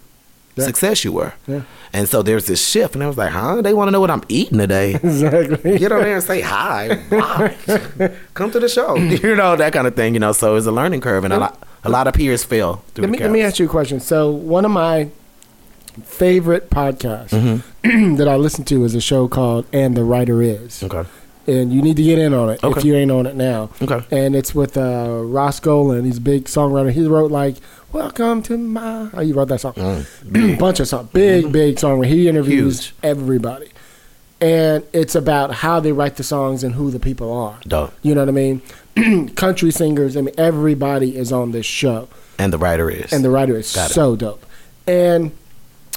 [0.59, 0.65] Yeah.
[0.65, 1.33] success you were.
[1.47, 1.61] Yeah.
[1.93, 3.61] And so there's this shift, and I was like, huh?
[3.61, 4.93] They want to know what I'm eating today.
[5.03, 5.77] Exactly.
[5.79, 6.95] Get on there and say hi.
[8.33, 8.95] Come to the show.
[9.23, 10.31] You know, that kind of thing, you know.
[10.31, 13.17] So it's a learning curve, and a lot, a lot of peers fail Let me,
[13.17, 13.99] let me ask you a question.
[13.99, 15.09] So, one of my
[16.03, 18.15] favorite podcasts Mm-hmm.
[18.17, 20.83] that I listen to is a show called And the Writer Is.
[20.83, 21.03] Okay.
[21.49, 22.79] And you need to get in on it Okay.
[22.79, 23.69] if you ain't on it now.
[23.81, 24.03] Okay.
[24.11, 26.05] And it's with uh, Ross Golan.
[26.05, 26.91] He's a big songwriter.
[26.91, 27.55] He wrote, like,
[27.91, 29.09] Welcome to my.
[29.13, 29.73] Oh, he wrote that song.
[30.59, 31.09] Bunch of songs.
[31.11, 31.97] Big, big song.
[31.99, 32.93] Where He interviews Huge.
[33.01, 33.69] everybody.
[34.41, 37.59] And it's about how they write the songs and who the people are.
[37.67, 37.93] Dope.
[38.03, 38.61] You know what I mean?
[39.35, 40.15] Country singers.
[40.15, 43.11] I mean, everybody is on this show And the writer is.
[43.11, 43.93] and the writer is Got it.
[43.93, 44.45] so dope.
[44.87, 45.31] And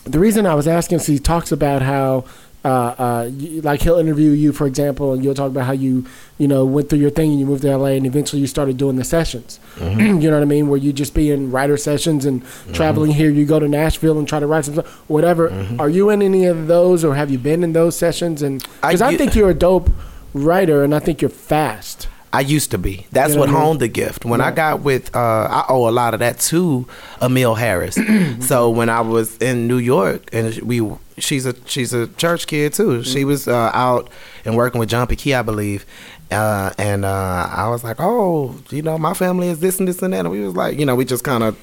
[0.05, 2.25] the reason I was asking is he talks about how,
[2.65, 3.31] uh, uh,
[3.63, 6.07] like he'll interview you, for example, and you'll talk about how you,
[6.39, 8.77] you know, went through your thing and you moved to LA, and eventually you started
[8.77, 9.59] doing the sessions.
[9.77, 10.01] Mm-hmm.
[10.23, 10.69] you know what I mean?
[10.69, 13.31] Where you just be in writer sessions and traveling here.
[13.31, 15.51] You go to Nashville and try to write some stuff, whatever.
[15.79, 18.43] Are you in any of those, or have you been in those sessions?
[18.43, 18.85] And Mm-hmm.
[18.87, 19.91] I because I, u- think you're a dope
[20.35, 22.07] writer, and I think you're fast.
[22.33, 23.07] I used to be.
[23.13, 23.63] That's You know what what I mean?
[23.69, 24.25] honed the gift.
[24.25, 26.87] When I got with, uh, I owe a lot of that to
[27.21, 27.99] Amille Harris.
[28.47, 30.81] so when I was in New York, and we,
[31.19, 32.89] she's a she's a church kid too.
[32.89, 33.03] Mm-hmm.
[33.03, 34.09] She was uh, out
[34.45, 35.35] and working with John P.
[35.35, 35.85] I believe.
[36.31, 40.01] Uh, and uh, I was like, oh, you know, my family is this and this
[40.01, 40.21] and that.
[40.21, 41.59] And we was like, you know, we just kind of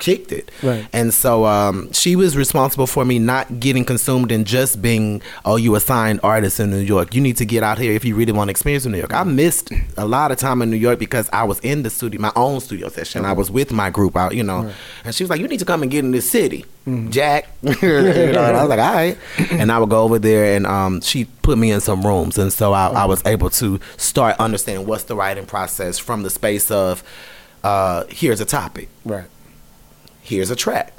[0.00, 0.50] kicked it.
[0.62, 0.86] Right.
[0.92, 5.56] And so um, she was responsible for me not getting consumed in just being, oh,
[5.56, 7.14] you a signed artist in New York.
[7.14, 9.14] You need to get out here if you really want to experience in New York.
[9.14, 12.20] I missed a lot of time in New York because I was in the studio,
[12.20, 13.24] my own studio session.
[13.24, 14.72] I was with my group out, you know.
[15.04, 16.64] And she was like, you need to come and get in this city,
[17.10, 17.48] Jack.
[17.62, 19.18] you know, and I was like, all right.
[19.52, 22.38] And I would go over there and um, she put me in some rooms.
[22.38, 26.30] And so I, I was able to start understanding what's the writing process from the
[26.30, 27.02] space of
[27.62, 29.26] uh, here's a topic Right.
[30.30, 30.94] Here's a track.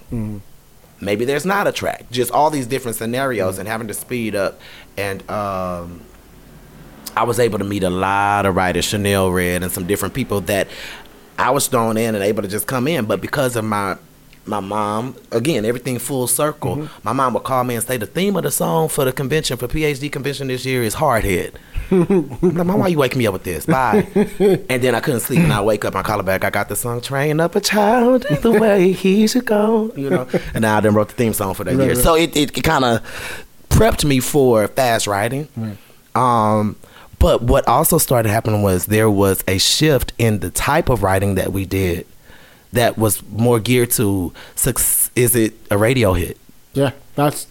[0.99, 2.05] Maybe there's not a track.
[2.11, 4.59] Just all these different scenarios and having to speed up.
[4.97, 6.01] And um,
[7.15, 10.41] I was able to meet a lot of writers, Chanel Red, and some different people
[10.41, 10.67] that
[11.39, 13.05] I was thrown in and able to just come in.
[13.05, 13.97] But because of my
[14.51, 16.87] my mom, again, everything full circle.
[17.03, 19.57] My mom would call me and say the theme of the song for the convention
[19.57, 21.57] for PhD convention this year is hard head.
[21.91, 23.65] I'm like, Mom, why you waking me up with this?
[23.65, 24.07] Bye.
[24.15, 26.43] and then I couldn't sleep, and I wake up, and I call her back.
[26.43, 30.27] I got the song "Train Up a Child the Way He Should Go," you know.
[30.53, 31.95] And now I then wrote the theme song for that Right, year.
[31.95, 32.03] right.
[32.03, 33.01] So it, it, kind of
[33.69, 35.47] prepped me for fast writing.
[36.13, 36.75] Um,
[37.19, 41.35] but what also started happening was there was a shift in the type of writing
[41.35, 42.05] that we did
[42.73, 44.33] that was more geared to
[45.15, 46.37] is it a radio hit?
[46.73, 46.91] Yeah.
[47.15, 47.47] That's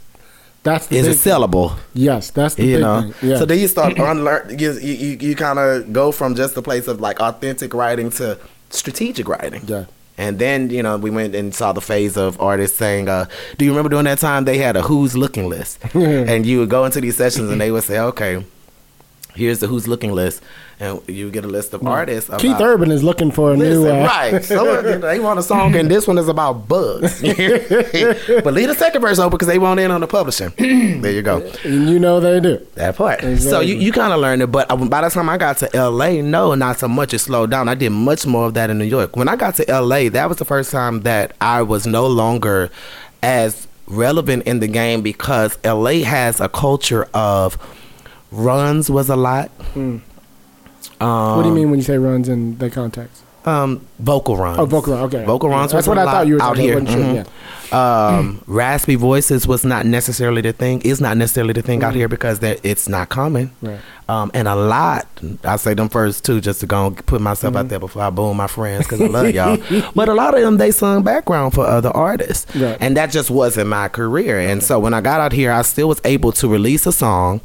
[0.62, 1.78] that's the Is it sellable?
[1.94, 3.30] Yes, that's the you know thing.
[3.30, 3.38] Yeah.
[3.38, 6.62] so then you start unlearn you you, you, you kind of go from just the
[6.62, 8.38] place of like authentic writing to
[8.70, 9.86] strategic writing Yeah.
[10.18, 13.24] and then you know we went and saw the phase of artists saying uh
[13.56, 16.68] do you remember during that time they had a who's looking list and you would
[16.70, 18.44] go into these sessions and they would say okay
[19.34, 20.42] here's the who's looking list,
[20.80, 22.30] and you get a list of artists.
[22.38, 23.86] Keith about- Urban is looking for a new.
[23.86, 24.44] Uh, right.
[24.50, 27.20] So they want a song, and this one is about bugs.
[27.22, 30.52] but leave the second verse open because they want in on the publishing.
[31.00, 31.38] there you go.
[31.64, 32.66] And you know they do.
[32.74, 33.20] That part.
[33.38, 36.22] So you, you kind of learned it, but by the time I got to LA,
[36.22, 37.12] no, not so much.
[37.14, 37.68] It slowed down.
[37.68, 39.14] I did much more of that in New York.
[39.16, 42.70] When I got to LA, that was the first time that I was no longer
[43.22, 47.58] as relevant in the game because LA has a culture of
[48.32, 49.50] runs was a lot.
[51.00, 53.22] Um, what do you mean when you say runs in the context?
[53.46, 54.58] Um, vocal runs.
[54.58, 55.24] Oh, vocal run, okay.
[55.24, 55.72] Vocal runs.
[55.72, 56.76] That's what I thought you were out here.
[56.78, 56.90] about.
[56.92, 57.26] Sure, Mhm.
[57.72, 60.82] Um, raspy voices was not necessarily the thing.
[60.82, 63.50] Is not necessarily the thing out here because that it's not common.
[63.62, 63.78] Right.
[64.10, 65.06] Um, and a lot.
[65.44, 68.10] I say them first too, just to go and put myself out there before I
[68.10, 69.56] boom my friends because I love y'all.
[69.94, 72.76] but a lot of them they sung background for other artists, Right.
[72.78, 74.38] and that just wasn't my career.
[74.38, 77.40] And so when I got out here, I still was able to release a song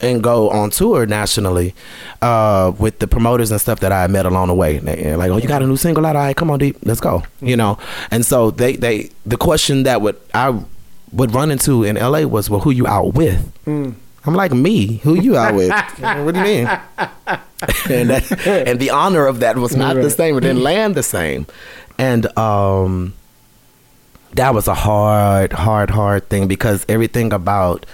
[0.00, 1.74] and go on tour nationally
[2.22, 4.78] uh, with the promoters and stuff that I had met along the way.
[4.78, 6.16] They- like, oh, you got a new single out?
[6.16, 7.22] All right, come on, deep, let's go.
[7.40, 7.78] You know.
[8.10, 10.58] And so they they the question that would I
[11.12, 13.52] would run into in LA was, well, who you out with?
[13.66, 14.98] I'm like me.
[14.98, 15.70] Who you out with?
[15.98, 16.66] what do you mean?
[17.88, 20.36] and that, and the honor of that was not the same.
[20.36, 21.46] It didn't land the same.
[21.98, 23.14] And um,
[24.34, 27.86] that was a hard, hard, hard thing because everything about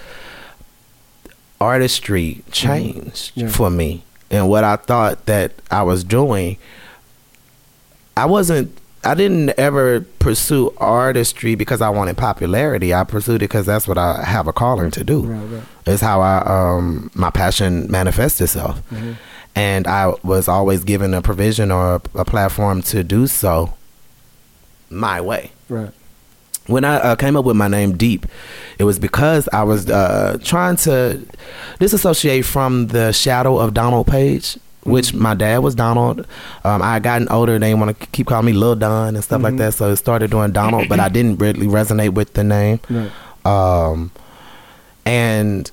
[1.60, 3.48] artistry changed Yeah.
[3.48, 4.02] for me.
[4.30, 6.56] And what I thought that I was doing,
[8.16, 8.76] I wasn't.
[9.04, 12.92] I didn't ever pursue artistry because I wanted popularity.
[12.92, 15.20] I pursued it because that's what I have a calling to do.
[15.22, 15.62] Right, right.
[15.86, 19.12] It's how I um my passion manifests itself, Mm-hmm.
[19.54, 23.74] and I was always given a provision or a, a platform to do so.
[24.90, 25.90] My way Right.
[26.66, 28.26] When I uh, came up with my name Deep,
[28.78, 31.20] it was because I was uh, trying to
[31.78, 36.26] disassociate from the shadow of Donald Page, which my dad was Donald.
[36.64, 39.42] Um, I had gotten older; they want to keep calling me Lil Don and stuff
[39.42, 39.74] like that.
[39.74, 42.80] So I started doing Donald, but I didn't really resonate with the name.
[42.88, 43.10] Right.
[43.44, 44.10] Um,
[45.04, 45.70] and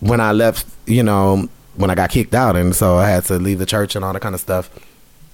[0.00, 3.34] when I left, you know, when I got kicked out, and so I had to
[3.38, 4.70] leave the church and all that kind of stuff.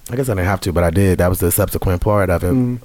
[0.09, 1.17] I guess I didn't have to, but I did.
[1.17, 2.53] That was the subsequent part of it.
[2.53, 2.79] Mm.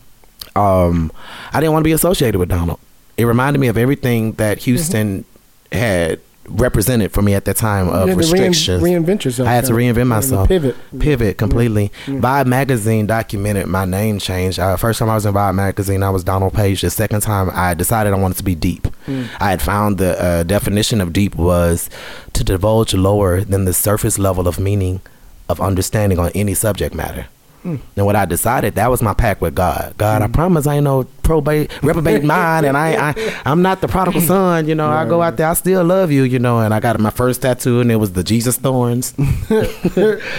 [0.57, 1.11] Um,
[1.53, 2.79] I didn't want to be associated with Donald.
[3.17, 5.25] It reminded me of everything that Houston
[5.71, 8.83] had represented for me at that time of You had to rein- restrictions.
[8.83, 9.49] reinvent yourself.
[9.49, 10.49] I had to reinvent myself.
[10.49, 10.75] Pivot.
[10.99, 11.93] Pivot completely.
[12.07, 14.59] Vibe magazine documented my name change.
[14.59, 16.81] Uh, first time I was in Vibe magazine, I was Donald Page.
[16.81, 18.89] The second time, I decided I wanted to be deep.
[19.09, 21.89] I had found the uh, definition of deep was
[22.35, 25.01] to divulge lower than the surface level of meaning
[25.49, 27.27] of understanding on any subject matter.
[27.65, 29.95] And what I decided, that was my pact with God.
[29.97, 33.89] God, I promise I ain't no probate, reprobate mind, and I, I, I'm not the
[33.89, 34.67] prodigal son.
[34.67, 36.25] You know, I go out there, I still love you.
[36.25, 39.15] You know, and I got my first tattoo, and it was the Jesus thorns.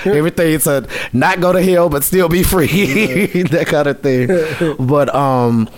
[0.06, 2.68] Everything to not go to hell, but still be free,
[3.44, 4.76] that kind of thing.
[4.80, 5.70] But um,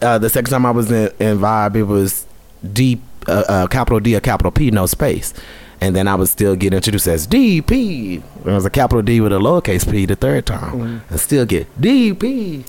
[0.00, 2.26] uh, the second time I was in, in Vibe, it was
[2.72, 5.34] deep, uh, uh, capital D, a capital P, no space.
[5.82, 8.16] And then I would still get introduced as DP.
[8.18, 11.02] It was a capital D with a lowercase p the third time.
[11.08, 12.68] And still get DP.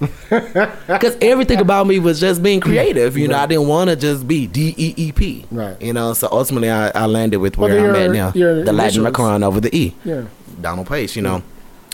[0.88, 3.18] Because everything about me was just being creative.
[3.18, 5.46] You know, I didn't want to just be D E E P.
[5.52, 5.80] Right.
[5.82, 8.64] You know, so ultimately I, I landed with Well, where I'm your- at now.
[8.64, 9.04] The Latin.
[9.04, 9.94] Macron over the E.
[10.06, 10.26] Yeah.
[10.62, 11.44] Donald Pace, you know.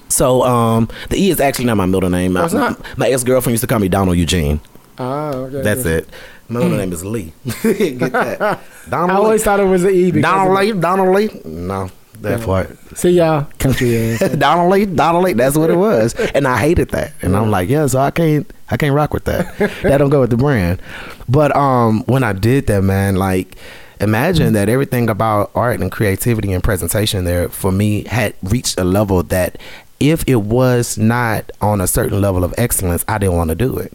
[0.10, 2.34] So um, the E is actually not my middle name.
[2.34, 2.98] My, Oh, it's not?
[2.98, 4.60] my ex girlfriend used to call me Donald Eugene.
[5.00, 5.62] Ah, okay.
[5.62, 6.08] That's it.
[6.50, 7.34] My middle name is Lee.
[7.64, 8.62] Get that?
[8.90, 10.12] Donald I always thought it was the E.
[10.12, 10.72] Donald Lee.
[10.72, 11.30] Donald Lee.
[11.44, 11.90] No,
[12.22, 12.78] that part.
[12.98, 14.20] See y'all, country ass.
[14.38, 14.86] Donald Lee.
[14.86, 15.34] Donald Lee.
[15.34, 17.14] That's what it was, and I hated that.
[17.22, 18.52] And I'm like, yeah, so I can't.
[18.70, 19.58] I can't rock with that.
[19.84, 20.82] that don't go with the brand.
[21.30, 23.58] But um, when I did that, man, like.
[24.00, 28.84] Imagine that everything about art and creativity and presentation there for me had reached a
[28.84, 29.58] level that
[30.00, 33.76] if it was not on a certain level of excellence, I didn't want to do
[33.80, 33.92] it.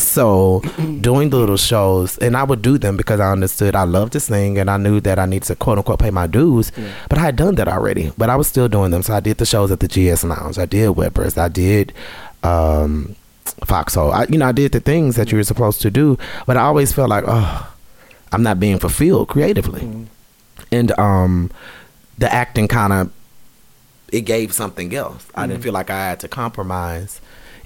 [0.00, 0.60] So
[1.00, 4.20] doing the little shows, and I would do them because I understood I loved to
[4.20, 6.72] sing and I knew that I needed to quote unquote pay my dues.
[7.08, 8.12] But I had done that already.
[8.16, 9.02] But I was still doing them.
[9.02, 10.58] So I did the shows at the GS Lounge.
[10.58, 11.36] I did Weber's.
[11.38, 11.92] I did
[12.42, 13.14] um,
[13.64, 14.12] Foxhole.
[14.12, 16.18] I, you know, I did the things that you were supposed to do.
[16.46, 17.72] But I always felt like, oh,
[18.32, 20.06] I'm not being fulfilled creatively.
[20.72, 21.50] And um,
[22.18, 23.12] the acting kind of
[24.12, 25.26] it gave something else.
[25.34, 27.20] I didn't feel like I had to compromise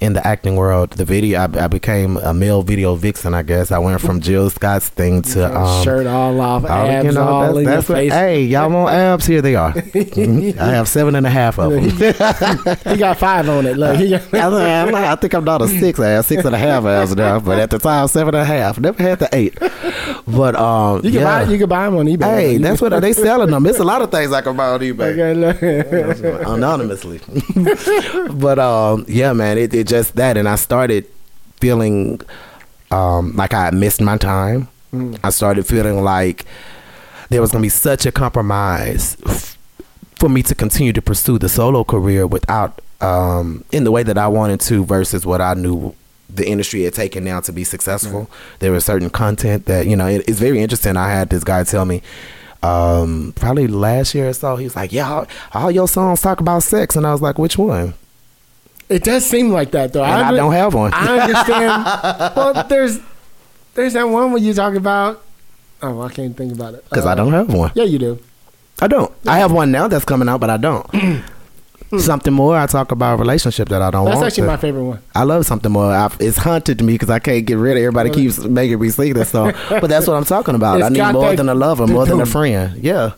[0.04, 0.90] in the acting world.
[0.90, 3.34] The video, I, I became a male video vixen.
[3.34, 7.06] I guess I went from Jill Scott's thing to um, Shirt all off, all- abs
[7.06, 8.12] you know, all that's, in that's your what- face.
[8.12, 9.26] hey, y'all want abs?
[9.26, 9.72] Here they are.
[10.14, 10.58] Mhm.
[10.58, 11.82] I have seven and a half of them.
[12.92, 13.76] he got five on it.
[13.76, 15.98] Look, got, I, think- I'm not- I think I'm down to six.
[15.98, 18.44] I have six and a half abs now, but at the time, seven and a
[18.44, 18.78] half.
[18.78, 19.58] Never had the eight.
[20.26, 21.44] but um, You can yeah.
[21.44, 22.22] buy you can buy them on eBay.
[22.24, 23.66] Hey, that's what they selling them.
[23.66, 27.20] It's a lot of things I can buy on eBay Okay, anonymously.
[28.34, 31.06] but um, yeah, man, it, it just that, and I started
[31.60, 32.20] feeling
[32.90, 34.66] um, like I had missed my time.
[35.22, 36.44] I started feeling like
[37.28, 39.56] there was gonna be such a compromise f-
[40.16, 44.18] for me to continue to pursue the solo career without um, in the way that
[44.18, 45.94] I wanted to versus what I knew
[46.28, 48.28] the industry had taken now to be successful.
[48.58, 50.96] There was certain content that you know it, it's very interesting.
[50.96, 52.02] I had this guy tell me.
[52.64, 56.40] Um, probably last year or so, he was like, "Yeah, all, all your songs talk
[56.40, 57.94] about sex," and I was like, "Which one?"
[58.88, 60.02] It does seem like that though.
[60.02, 60.92] I, under- don't have one.
[60.92, 61.84] I understand.
[62.36, 62.98] well, there's
[63.74, 65.22] there's that one where you talk about.
[65.82, 66.84] Oh, I can't think about it.
[66.88, 67.72] Because Uh, I don't have one.
[67.74, 68.18] Yeah, you do.
[68.80, 69.12] I don't.
[69.26, 70.86] I have one now that's coming out, but I don't.
[71.94, 72.06] Hmm.
[72.06, 72.56] something more.
[72.56, 74.12] I talk about a relationship that I don't want.
[74.12, 74.26] That's want.
[74.32, 74.46] actually to.
[74.48, 75.00] my favorite one.
[75.14, 75.92] I love something more.
[75.92, 77.76] I, it's me because I can't get rid of.
[77.78, 77.80] it.
[77.86, 80.78] Everybody keeps making me sing this song, but that's what I'm talking about.
[80.78, 82.82] It's I need more that- than a lover, more than a friend.
[82.82, 83.12] Yeah,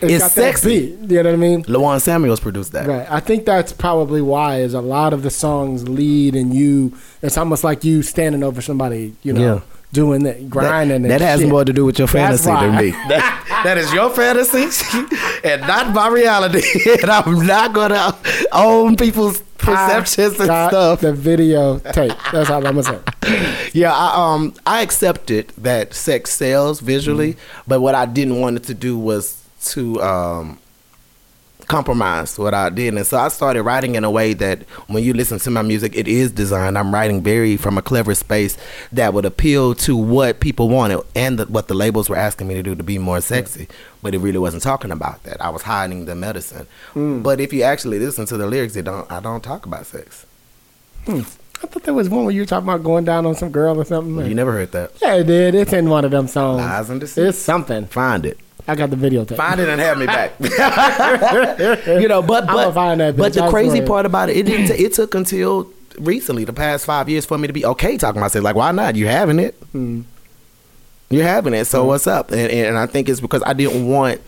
[0.00, 0.96] it's, that sexy.
[0.96, 1.64] beat, you know what I mean?
[1.64, 2.86] Lawan Samuels produced that.
[2.88, 3.06] Right.
[3.10, 6.96] I think that's probably why is a lot of the songs lead and you.
[7.22, 9.60] It's almost like you standing over somebody, you know, Yeah.
[9.92, 11.02] Doing that, That, grinding.
[11.02, 11.48] that and has shit.
[11.48, 12.90] more to do with your That's fantasy than me.
[13.08, 14.64] That, that is your fantasy
[15.44, 16.62] and not my reality.
[17.02, 18.16] and I'm not gonna
[18.52, 21.00] own people's perceptions I and got stuff.
[21.00, 22.12] The video tape.
[22.32, 23.70] That's all I'm gonna say.
[23.72, 27.36] Yeah, I um I accepted that sex sells visually,
[27.68, 30.58] but what I didn't want it to do was to um
[31.68, 32.94] compromise what I did.
[32.94, 35.94] And so I started writing in a way that when you listen to my music,
[35.96, 36.76] it is designed.
[36.78, 38.56] I'm writing very from a clever space
[38.92, 42.54] that would appeal to what people wanted and the, what the labels were asking me
[42.54, 43.68] to do to be more sexy.
[44.02, 45.40] But it really wasn't talking about that.
[45.40, 46.66] I was hiding the medicine.
[46.92, 47.22] Hmm.
[47.22, 50.26] But if you actually listen to the lyrics, it don't I don't talk about sex.
[51.06, 51.20] Hmm.
[51.62, 53.80] I thought there was one where you were talking about going down on some girl
[53.80, 54.26] or something.
[54.26, 54.90] You never heard that.
[55.00, 55.54] yeah, it did.
[55.54, 56.58] It's in one of them songs.
[56.60, 57.28] Lies and deceit.
[57.28, 57.86] It's something.
[57.86, 58.38] Find it.
[58.68, 59.36] I got the video tape.
[59.36, 60.32] Find it and have me back.
[62.00, 63.86] you know, but but find that but the I crazy swear.
[63.86, 64.76] part about it, it didn't.
[64.76, 68.18] T- it took until recently, the past five years, for me to be okay talking
[68.20, 68.42] about sex.
[68.42, 68.94] Like, why not?
[68.96, 69.54] You having it?
[69.72, 70.02] Hmm.
[71.10, 71.66] You're having it.
[71.66, 72.30] So what's up?
[72.30, 74.20] And, and I think it's because I didn't want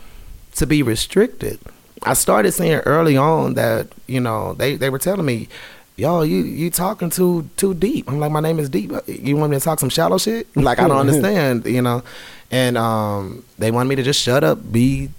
[0.57, 1.59] to be restricted.
[2.03, 5.49] I started seeing early on that you know they they were telling me.
[5.97, 8.11] Yo, you you talking too too deep.
[8.11, 8.91] I'm like, my name is deep.
[9.07, 10.49] You want me to talk some shallow shit?
[10.57, 12.03] Like I don't understand, you know.
[12.51, 15.11] And um, they wanted me to just shut up, be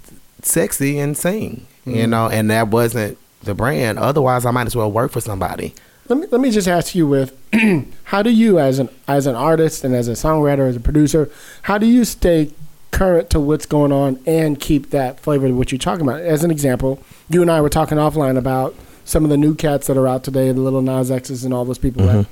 [0.41, 2.30] sexy, and sing, you know.
[2.30, 3.99] And that wasn't the brand.
[3.99, 5.73] Otherwise, I might as well work for somebody.
[6.07, 7.35] Let me let me just ask you with
[8.06, 11.31] how do you as an as an artist and as a songwriter as a producer
[11.64, 12.52] how do you stay
[12.91, 16.43] current to what's going on and keep that flavor of what you're talking about as
[16.43, 19.97] an example you and I were talking offline about some of the new cats that
[19.97, 22.27] are out today the Lil Nas X's and all those people right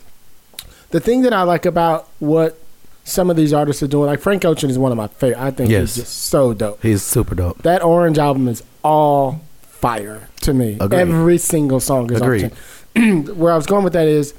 [0.92, 2.60] the thing that I like about what
[3.04, 5.52] some of these artists are doing like Frank Ocean is one of my favorite I
[5.52, 5.96] think Yes.
[5.96, 7.62] he's just so dope He's super dope.
[7.64, 10.78] that orange album is all fire to me.
[10.80, 11.00] Agreed.
[11.00, 12.52] Every single song is Agreed.
[13.36, 14.34] Where I was going with that is,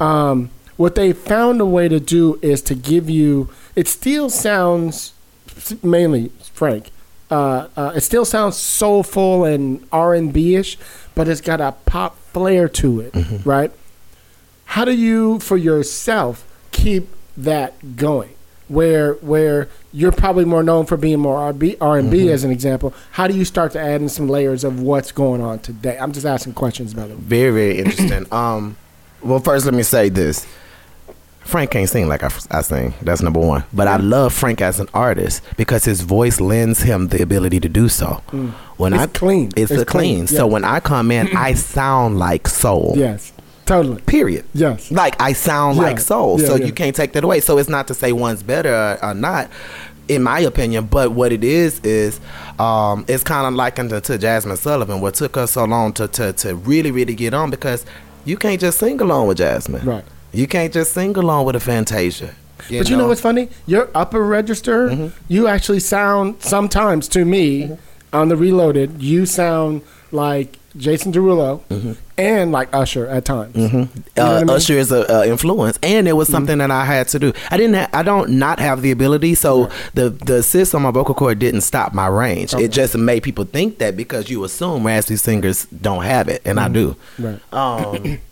[0.00, 3.50] um, what they found a way to do is to give you.
[3.76, 5.12] It still sounds
[5.82, 6.90] mainly Frank.
[7.30, 10.76] Uh, uh, it still sounds soulful and R and B ish,
[11.14, 13.48] but it's got a pop flair to it, Mm-hmm.
[13.48, 13.70] right?
[14.64, 17.08] How do you, for yourself, keep
[17.44, 18.30] that going?
[18.68, 22.28] Where where you're probably more known for being more R&B, R&B Mm-hmm.
[22.28, 22.94] as an example.
[23.10, 25.98] How do you start to add in some layers of what's going on today?
[25.98, 27.16] I'm just asking questions about it.
[27.16, 28.26] Very very interesting.
[28.32, 28.76] um,
[29.22, 30.46] well, first let me say this.
[31.40, 32.94] Frank can't sing like I, I sing.
[33.02, 33.64] That's number one.
[33.72, 37.68] But I love Frank as an artist because his voice lends him the ability to
[37.68, 38.22] do so.
[38.76, 39.50] When It's I clean.
[39.56, 40.26] it's, It's a clean.
[40.26, 42.92] clean, So when I come in, I sound like soul.
[42.96, 43.32] Yes,
[43.74, 44.00] totally.
[44.02, 44.44] Period.
[44.54, 44.90] Yes.
[44.90, 45.82] Like I sound Yeah.
[45.88, 46.40] like soul.
[46.40, 46.66] Yeah, so yeah.
[46.66, 47.40] you can't take that away.
[47.40, 49.48] So it's not to say one's better or, or not,
[50.08, 50.86] in my opinion.
[50.86, 52.20] But what it is is,
[52.58, 55.00] um, it's kind of likened to, to Jazmine Sullivan.
[55.00, 57.84] What took us so long to, to to really really get on because
[58.24, 59.84] you can't just sing along with Jazmine.
[59.84, 60.04] Right.
[60.32, 62.34] You can't just sing along with a Fantasia.
[62.68, 63.48] but you know what's funny?
[63.66, 65.08] Your upper register, Mm-hmm.
[65.34, 68.16] you actually sound sometimes to me Mm-hmm.
[68.18, 68.88] on the Reloaded.
[69.02, 69.82] You sound
[70.12, 73.56] like Jason Derulo and like Usher at times.
[73.56, 74.50] You know Uh, I mean?
[74.50, 77.32] Usher is a uh, influence, and it was something that I had to do.
[77.50, 77.74] I didn't.
[77.74, 81.38] Ha- I don't not have the ability, so the the assist on my vocal cord
[81.40, 82.54] didn't stop my range.
[82.54, 86.60] It just made people think that because you assume raspy singers don't have it, and
[86.60, 86.94] I do.
[87.18, 87.40] Right.
[87.52, 88.18] Um,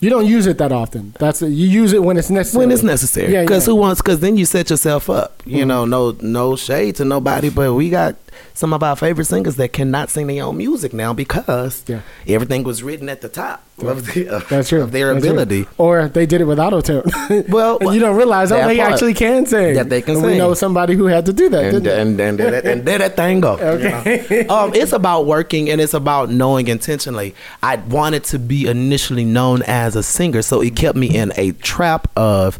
[0.00, 1.12] You don't use it that often.
[1.18, 1.48] That's it.
[1.48, 2.64] You use it when it's necessary.
[2.66, 3.72] when it's necessary, Yeah, because yeah.
[3.72, 4.00] who wants?
[4.00, 5.42] Because then you set yourself up.
[5.44, 5.66] You Mhm.
[5.66, 8.14] know, no no shade to nobody, but we got
[8.54, 12.00] some of our favorite singers that cannot sing their own music now because Yeah.
[12.26, 14.82] everything was written at the top of, the, of, That's true.
[14.82, 15.32] of their That's true.
[15.34, 15.66] ability.
[15.78, 17.02] Or they did it with auto tune.
[17.48, 18.92] Well, and you don't realize, oh, that they part.
[18.92, 19.74] actually can sing.
[19.74, 20.38] That they can and We sing.
[20.38, 23.40] know somebody who had to do that, and and and, and, and there that thing
[23.40, 23.56] go.
[23.78, 24.46] Okay.
[24.48, 27.34] um, it's about working and it's about knowing intentionally.
[27.62, 31.52] I wanted to be initially known as a singer, so it kept me in a
[31.52, 32.58] trap of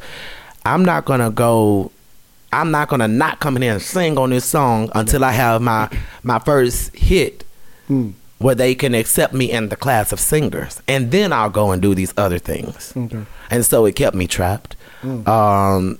[0.64, 1.90] I'm not gonna go.
[2.52, 5.60] I'm not gonna not come in here and sing on this song until I have
[5.62, 5.90] my
[6.22, 7.44] my first hit.
[7.86, 8.10] Hmm.
[8.38, 11.82] Where they can accept me in the class of singers, and then I'll go and
[11.82, 12.92] do these other things.
[12.96, 13.24] Okay.
[13.50, 14.76] And so it kept me trapped.
[15.00, 15.28] Hmm.
[15.28, 15.98] Um,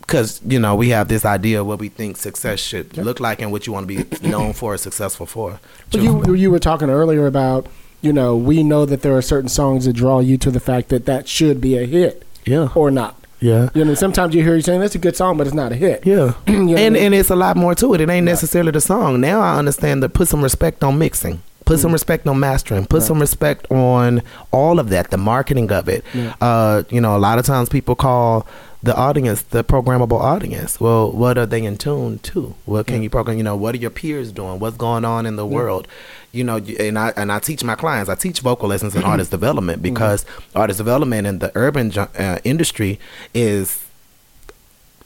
[0.00, 3.40] because you know we have this idea of what we think success should look like
[3.40, 5.60] and what you want to be known for or successful for.
[5.90, 7.66] But you you were talking earlier about
[8.02, 10.88] you know we know that there are certain songs that draw you to the fact
[10.90, 13.16] that that should be a hit yeah, or not.
[13.42, 15.72] Yeah, You know, sometimes you hear you saying that's a good song, but it's not
[15.72, 16.06] a hit.
[16.06, 16.34] yeah.
[16.46, 17.02] You know what I and mean?
[17.04, 18.00] and it's a lot more to it.
[18.00, 19.20] It ain't necessarily the song.
[19.20, 21.42] Now I understand that put some respect on mixing.
[21.64, 21.82] Put Mm.
[21.82, 22.86] some respect on mastering.
[22.86, 26.04] Put some respect on all of that, the marketing of it.
[26.12, 26.34] Yeah.
[26.40, 28.46] Uh, you know, a lot of times people call
[28.82, 30.80] the audience the programmable audience.
[30.80, 32.54] Well, what are they in tune to?
[32.64, 33.36] What can you program?
[33.36, 34.58] You know, what are your peers doing?
[34.58, 35.86] What's going on in the world?
[36.32, 38.08] You know, and I and I teach my clients.
[38.08, 42.98] I teach vocal lessons and artist development because artist development in the urban uh, industry
[43.34, 43.84] is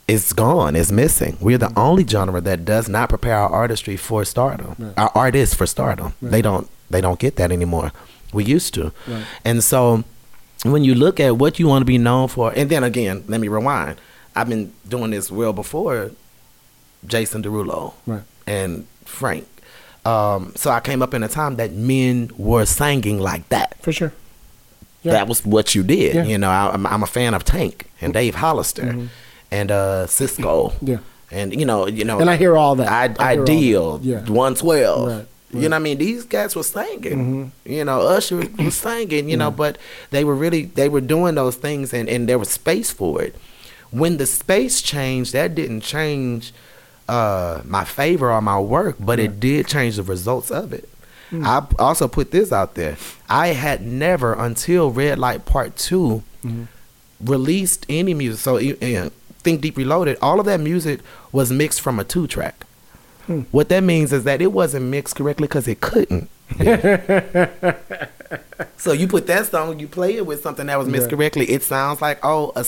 [0.07, 0.75] it's gone.
[0.77, 1.37] It's missing.
[1.41, 4.75] We're the only genre that does not prepare our artistry for stardom.
[4.79, 4.93] Right.
[4.97, 6.13] Our artists for stardom.
[6.21, 6.69] They don't.
[6.89, 7.91] They don't get that anymore.
[8.31, 9.25] We used to, Right.
[9.43, 10.03] and so
[10.63, 13.39] when you look at what you want to be known for, and then again, let
[13.41, 13.99] me rewind.
[14.35, 16.11] I've been doing this well before
[17.05, 18.23] Jason Derulo Right.
[18.45, 19.47] and Frank.
[20.07, 23.91] Um, so I came up in a time that men were singing like that For
[23.91, 24.13] sure.
[25.03, 25.11] Yeah.
[25.13, 26.15] that was what you did.
[26.15, 26.21] Yeah.
[26.21, 26.29] Mm-hmm.
[26.31, 29.07] You know, I, I'm, I'm a fan of Tank and Dave Hollister
[29.51, 30.73] and uh, Sisqó.
[30.81, 30.99] Yeah.
[31.31, 32.87] And you know, you know, And I hear all that.
[33.19, 33.99] I, I Ideal.
[34.01, 34.19] Yeah.
[34.19, 35.07] 112.
[35.07, 37.01] Right, You know, what I mean, these guys were singing.
[37.01, 37.71] Mm-hmm.
[37.71, 39.29] You know, Usher was singing.
[39.29, 39.77] You know, but
[40.11, 43.35] they were really they were doing those things, and and there was space for it.
[43.91, 46.53] When the space changed, that didn't change
[47.07, 50.87] uh, my favor or my work, but it did change the results of it.
[51.29, 51.45] Hmm.
[51.45, 52.95] I also put this out there.
[53.29, 56.63] I had never until Red Light Part 2 Mm-hmm.
[57.25, 58.39] released any music.
[58.39, 58.57] So
[59.43, 60.99] Think Deep Reloaded, all of that music
[61.31, 62.63] was mixed from a two track.
[63.25, 63.41] Hmm.
[63.51, 66.29] What that means is that it wasn't mixed correctly because it couldn't.
[68.77, 71.17] so you put that song, you play it with something that was mixed Right.
[71.17, 71.49] correctly.
[71.49, 72.65] It sounds like oh a,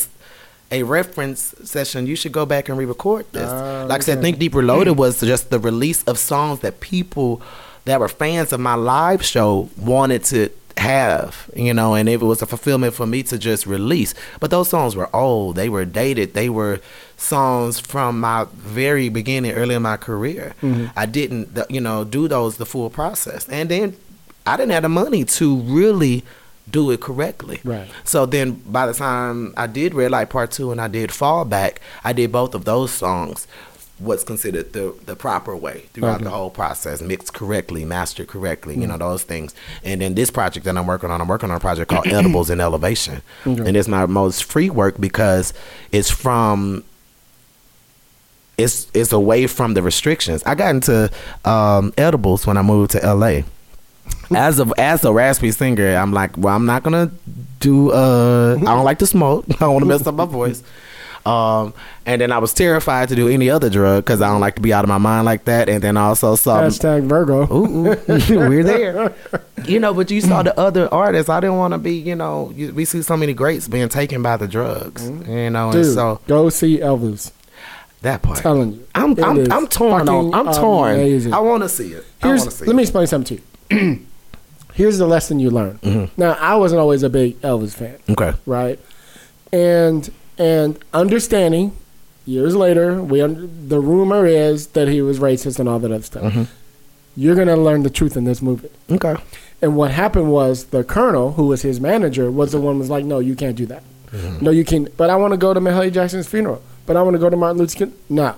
[0.71, 2.07] a reference session.
[2.07, 3.49] You should go back and re-record this.
[3.49, 4.23] Ah, like I said, okay.
[4.23, 7.41] Think Deep Reloaded was just the release of songs that people
[7.85, 12.41] that were fans of my live show wanted to have, you know, and it was
[12.41, 14.13] a fulfillment for me to just release.
[14.39, 16.79] But those songs were old, they were dated, they were
[17.17, 20.53] songs from my very beginning, early in my career.
[20.95, 23.97] I didn't, you know, do those the full process, and then
[24.45, 26.23] I didn't have the money to really
[26.71, 27.59] do it correctly.
[27.63, 27.89] Right.
[28.03, 31.45] So then by the time I did Red Light Part 2 and I did Fall
[31.45, 33.47] Back, I did both of those songs
[33.97, 36.23] what's considered the the proper way throughout Okay.
[36.23, 39.53] the whole process, mixed correctly, mastered correctly, you know, those things.
[39.83, 42.49] And then this project that I'm working on, I'm working on a project called Edibles
[42.49, 43.21] and Elevation.
[43.45, 43.67] Okay.
[43.67, 45.53] And it's my most free work because
[45.91, 46.85] it's from
[48.57, 50.43] it's it's away from the restrictions.
[50.45, 51.11] I got into
[51.45, 53.41] um, edibles when I moved to LA.
[54.35, 57.11] As a as a raspy singer, I'm like, well, I'm not gonna
[57.59, 57.91] do.
[57.91, 59.45] Uh, I don't like to smoke.
[59.49, 60.61] I don't want to mess up my voice.
[61.25, 61.73] Um,
[62.05, 64.61] and then I was terrified to do any other drug because I don't like to
[64.61, 65.67] be out of my mind like that.
[65.69, 67.45] And then also saw Hashtag Virgo.
[67.53, 67.95] Ooh, ooh.
[68.49, 69.13] we're there.
[69.65, 71.29] You know, but you saw the other artists.
[71.29, 74.23] I didn't want to be, you know, you, we see so many greats being taken
[74.23, 77.31] by the drugs, you know, and so go see Elvis.
[78.01, 78.39] that part.
[78.39, 78.87] telling you.
[78.95, 80.33] I'm, It I'm, I'm torn on.
[80.33, 80.93] I'm torn.
[80.95, 81.33] amazing.
[81.33, 82.05] I want to see it.
[82.23, 83.48] Here's, see let me explain something to you.
[84.73, 85.79] Here's the lesson you learn.
[85.79, 86.19] Mm-hmm.
[86.21, 88.33] Now, I wasn't always a big Elvis fan, Okay.
[88.45, 88.79] right?
[89.51, 91.75] And and understanding
[92.25, 96.23] years later, we the rumor is that he was racist and all that other stuff.
[96.31, 96.43] Mm-hmm.
[97.17, 98.69] You're gonna learn the truth in this movie.
[98.89, 99.15] Okay.
[99.61, 102.89] And what happened was the colonel, who was his manager, was the one who was
[102.89, 103.83] like, "No, you can't do that.
[104.11, 104.45] Mm-hmm.
[104.45, 106.61] No, you can't." But I want to go to Mahalia Jackson's funeral.
[106.85, 107.93] But I want to go to Martin Luther King.
[108.07, 108.35] No,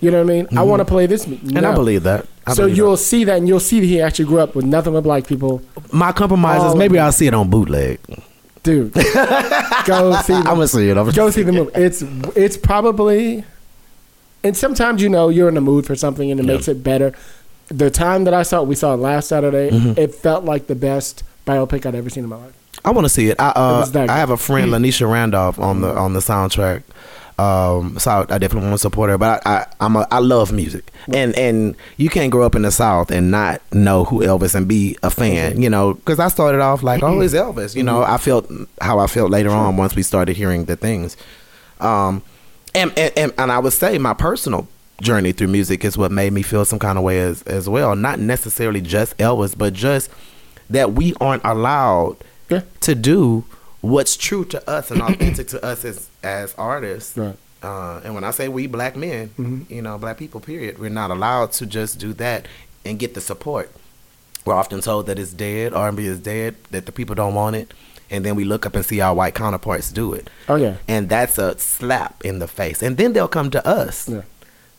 [0.00, 0.58] you know what I mean.
[0.58, 1.24] I want to play this.
[1.26, 1.56] Mm-hmm.
[1.56, 2.26] And I believe that.
[2.46, 2.96] I so believe you'll that.
[2.98, 5.62] see that, and you'll see that he actually grew up with nothing but black people.
[5.92, 6.98] My compromise is maybe.
[6.98, 7.98] I'll see it on bootleg.
[8.62, 9.02] Dude, go
[10.22, 10.34] see.
[10.34, 10.96] I'm The, gonna see it.
[10.96, 11.70] I'm go see the movie.
[11.74, 12.02] It's
[12.36, 13.44] it's probably,
[14.42, 16.52] and sometimes you know you're in the mood for something, and it Yeah.
[16.54, 17.12] makes it better.
[17.68, 19.70] The time that I saw it, we saw it last Saturday.
[19.70, 19.98] Mm-hmm.
[20.00, 22.52] It felt like the best biopic I'd ever seen in my life.
[22.84, 23.36] I want to see it.
[23.40, 26.82] I uh, that I have a friend, Lanisha Randolph, on the on the soundtrack.
[27.38, 29.18] Um, so I, I definitely want to support her.
[29.18, 32.62] But I, I I'm a, I love music, and and you can't grow up in
[32.62, 35.60] the South and not know who Elvis and be a fan.
[35.60, 37.76] You know, because I started off like, oh, it's Elvis.
[37.76, 38.50] You know, I felt
[38.80, 41.16] how I felt later on once we started hearing the things.
[41.80, 42.22] Um,
[42.74, 44.66] and, and and and I would say my personal
[45.02, 47.94] journey through music is what made me feel some kind of way as as well.
[47.94, 50.10] Not necessarily just Elvis, but just
[50.70, 52.16] that we aren't allowed
[52.48, 52.62] Yeah.
[52.80, 53.44] to do
[53.80, 57.16] what's true to us and authentic to us as as artists.
[57.16, 57.36] Right.
[57.62, 59.68] Uh, and when I say we, black men, Mhm.
[59.70, 62.46] you know, black people, period, we're not allowed to just do that
[62.84, 63.70] and get the support.
[64.44, 67.74] We're often told that it's dead, R&B is dead, that the people don't want it,
[68.10, 70.76] and then we look up and see our white counterparts do it, Oh yeah.
[70.86, 72.82] and that's a slap in the face.
[72.82, 74.20] And then they'll come to us Yeah.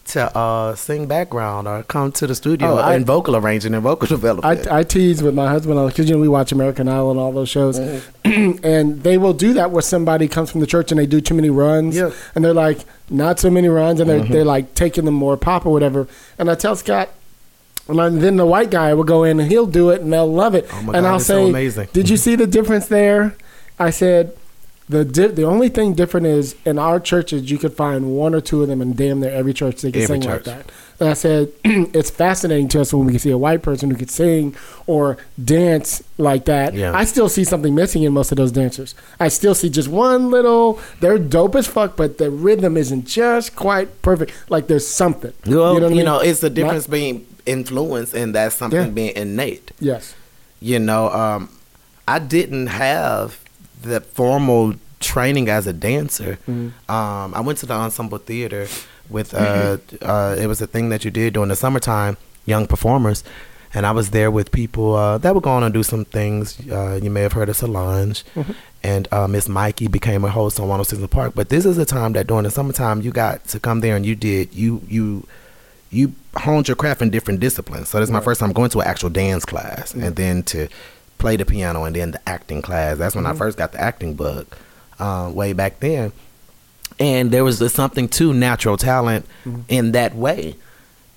[0.08, 3.84] To uh, sing background or come to the studio Oh, I- and vocal arranging and
[3.84, 4.68] vocal development.
[4.68, 7.32] I, I tease with my husband because you know we watch American Idol and all
[7.32, 8.58] those shows, Mm-hmm.
[8.66, 11.34] and they will do that where somebody comes from the church and they do too
[11.36, 12.04] many runs, Yeah.
[12.06, 12.32] Mm-hmm.
[12.36, 12.80] and they're like
[13.10, 16.08] not so many runs, and they're they're like taking them more pop or whatever.
[16.38, 17.10] And I tell Scott,
[17.88, 20.56] and then the white guy will go in and he'll do it and they'll love
[20.56, 21.88] it, Oh my and God, I'll so say, amazing.
[21.94, 23.36] "Did you see the difference there?"
[23.80, 24.36] I said.
[24.90, 28.40] The di- the only thing different is in our churches you could find one or
[28.40, 30.72] two of them and damn near every church they can Every sing like that.
[31.02, 33.98] And I said, it's fascinating to us when we can see a white person who
[33.98, 34.56] could sing
[34.88, 36.74] or dance like that.
[36.74, 36.94] Yeah.
[36.96, 38.96] I still see something missing in most of those dancers.
[39.20, 43.58] I still see just one little, they're dope as fuck, but the rhythm isn't just
[43.58, 44.32] quite perfect.
[44.50, 45.34] Like there's something.
[45.46, 46.30] Well, you know, what I mean?
[46.32, 48.88] it's the Not- difference being influence and that's something Yeah.
[48.88, 49.72] being innate.
[49.82, 50.16] Yes.
[50.62, 51.50] You know, um,
[52.08, 53.44] I didn't have
[53.82, 56.38] the formal training as a dancer.
[56.48, 56.92] Mm-hmm.
[56.92, 58.68] Um, I went to the ensemble theater
[59.10, 63.24] with uh, uh, it was a thing that you did during the summertime, young performers,
[63.74, 66.60] and I was there with people uh, that were going to do some things.
[66.70, 68.52] Uh, you may have heard of Solange, Mm-hmm.
[68.84, 71.34] and uh, Miss Mykie became a host on 106 & the Park.
[71.36, 74.06] But this is a time that during the summertime you got to come there and
[74.06, 75.26] you did you you
[75.90, 77.88] you honed your craft in different disciplines.
[77.90, 80.68] So this is my first time going to an actual dance class, and then to
[81.18, 82.98] play the piano, and then the acting class.
[82.98, 84.46] That's when I first got the acting bug,
[85.00, 86.12] uh, way back then.
[87.00, 89.26] And there was something to natural talent
[89.68, 90.56] in that way,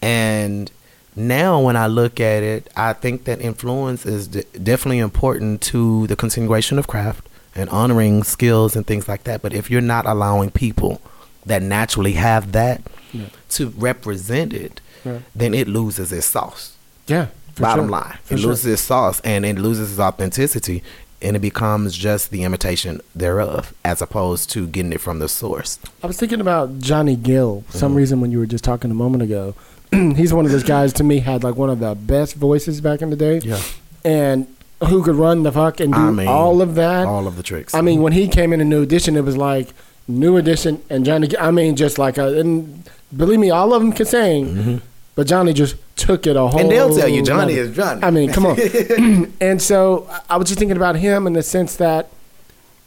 [0.02, 0.70] and
[1.16, 6.06] now when I look at it, I think that influence is de- definitely important to
[6.06, 9.42] the continuation of craft and honoring skills and things like that.
[9.42, 11.00] But if you're not allowing people
[11.46, 12.82] that naturally have that
[13.12, 13.26] Yeah.
[13.50, 15.18] to represent it, Yeah.
[15.34, 16.72] then it loses its sauce.
[17.08, 17.26] Yeah.
[17.54, 17.90] For Bottom sure.
[17.90, 18.50] line, For it sure.
[18.50, 20.82] loses its sauce and it loses its authenticity,
[21.22, 25.78] and it becomes just the imitation thereof, as opposed to getting it from the source.
[26.02, 27.78] I was thinking about Johnny Gill for Mm-hmm.
[27.78, 29.54] some reason when you were just talking a moment ago.
[29.92, 33.02] He's one of those guys to me had like one of the best voices back
[33.02, 33.38] in the day.
[33.38, 33.60] Yeah.
[34.04, 34.46] And
[34.88, 37.06] who could run the fuck and do I mean, all of that.
[37.06, 37.74] All of the tricks.
[37.74, 39.68] I mean, when he came in a new edition, it was like
[40.08, 41.28] new edition and Johnny.
[41.38, 44.80] I mean, just like a, and believe me, all of them can sing,
[45.20, 46.48] but Johnny just took it a whole.
[46.48, 46.58] Mm-hmm.
[46.60, 47.70] and they'll tell you Johnny level.
[47.70, 48.02] is Johnny.
[48.02, 48.56] I mean, come on.
[49.42, 52.08] and so I was just thinking about him in the sense that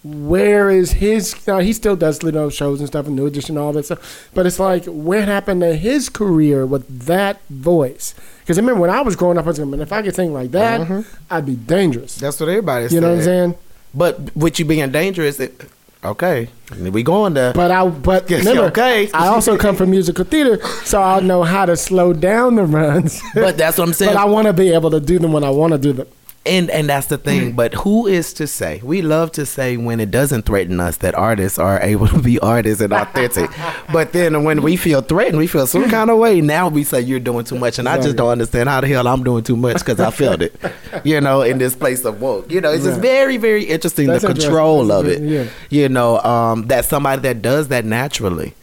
[0.04, 1.46] where is his?
[1.46, 3.86] Now he still does you know shows and stuff and New Edition and all that
[3.86, 8.16] stuff, but it's like what happened to his career with that voice?
[8.40, 10.16] Because I remember when I was growing up, I was like, man, if I could
[10.16, 12.16] sing like that, I'd be dangerous.
[12.16, 13.56] That's what everybody You know what I'm saying?
[13.94, 15.70] But with you being dangerous, it,
[16.04, 16.50] okay,
[16.80, 17.54] we going there.
[17.54, 19.10] But I, but Yes, remember, okay.
[19.12, 23.22] I also come from musical theater, so I know how to slow down the runs.
[23.34, 24.14] But that's what I'm saying.
[24.14, 26.08] but I want to be able to do them when I want to do them.
[26.46, 27.54] And and that's the thing.
[27.54, 28.82] But who is to say?
[28.84, 32.38] We love to say when it doesn't threaten us that artists are able to be
[32.40, 33.50] artists and authentic.
[33.94, 36.42] but then when we feel threatened, we feel some kind of way.
[36.42, 39.08] Now we say you're doing too much, and I just don't understand how the hell
[39.08, 40.56] I'm doing too much because I felt it.
[41.04, 42.52] You know, in this place of woke.
[42.52, 44.52] You know, it's just very very interesting That's the interesting.
[44.52, 45.22] control of it.
[45.24, 45.48] yeah.
[45.72, 48.54] You know, um, that somebody that does that naturally.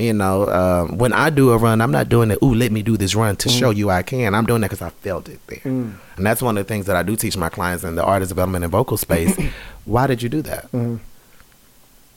[0.00, 2.38] You know, um, when I do a run, I'm not doing it.
[2.42, 3.76] Ooh, let me do this run to show mm.
[3.76, 4.34] you I can.
[4.34, 5.94] I'm doing that because I felt it there, mm.
[6.16, 8.30] and that's one of the things that I do teach my clients in the artist
[8.30, 9.36] development and vocal space.
[9.84, 10.64] Why did you do that?
[10.72, 10.96] Mm-hmm.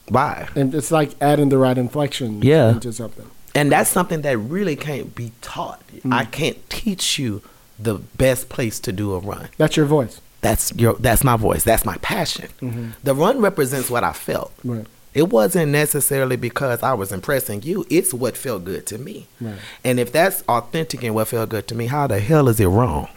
[0.10, 0.48] Why?
[0.56, 2.72] And it's like adding the right inflection Yeah.
[2.72, 3.30] into something.
[3.56, 5.82] And that's something that really can't be taught.
[6.06, 6.32] I mm.
[6.32, 7.42] can't teach you
[7.80, 9.50] the best place to do a run.
[9.58, 10.22] That's your voice.
[10.42, 10.96] That's your.
[10.96, 11.64] That's my voice.
[11.64, 12.50] That's my passion.
[12.62, 12.90] Mm-hmm.
[13.04, 14.52] The run represents what I felt.
[14.64, 14.86] Right.
[15.14, 17.86] It wasn't necessarily because I was impressing you.
[17.90, 19.28] It's what felt good to me.
[19.40, 19.56] Right.
[19.84, 22.68] And if that's authentic and what felt good to me, how the hell is it
[22.68, 23.10] wrong?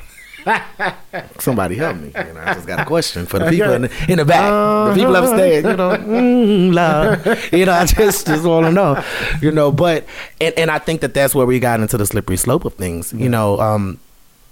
[1.38, 2.12] Somebody help me.
[2.14, 4.94] You know, I just got a question for the people in the, in the back,
[4.94, 5.64] the people upstairs.
[5.64, 7.52] You know, mm, Lord.
[7.52, 9.02] you know, I just just want to know.
[9.40, 10.06] You know, but
[10.40, 13.12] and and I think that that's where we got into the slippery slope of things.
[13.12, 13.98] You know, um,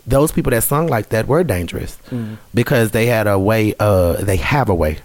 [0.06, 1.96] those people that sung like that were dangerous
[2.54, 3.74] because they had a way.
[3.78, 4.98] Uh, they have a way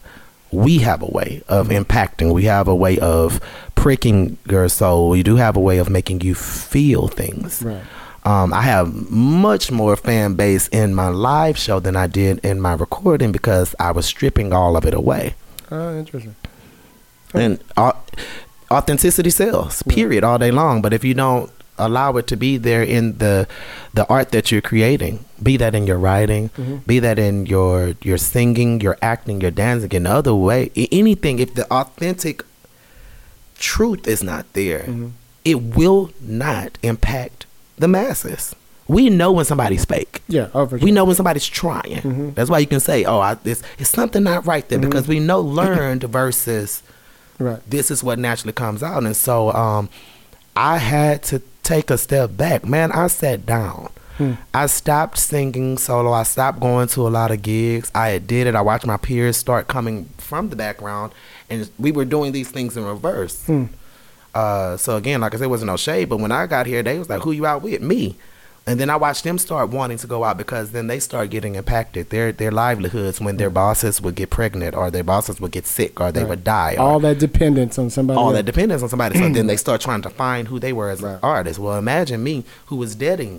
[0.52, 2.34] we have a way of impacting.
[2.34, 3.40] We have a way of
[3.76, 5.10] pricking your soul.
[5.10, 7.62] We do have a way of making you feel things.
[7.62, 7.82] Right.
[8.26, 12.60] Um, I have much more fan base in my live show than I did in
[12.60, 15.36] my recording because I was stripping all of it away.
[15.72, 16.36] Oh, interesting.
[17.34, 17.98] And au-
[18.72, 20.82] authenticity sells, period, all day long.
[20.82, 21.50] But if you don't
[21.80, 23.48] allow it to be there in the
[23.94, 26.78] the art that you're creating, be that in your writing, mm-hmm.
[26.86, 31.40] be that in your your singing, your acting, your dancing, in other way, anything.
[31.40, 32.44] If the authentic
[33.58, 35.10] truth is not there, mm-hmm.
[35.44, 37.46] it will not impact
[37.78, 38.56] the masses.
[38.88, 40.22] We know when somebody's fake.
[40.28, 40.50] Yeah.
[40.54, 40.80] Oh, sure.
[40.80, 42.02] We know when somebody's trying.
[42.02, 42.30] Mm-hmm.
[42.32, 45.20] That's why you can say, "Oh, I, it's, it's something not right there," because we
[45.20, 46.82] know learned versus
[47.40, 47.62] Right.
[47.68, 49.04] this is what naturally comes out.
[49.04, 49.90] And so um,
[50.56, 52.66] I had to take a step back.
[52.66, 53.90] Man, I sat down.
[54.54, 56.12] I stopped singing solo.
[56.12, 57.90] I stopped going to a lot of gigs.
[57.96, 58.56] I had did it.
[58.56, 61.14] I watched my peers start coming from the background,
[61.50, 63.50] and we were doing these things in reverse.
[64.36, 66.10] Uh, so again, like I said, it wasn't no shade.
[66.10, 68.16] But when I got here, they was like, "Who you out with?" Me.
[68.70, 71.56] And then I watched them start wanting to go out because then they start getting
[71.56, 72.04] impacted.
[72.12, 76.00] Their their livelihoods when their bosses would get pregnant or their bosses would get sick
[76.00, 76.74] or they would die.
[76.76, 78.18] Or All that dependence on somebody.
[78.20, 78.36] all else.
[78.38, 79.18] that dependence on somebody.
[79.18, 81.14] So then they start trying to find who they were as Right.
[81.14, 81.58] an artist.
[81.58, 83.36] Well, imagine me who was dating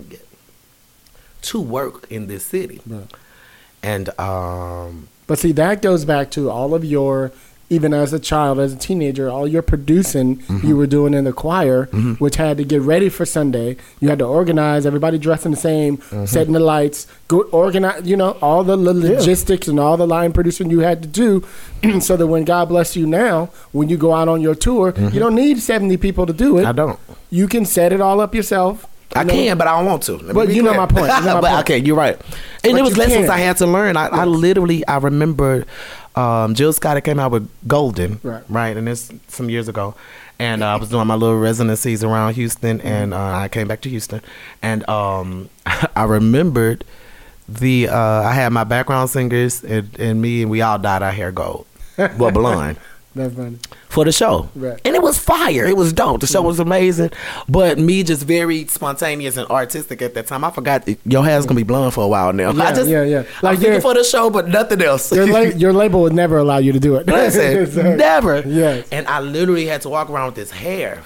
[1.43, 2.81] to work in this city.
[2.85, 3.07] Right.
[3.81, 7.31] And um But see, that goes back to all of your,
[7.71, 10.67] even as a child, as a teenager, all your producing Mm-hmm.
[10.67, 11.85] you were doing in the choir,
[12.19, 13.77] which had to get ready for Sunday.
[13.99, 16.25] You had to organize everybody dressing the same, Mm-hmm.
[16.25, 20.33] setting the lights, go organize, you know, all the lo- logistics and all the line
[20.33, 21.43] producing you had to do,
[22.01, 25.19] so that when God bless you now, when you go out on your tour, you
[25.19, 26.61] don't need seventy people to do it.
[26.61, 26.69] Mm-hmm.
[26.69, 26.99] I don't.
[27.29, 28.85] You can set it all up yourself.
[29.13, 30.17] I can, but I don't want to.
[30.33, 31.07] But you know my point.
[31.19, 31.59] You know my but point.
[31.65, 32.15] okay, you're right.
[32.63, 33.29] And But it was lessons can.
[33.29, 33.97] I had to learn.
[33.97, 35.65] I, I literally I remember
[36.15, 38.43] um, Jill Scott came out with Golden, Right.
[38.49, 39.95] right, and it's some years ago.
[40.39, 42.87] And uh, I was doing my little residencies around Houston, Mm-hmm.
[42.87, 44.21] and uh, I came back to Houston,
[44.61, 45.49] and um,
[45.95, 46.83] I remembered
[47.47, 51.11] the uh, I had my background singers and, and me, and we all dyed our
[51.11, 51.65] hair gold,
[51.97, 52.77] well blonde
[53.15, 53.57] That's funny.
[53.91, 54.49] For the show.
[54.55, 54.79] Right.
[54.85, 55.65] And it was fire.
[55.65, 56.21] It was dope.
[56.21, 57.11] The show was amazing.
[57.49, 60.45] But me just very spontaneous and artistic at that time.
[60.45, 62.51] I forgot your hair's gonna be blonde for a while now.
[62.61, 63.23] Yeah, I just yeah, yeah.
[63.41, 65.11] Like I'm thinking for the show, but nothing else.
[65.11, 67.05] Your, la- your label would never allow you to do it.
[67.07, 68.39] Listen, So- never.
[68.47, 68.87] Yes.
[68.93, 71.03] And I literally had to walk around with this hair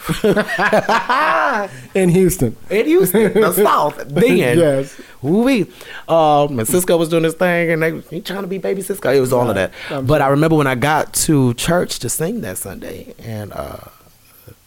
[1.96, 2.56] in Houston.
[2.70, 3.98] in Houston, the South.
[4.08, 5.00] Then, Yes.
[5.22, 5.62] Woo-wee.
[6.08, 9.16] Um, and Sisqó was doing this thing, and they he trying to be baby Sisqó.
[9.16, 9.72] It was all of that.
[9.90, 13.78] I'm But I remember when I got to church to sing that Sunday, and uh,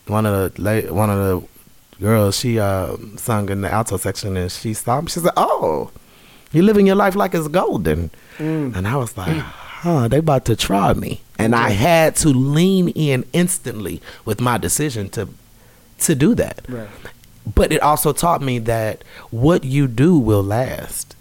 [0.06, 1.46] one of the la- one of the
[2.00, 5.08] girls she uh, sung in the alto section, and she saw me.
[5.08, 5.90] She said, "Oh,
[6.52, 9.42] you're living your life like it's golden," and I was like.
[9.82, 14.58] Huh, they about to try me, and I had to lean in instantly with my
[14.58, 15.28] decision to
[16.00, 16.88] to do that Right.
[17.54, 21.14] but it also taught me that what you do will last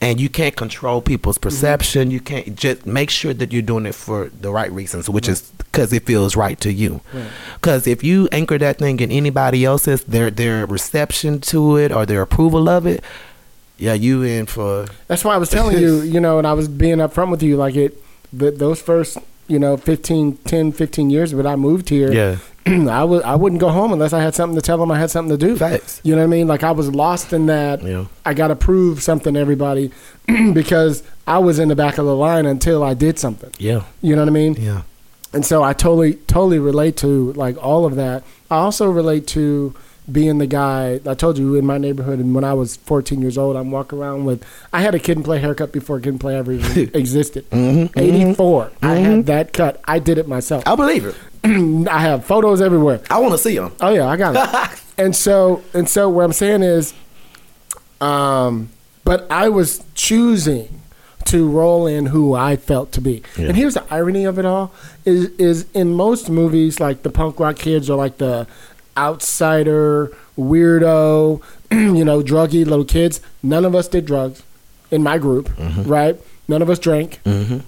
[0.00, 1.42] and you can't control people's mm-hmm.
[1.48, 2.10] perception.
[2.10, 5.42] You can't just make sure that you're doing it for the right reasons which is
[5.58, 7.00] because it feels right to you.
[7.54, 12.06] Because if you anchor that thing in anybody else's their their reception to it or
[12.06, 13.02] their approval of it
[13.78, 16.68] yeah you in for That's why I was telling you, you know, and I was
[16.68, 17.96] being upfront with you, like it,
[18.32, 19.16] the, those first,
[19.48, 22.36] you know, 15, 10, 15 years when I moved here, yeah
[22.88, 25.10] I would I wouldn't go home unless I had something to tell them I had
[25.10, 25.56] something to do.
[25.56, 26.00] Facts.
[26.04, 26.46] You know what I mean?
[26.48, 27.82] Like I was lost in that.
[27.82, 28.06] Yeah.
[28.24, 29.90] I got to prove something to everybody
[30.52, 33.50] because I was in the back of the line until I did something.
[33.58, 34.54] yeah You know what I mean?
[34.54, 34.82] yeah
[35.32, 38.24] And so I totally, totally relate to like all of that.
[38.50, 39.74] I also relate to
[40.10, 42.18] being the guy I told you in my neighborhood.
[42.18, 44.44] And when I was 14 years old, I'm walking around with.
[44.72, 46.52] I had a Kid 'n Play haircut before Kid 'n Play ever
[46.94, 47.48] existed.
[47.50, 47.98] Mm-hmm.
[47.98, 47.98] Mm-hmm.
[47.98, 48.72] 84.
[48.82, 49.22] I had mm-hmm.
[49.22, 49.80] that cut.
[49.84, 50.64] I did it myself.
[50.66, 51.14] i believe it
[51.88, 53.00] I have photos everywhere.
[53.10, 54.34] i want to see them Oh yeah, I got
[54.72, 54.80] it.
[54.98, 56.92] and so and so what I'm saying is,
[58.00, 58.68] um,
[59.04, 60.80] but I was choosing
[61.26, 63.22] to roll in who I felt to be.
[63.36, 63.48] Yeah.
[63.48, 64.72] And here's the irony of it all:
[65.04, 68.46] is is in most movies like the punk rock kids or like the
[68.96, 73.20] outsider weirdo, you know, druggy little kids.
[73.42, 74.42] None of us did drugs
[74.90, 75.50] in my group,
[75.86, 76.18] right?
[76.48, 77.20] None of us drank.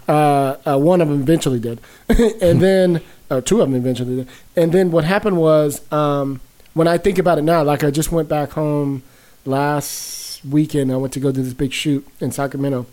[0.09, 3.01] Uh, uh, one of them eventually did, and then
[3.33, 4.27] uh, two of them eventually.
[4.57, 6.41] And then what happened was, um,
[6.75, 9.03] when I think about it now, like I just went back home
[9.45, 10.93] last weekend.
[10.93, 12.87] I went to go do this big shoot in Sacramento.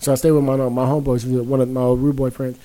[0.00, 2.58] So I stayed with my my homeboys, one of my old rude boy friends,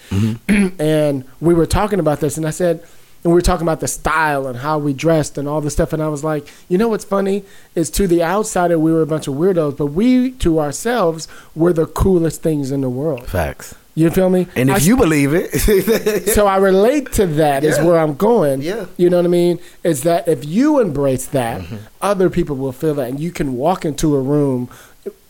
[0.79, 2.37] and we were talking about this.
[2.37, 2.81] And I said,
[3.23, 5.91] and we were talking about the style and how we dressed and all this stuff.
[5.91, 7.43] And I was like, you know what's funny
[7.73, 11.73] is to the outsider we were a bunch of weirdos, but we to ourselves were
[11.73, 13.27] the coolest things in the world.
[13.27, 14.47] facts You feel me?
[14.57, 17.85] And if I- you believe it, so I relate to that is Yeah.
[17.85, 18.61] where I'm going.
[18.61, 18.85] Yeah.
[18.97, 19.59] You know what I mean?
[19.83, 21.75] Is that if you embrace that, Mm-hmm.
[22.01, 24.69] other people will feel that and you can walk into a room.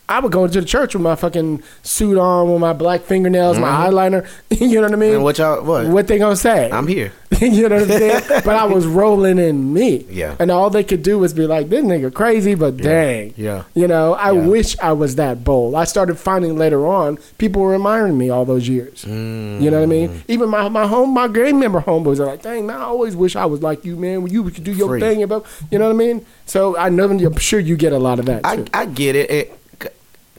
[0.07, 3.57] I would go into the church with my fucking suit on, with my black fingernails,
[3.57, 4.27] my eyeliner.
[4.51, 5.09] you know what I mean?
[5.09, 5.15] Mm-hmm.
[5.15, 5.87] and what y'all what?
[5.87, 6.69] What they gonna say?
[6.71, 7.11] I'm here.
[7.41, 8.23] you know what I'm saying?
[8.45, 10.05] but I was rolling in me.
[10.09, 10.35] Yeah.
[10.39, 13.33] And all they could do was be like, this nigga crazy, but dang.
[13.35, 13.63] Yeah.
[13.73, 14.45] You know, I Yeah.
[14.45, 15.75] wish I was that bold.
[15.75, 19.03] I started finding later on, people were admiring me all those years.
[19.05, 19.61] Mm.
[19.61, 20.23] You know what I mean?
[20.27, 23.35] Even my, my home, my gang member homeboys are like, dang, man, I always wish
[23.35, 24.21] I was like you, man.
[24.21, 24.99] When you could do your Free.
[25.01, 25.23] thing.
[25.23, 26.25] About, you know what I mean?
[26.45, 28.41] So I know, I'm sure you get a lot of that.
[28.45, 29.31] I, I get it.
[29.31, 29.59] it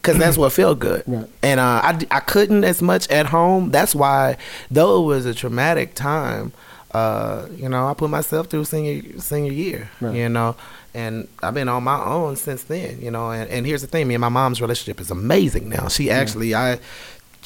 [0.06, 1.26] Cause that's what felt good, Right.
[1.42, 3.70] and uh, I, I couldn't as much at home.
[3.70, 4.36] That's why,
[4.70, 6.52] though it was a traumatic time,
[6.92, 10.14] uh, you know, I put myself through senior senior year, Right.
[10.14, 10.56] you know,
[10.94, 13.30] and I've been on my own since then, you know.
[13.30, 15.88] And, and here's the thing: me and my mom's relationship is amazing now.
[15.88, 16.78] She actually, I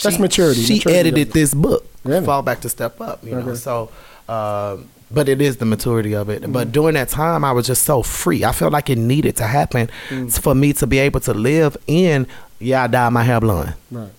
[0.02, 0.60] That's maturity.
[0.62, 2.24] She Maturity edited of- this book, Really?
[2.24, 3.54] Fall Back to Step Up, you know.
[3.54, 3.90] So,
[4.28, 6.42] um, but it is the maturity of it.
[6.42, 6.52] Mm-hmm.
[6.52, 8.44] But during that time, I was just so free.
[8.44, 10.40] I felt like it needed to happen Mm.
[10.42, 12.26] for me to be able to live in.
[12.58, 13.74] Yeah, I dyed my hair blonde.
[13.90, 14.10] right.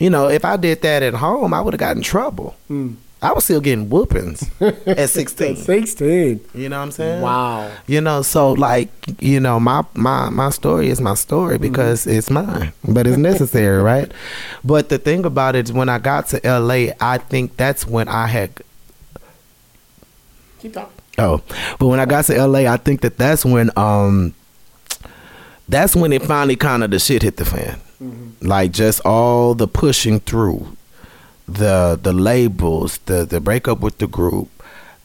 [0.00, 2.56] You know, if I did that at home, I would have gotten in trouble.
[2.70, 2.96] Mm.
[3.24, 5.54] I was still getting whoopings at 16.
[5.56, 6.40] 16.
[6.54, 7.22] You know what I'm saying?
[7.22, 7.70] Wow.
[7.86, 8.90] You know, so like,
[9.22, 11.62] you know, my my my story is my story Mm-hmm.
[11.62, 14.10] because it's mine, but it's necessary, right?
[14.64, 18.08] But the thing about it is, when I got to LA, I think that's when
[18.08, 18.50] I had.
[20.62, 20.92] Keep talking.
[21.18, 21.42] Oh,
[21.78, 24.34] but when I got to LA, I think that that's when um,
[25.68, 27.80] that's when it finally kind of the shit hit the fan,
[28.40, 30.76] like just all the pushing through,
[31.46, 34.48] the the labels, the the breakup with the group,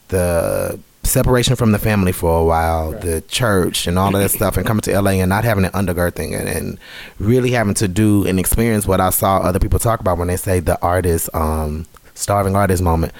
[0.08, 3.00] the separation from the family for a while, Right.
[3.00, 5.72] the church and all of that stuff, and coming to LA and not having an
[5.72, 6.78] undergirding and, and
[7.18, 10.36] really having to do and experience what I saw other people talk about when they
[10.36, 11.86] say the artist, um,
[12.18, 13.12] starving artist moment.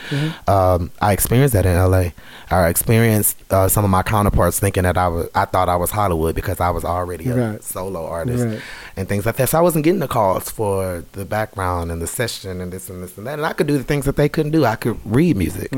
[0.46, 2.10] Um, I experienced that in LA.
[2.50, 5.90] I experienced uh, some of my counterparts thinking that I was, I thought I was
[5.90, 7.62] Hollywood because I was already a Right.
[7.62, 8.60] solo artist Right.
[8.96, 9.50] and things like that.
[9.50, 13.02] So I wasn't getting the calls for the background and the session and this and
[13.02, 13.34] this and that.
[13.34, 14.64] And I could do the things that they couldn't do.
[14.64, 15.72] I could read music.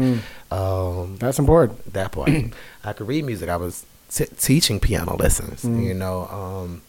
[0.50, 1.92] Um, That's important.
[1.92, 2.30] that part.
[2.84, 3.48] I could read music.
[3.48, 5.84] I was t- teaching piano lessons, Mm.
[5.84, 6.26] you know.
[6.28, 6.82] Um,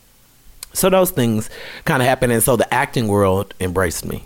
[0.73, 1.49] so those things
[1.85, 4.23] kind of happened, and so the acting world embraced me.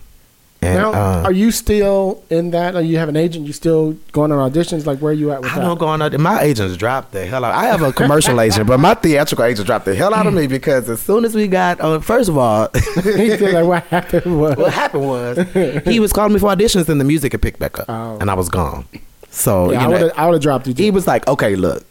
[0.65, 2.75] And now, uh, are you still in that?
[2.75, 3.45] Are you have an agent?
[3.47, 4.85] You still going on auditions?
[4.85, 5.57] Like, where are you at with that?
[5.57, 5.65] I that?
[5.65, 6.01] don't go on.
[6.01, 7.53] other- My agents dropped the hell out.
[7.55, 10.47] I have a commercial agent, but my theatrical agent dropped the hell out of me
[10.47, 14.39] because as soon as we got, uh, first of all, He feel like what happened
[14.39, 17.59] was what happened was he was calling me for auditions, and the music had picked
[17.59, 18.17] back up, Oh.
[18.19, 18.85] and I was gone.
[19.29, 20.73] So yeah, you I know, would have I would have dropped you.
[20.73, 21.83] he was like, "Okay, look,"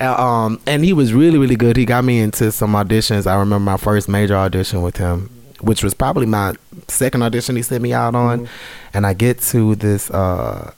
[0.00, 1.76] um, and he was really, really good.
[1.76, 3.26] He got me into some auditions.
[3.26, 5.28] I remember my first major audition with him,
[5.60, 6.54] which was probably my
[6.88, 8.52] second audition he sent me out on, Mm-hmm.
[8.96, 10.10] and I get to this.
[10.10, 10.72] Uh,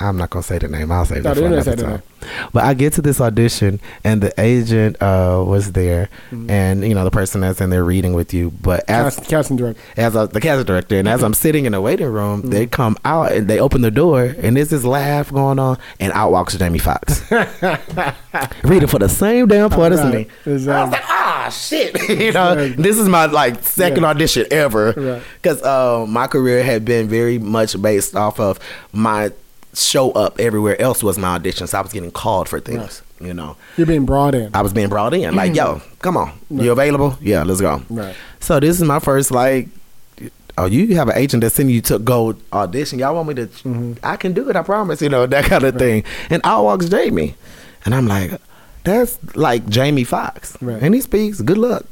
[0.00, 0.90] I'm not gonna say the name.
[0.90, 2.02] I'll say No, that for another time.
[2.52, 6.50] But I get to this audition, and the agent uh, was there, Mm-hmm.
[6.50, 8.50] and you know the person that's in there reading with you.
[8.50, 9.80] But as Cast, casting director.
[9.96, 12.70] as the casting director, and as I'm sitting in the waiting room, they Mm.
[12.72, 16.32] come out and they open the door, and there's this laugh going on, and out
[16.32, 17.22] walks Jamie Foxx,
[18.64, 20.26] reading for the same damn part as me.
[20.46, 20.98] Exactly.
[21.46, 22.76] Ah, shit, you know, Right.
[22.76, 24.10] this is my like second Yeah.
[24.10, 25.22] audition ever, Right.
[25.40, 28.58] because uh, my career had been very much based off of
[28.92, 29.30] my
[29.74, 33.32] show up everywhere else was my audition, so I was getting called for things, you
[33.32, 33.56] know.
[33.78, 34.50] You're being brought in.
[34.54, 35.34] I was being brought in.
[35.34, 36.32] Like, yo, come on.
[36.50, 37.16] You available?
[37.22, 37.82] Yeah, let's go.
[37.88, 38.14] Right.
[38.40, 39.68] So this is my first like
[40.58, 42.98] oh, you have an agent that's sending you to go audition.
[42.98, 43.94] Y'all want me to Mm-hmm.
[44.02, 46.04] I can do it, I promise, you know, that kind of thing.
[46.28, 47.34] And out walks Jamie.
[47.86, 48.32] And I'm like,
[48.84, 50.56] that's like Jamie Foxx.
[50.60, 50.76] Right.
[50.76, 50.84] Mm-hmm.
[50.84, 51.84] And he speaks, good luck.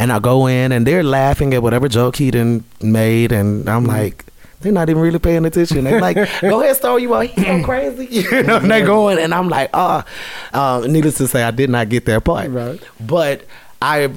[0.00, 3.82] And I go in and they're laughing at whatever joke he done made and I'm
[3.82, 3.90] Mm-hmm.
[3.90, 4.24] like
[4.60, 5.84] they're not even really paying attention.
[5.84, 7.26] They're like, "Go ahead, star you out.
[7.26, 10.04] He's so crazy." You know, and they're going, and I'm like, "Ah."
[10.52, 12.50] Uh, needless to say, I did not get that part.
[12.50, 12.80] Right.
[12.98, 13.44] But
[13.80, 14.10] I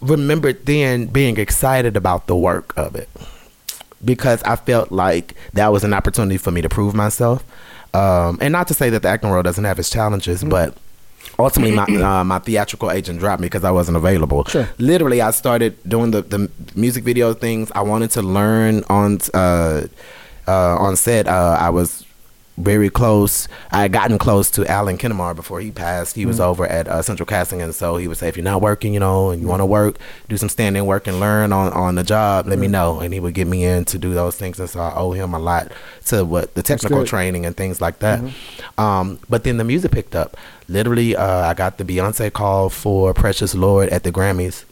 [0.00, 3.08] remembered then being excited about the work of it
[4.04, 7.44] because I felt like that was an opportunity for me to prove myself.
[7.94, 10.50] Um, and not to say that the acting world doesn't have its challenges, Mm-hmm.
[10.50, 10.76] but
[11.38, 14.44] ultimately my uh, my theatrical agent dropped me because I wasn't available.
[14.44, 14.68] Sure.
[14.78, 17.70] Literally, I started doing the the music video things.
[17.74, 19.86] I wanted to learn on uh,
[20.46, 21.26] uh, on set.
[21.28, 22.04] Uh, I was
[22.56, 23.48] very close.
[23.72, 26.14] I had gotten close to Alan Kinnemar before he passed.
[26.14, 28.62] He was over at uh, Central Casting, and so he would say, if you're not
[28.62, 29.96] working, you know, and you want to work,
[30.28, 32.46] do some stand-in work and learn on on the job.
[32.46, 34.60] Let me know, and he would get me in to do those things.
[34.60, 35.72] And so I owe him a lot
[36.06, 38.20] to what the technical training and things like that.
[38.78, 40.36] Um, but then the music picked up.
[40.68, 44.64] Literally, uh, I got the Beyonce call for Precious Lord at the Grammys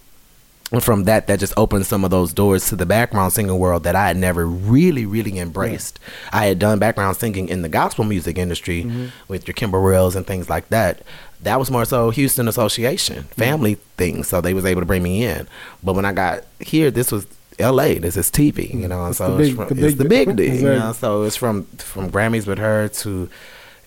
[0.73, 3.85] And from that, that just opened some of those doors to the background singing world
[3.85, 6.01] that I had never really, really embraced.
[6.33, 9.07] I had done background singing in the gospel music industry mm-hmm.
[9.29, 11.03] with your Kim Burrell and things like that.
[11.43, 13.41] That was more so Houston Association, mm-hmm.
[13.41, 14.29] family things.
[14.29, 15.47] So they was able to bring me in.
[15.83, 17.27] But when I got here, this was
[17.59, 17.99] L.A.
[17.99, 18.89] This is TV, you mm-hmm.
[18.89, 20.93] know, and It's so the it's, from, the it's big- the big deal, you know.
[20.93, 23.29] So it's from from Grammys with her to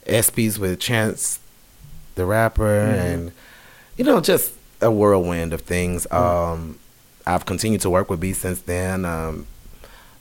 [0.05, 1.39] ESPYS with Chance
[2.15, 3.31] the rapper and
[3.97, 6.77] you know just a whirlwind of things um
[7.25, 9.47] i've continued to work with b since then um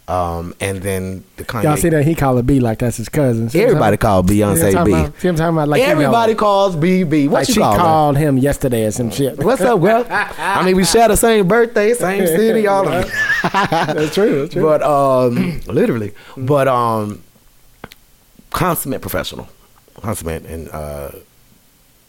[0.07, 3.09] um and then the kanye Y'all see that he called it B like that's his
[3.09, 3.49] cousin.
[3.49, 4.35] See everybody called about?
[4.35, 5.19] See what beyonce b about?
[5.19, 5.69] See what I'm talking about?
[5.69, 7.79] Like you know, everybody calls bb what like you she call her?
[7.79, 9.39] called him yesterday or some shit.
[9.43, 13.11] what's up girl i mean we share the same birthday same city all of
[13.43, 14.43] that's true.
[14.43, 14.63] That's true.
[14.63, 17.23] but um literally but um
[18.51, 19.49] consummate professional
[20.03, 21.13] consummate and uh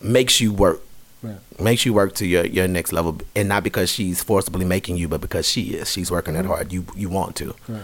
[0.02, 0.82] makes you work
[1.26, 1.60] Right.
[1.62, 5.08] makes you work to your your next level and not because she's forcibly making you
[5.08, 7.84] but because she is she's working that hard you you want to Right.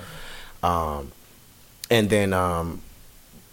[0.63, 1.11] um
[1.89, 2.81] and then um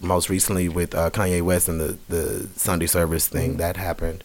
[0.00, 4.22] most recently with uh, Kanye West and the the Sunday service thing that happened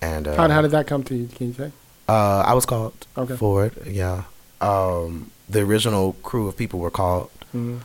[0.00, 1.26] and uh, how, how did that come to you?
[1.28, 1.70] Can you say?
[2.08, 3.36] uh, I was called Okay.
[3.36, 3.74] for it.
[3.86, 4.24] Yeah.
[4.62, 7.80] Um, the original crew of people were called Mhm.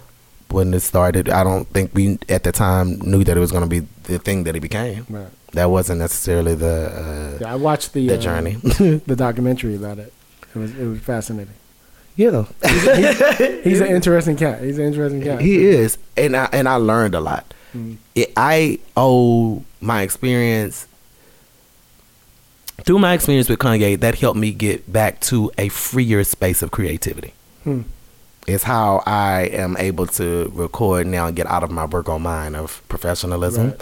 [0.49, 1.27] when it started.
[1.29, 4.17] I don't think we at the time knew that it was going to be the
[4.19, 5.05] thing that it became.
[5.09, 5.27] Right.
[5.55, 8.53] That wasn't necessarily the uh, Yeah, I watched the the uh, journey.
[9.11, 10.11] the documentary about it.
[10.53, 11.53] It was it was fascinating.
[12.15, 12.45] yeah,
[13.63, 14.61] He's an interesting cat.
[14.61, 15.41] He's an interesting cat.
[15.41, 17.53] he is, and I and I learned a lot.
[17.75, 17.97] Mhm.
[18.15, 20.87] It, I owe my experience
[22.83, 26.71] through my experience with Kanye that helped me get back to a freer space of
[26.71, 27.33] creativity.
[27.63, 27.81] Hmm.
[28.47, 32.21] It's how I am able to record now and get out of my work on
[32.21, 33.81] mine of professionalism, Right.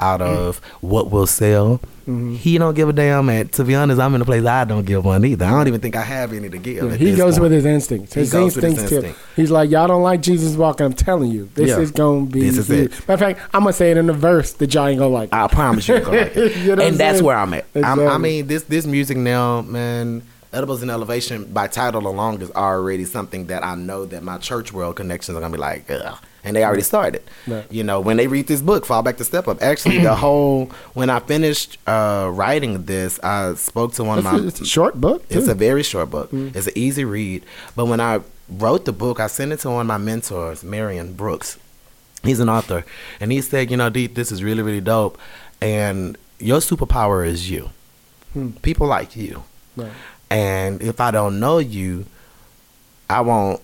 [0.00, 1.80] Out of what will sell.
[2.08, 2.36] Mhm.
[2.36, 3.28] He don't give a damn.
[3.28, 5.44] And to be honest, I'm in a place I don't give one either.
[5.44, 6.82] I don't even think I have any to give.
[6.84, 7.42] Yeah, at he this goes point.
[7.42, 8.14] with his instincts.
[8.14, 8.96] His goes with his instincts too.
[9.08, 9.20] instinct.
[9.36, 10.86] He's like, y'all don't like Jesus walking.
[10.86, 11.78] I'm telling you, this Yeah.
[11.78, 12.40] is gonna be.
[12.40, 13.08] This is huge." it.
[13.08, 15.28] Matter of fact, I'm gonna say it in the verse that y'all ain't gonna like.
[15.32, 16.56] I promise you, gonna like it.
[16.56, 17.24] You know what I'm and that's saying?
[17.26, 17.64] where I'm at.
[17.76, 18.18] I'm, I Exactly.
[18.22, 20.22] mean, this this music now, man.
[20.52, 24.72] Edibles and Elevation by title alone is already something that I know that my church
[24.72, 26.18] world connections are gonna be like, Ugh.
[26.44, 27.22] And they already started.
[27.46, 27.70] Right.
[27.70, 29.62] You know, when they read this book, Fall Back to Step Up.
[29.62, 34.32] Actually, the whole when I finished uh, writing this, I spoke to one It's, of
[34.32, 34.38] my.
[34.38, 35.24] a, it's a short book.
[35.30, 36.30] It's a very short book.
[36.30, 36.54] Mm.
[36.56, 37.44] It's an easy read.
[37.76, 41.12] But when I wrote the book, I sent it to one of my mentors, Marion
[41.14, 41.58] Brooks.
[42.22, 42.84] He's an author,
[43.18, 45.16] and he said, "You know, Deep, this is really, really dope,
[45.62, 47.70] and your superpower is you.
[48.34, 48.50] Hmm.
[48.62, 49.42] People like you,
[49.74, 49.90] Right.
[50.30, 52.04] and if I don't know you,
[53.08, 53.60] I won't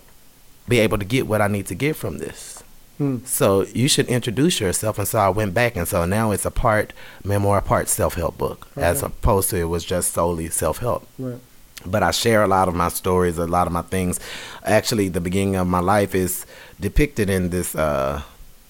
[0.69, 2.56] be able to get what I need to get from this."
[2.99, 3.19] Hmm.
[3.27, 6.51] So you should introduce yourself, and so I went back, and so now it's a
[6.51, 6.93] part
[7.25, 11.39] memoir, part self help book, as opposed to it was just solely self help Right.
[11.85, 14.19] but I share a lot of my stories, a lot of my things.
[14.65, 16.47] Actually, the beginning of my life is
[16.81, 18.23] depicted in this, uh,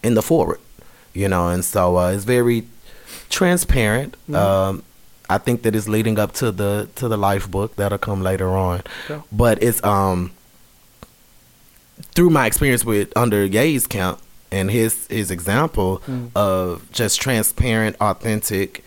[0.03, 0.59] in the forward,
[1.15, 2.65] you know, and so uh, it's very
[3.31, 4.16] transparent.
[4.35, 4.82] Um,
[5.28, 8.48] I think that it's leading up to the to the life book that'll come later
[8.51, 9.23] on, Okay.
[9.32, 10.31] but it's um
[12.14, 14.20] through my experience with under Ye's camp
[14.52, 16.31] and his his example Mm.
[16.35, 18.85] of just transparent, authentic,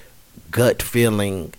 [0.51, 1.53] gut feeling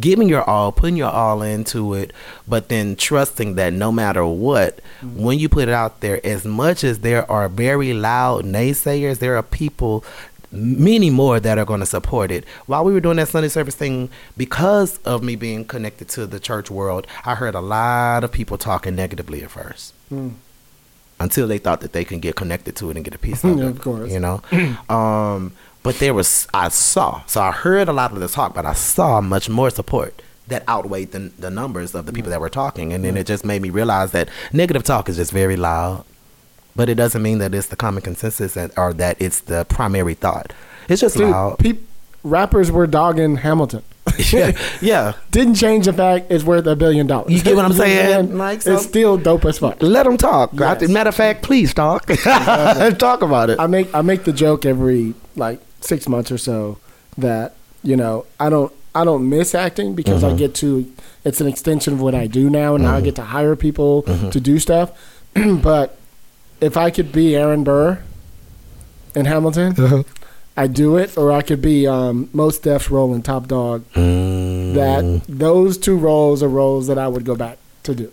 [0.00, 2.12] giving your all, putting your all into it,
[2.46, 4.80] but then trusting that no matter what,
[5.16, 9.36] when you put it out there, as much as there are very loud naysayers, there
[9.36, 10.04] are people,
[10.52, 12.44] many more that are going to support it.
[12.66, 16.38] While we were doing that Sunday service thing, because of me being connected to the
[16.38, 19.94] church world, I heard a lot of people talking negatively at first.
[20.10, 20.28] Hmm.
[21.20, 23.58] Until they thought that they can get connected to it and get a piece of
[23.58, 23.70] Yeah, it.
[23.70, 24.10] of course.
[24.12, 24.40] You know?
[24.88, 28.64] um, but there was, I saw, so I heard a lot of the talk, but
[28.66, 32.48] I saw much more support that outweighed the, the numbers of the people that were
[32.48, 32.92] talking.
[32.92, 36.04] And then it just made me realize that negative talk is just very loud,
[36.76, 40.14] but it doesn't mean that it's the common consensus and, or that it's the primary
[40.14, 40.52] thought.
[40.88, 41.58] It's just Dude, loud.
[41.58, 41.86] peop,
[42.22, 43.82] rappers were dogging Hamilton.
[44.32, 44.52] yeah.
[44.80, 45.12] yeah.
[45.30, 47.32] Didn't change the fact it's worth a billion dollars.
[47.32, 48.36] You get what I'm saying?
[48.36, 49.82] Like, so- it's still dope as fuck.
[49.82, 50.50] Let them talk.
[50.52, 50.88] Yes.
[50.88, 52.08] Matter of fact, please talk.
[52.08, 52.24] Let's
[52.98, 53.60] talk about it.
[53.60, 56.78] I make I make the joke every like six months or so
[57.16, 60.38] that you know I don't I don't miss acting because I mm-hmm.
[60.38, 60.92] get to
[61.24, 63.04] it's an extension of what I do now and now I mm-hmm.
[63.04, 64.30] get to hire people mm-hmm.
[64.30, 64.92] to do stuff.
[65.62, 65.98] but
[66.60, 68.02] if I could be Aaron Burr
[69.14, 70.02] in Hamilton, uh-huh.
[70.58, 73.84] I do it, or I could be um, Mos Def's role in Top Dog.
[73.92, 74.74] Mm.
[74.74, 78.12] That those two roles are roles that I would go back to do.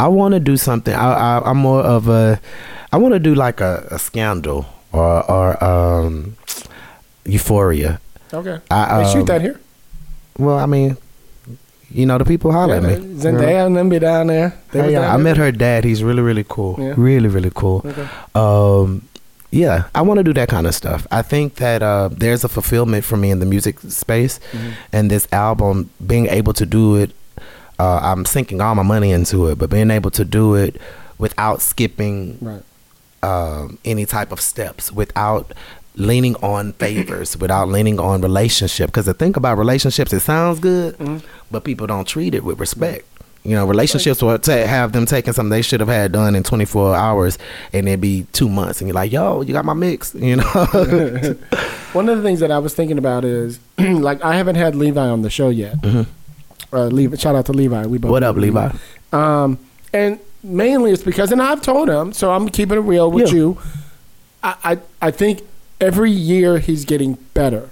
[0.00, 0.94] I want to do something.
[0.94, 2.40] I, I, I'm more of a.
[2.90, 6.36] I want to do like a, a scandal or or um,
[7.26, 8.00] Euphoria.
[8.32, 9.60] Okay, I, they shoot um, that here.
[10.38, 10.96] Well, I mean,
[11.90, 12.94] you know, the people holler at me.
[13.20, 14.56] Zendaya and them be down there.
[14.72, 15.18] Hey, down I there?
[15.18, 15.84] met her dad.
[15.84, 16.76] He's really, really cool.
[16.78, 16.94] Yeah.
[16.96, 17.82] Really, really cool.
[17.84, 18.08] Okay.
[18.34, 19.06] Um,
[19.54, 21.06] yeah, I want to do that kind of stuff.
[21.10, 24.70] I think that uh, there's a fulfillment for me in the music space, Mm-hmm.
[24.92, 27.10] and this album, being able to do it,
[27.78, 30.80] uh, I'm sinking all my money into it, but being able to do it
[31.18, 32.62] without skipping Right.
[33.22, 35.52] um, any type of steps, without
[35.96, 38.88] leaning on favors, without leaning on relationship.
[38.90, 41.26] Because the thing about relationships, it sounds good, Mm-hmm.
[41.50, 43.06] but people don't treat it with respect.
[43.46, 46.42] You know, relationships will ta- have them taking something they should have had done in
[46.42, 47.36] 24 hours,
[47.74, 50.42] and it'd be two months, and you're like, "Yo, you got my mix," you know.
[51.92, 55.00] One of the things that I was thinking about is like I haven't had Levi
[55.06, 55.76] on the show yet.
[56.72, 57.86] Uh, Levi, shout out to Levi.
[57.86, 58.10] We both Mm-hmm.
[58.12, 58.70] what up, Levi?
[59.12, 59.58] Um,
[59.92, 63.34] and mainly it's because, and I've told him, so I'm keeping it real with Yeah.
[63.36, 63.58] you.
[64.42, 65.42] I, I I think
[65.80, 67.70] every year he's getting better.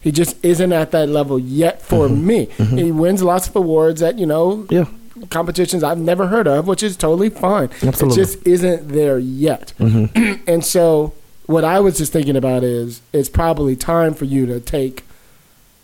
[0.00, 2.46] He just isn't at that level yet for me.
[2.56, 4.74] He wins lots of awards at you know Mm-hmm.
[4.74, 4.84] Yeah.
[5.28, 7.70] Competitions I've never heard of, which is totally fine.
[7.82, 7.92] Absolutely.
[7.92, 8.10] Mm-hmm.
[8.10, 9.72] It just isn't there yet.
[9.78, 11.14] and so
[11.46, 15.00] what I was just thinking about is it's probably time for you to take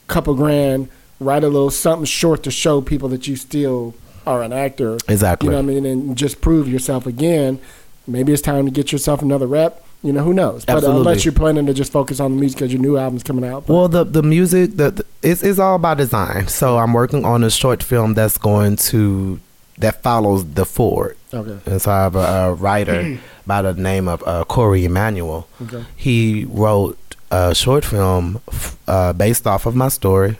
[0.08, 0.88] a couple grand,
[1.20, 3.94] write a little something short to show people that you still
[4.26, 4.96] are an actor.
[5.08, 5.46] Exactly.
[5.46, 5.86] You know what I mean?
[5.86, 7.60] And just prove yourself again.
[8.06, 9.85] Maybe it's time to get yourself another rep.
[10.06, 10.64] You know, who knows?
[10.64, 11.00] But uh, Absolutely.
[11.00, 13.68] unless you're planning to just focus on the music because your new album's coming out.
[13.68, 16.48] Well, the the music, the, the it's it's all about design.
[16.48, 19.40] So I'm working on a short film that's going to
[19.78, 21.16] that follows the Ford.
[21.34, 21.58] okay.
[21.70, 25.46] And so I have a, a writer by the name of uh, Corey Emanuel.
[25.62, 25.84] Okay.
[25.96, 26.96] He wrote
[27.30, 30.36] a short film f- uh, based off of my story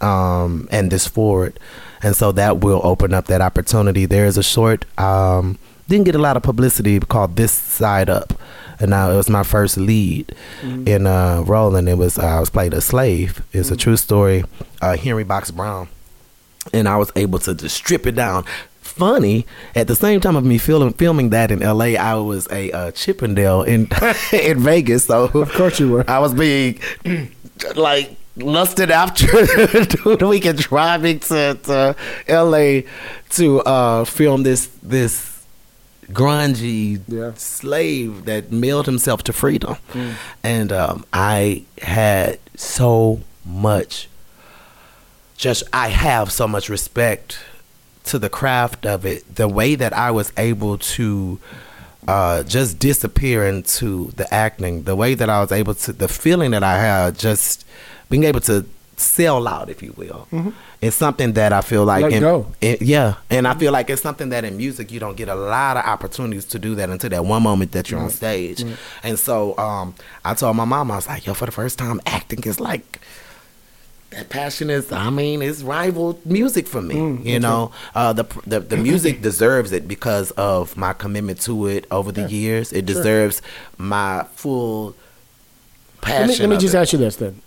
[0.00, 1.58] um, and this Ford.
[2.02, 4.04] And so that will open up that opportunity.
[4.06, 5.58] There is a short, um,
[5.88, 8.34] didn't get a lot of publicity called This Side Up.
[8.78, 12.74] And now it was my first lead in uh, it was uh, I was played
[12.74, 13.42] a slave.
[13.52, 14.44] It's a true story.
[14.82, 15.88] Uh, Henry Box Brown
[16.72, 18.44] and I was able to just strip it down.
[18.80, 19.44] Funny,
[19.74, 22.90] at the same time of me filming filming that in L.A., I was a uh,
[22.92, 23.88] Chippendale in
[24.32, 25.06] in Vegas.
[25.06, 26.04] So Of course you were.
[26.08, 26.80] I was being
[27.74, 31.96] like lusted after the weekend driving to, to
[32.26, 32.86] L.A.
[33.30, 35.35] to uh, film this this
[36.12, 37.32] grungy Yeah.
[37.36, 39.76] slave that mailed himself to freedom,
[40.42, 44.08] and um, I had so much
[45.36, 47.38] just I have so much respect
[48.04, 49.34] to the craft of it.
[49.36, 51.38] The way that I was able to
[52.08, 56.52] uh, just disappear into the acting, the way that I was able to, the feeling
[56.52, 57.66] that I had, just
[58.08, 58.64] being able to
[58.96, 60.26] sell out, if you will,
[60.80, 62.46] it's something that I feel like, Let in- go.
[62.60, 65.34] it- yeah, and I feel like it's something that in music you don't get a
[65.34, 68.64] lot of opportunities to do that until that one moment that you're on stage.
[69.02, 69.94] And so um,
[70.24, 73.00] I told my mom, I was like, yo, for the first time, acting is like
[74.10, 77.72] that passion is i mean it's rival music for me Mm, you know?
[77.94, 82.22] Uh the, the the music deserves it because of my commitment to it over the
[82.30, 82.72] years.
[82.72, 83.42] It deserves
[83.78, 84.94] my full
[86.00, 86.78] passion Let me, let me just it.
[86.78, 87.42] ask you this then.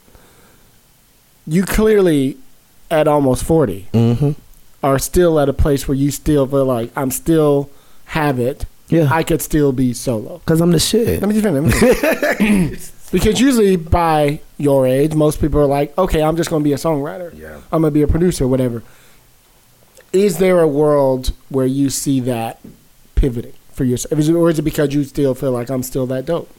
[1.48, 2.38] You clearly,
[2.92, 4.36] at almost 40, Mhm.
[4.84, 7.70] are still at a place where you still feel like I'm still
[8.06, 8.66] have it.
[8.90, 9.08] Yeah.
[9.12, 10.40] I could still be solo.
[10.44, 11.82] because i'm the shit Let me just finish.
[11.82, 12.90] Let me finish.
[13.12, 16.74] because usually by your age, most people are like, okay, I'm just going to be
[16.74, 17.32] a songwriter.
[17.38, 17.58] Yeah.
[17.72, 18.82] I'm going to be a producer, whatever.
[20.12, 22.60] Is there a world where you see that
[23.16, 24.14] pivoting for yourself?
[24.30, 26.50] Or is it because you still feel like I'm still that dope?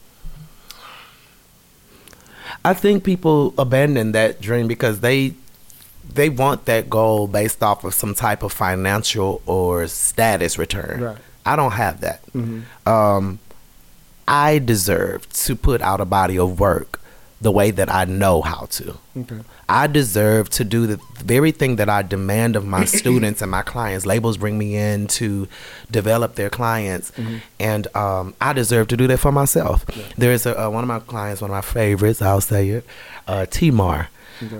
[2.63, 5.33] I think people abandon that dream because they
[6.13, 11.01] they want that goal based off of some type of financial or status return.
[11.01, 11.17] Right.
[11.45, 12.21] I don't have that.
[12.85, 13.39] Um,
[14.27, 16.99] I deserve to put out a body of work
[17.39, 18.97] the way that I know how to.
[19.17, 19.39] Okay.
[19.71, 23.61] I deserve to do the very thing that I demand of my students and my
[23.61, 24.05] clients.
[24.05, 25.47] Labels bring me in to
[25.89, 27.11] develop their clients,
[27.59, 29.85] and um, I deserve to do that for myself.
[30.17, 32.21] There is a, uh, one of my clients, one of my favorites.
[32.21, 32.85] I'll say it,
[33.27, 34.09] uh, T-Mar.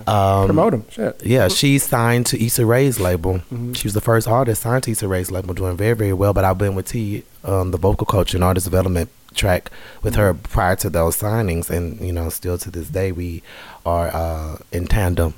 [0.08, 0.86] Um, Promote them.
[0.92, 1.26] Shit.
[1.26, 3.42] yeah, she signed to Issa Rae's label.
[3.74, 6.34] She was the first artist signed to Issa Rae's label, doing very, very well.
[6.34, 9.72] But I've been with T, um, the vocal coach and artist development track
[10.02, 13.44] with her prior to those signings, and you know, still to this day, we
[13.86, 15.34] are uh, in tandem.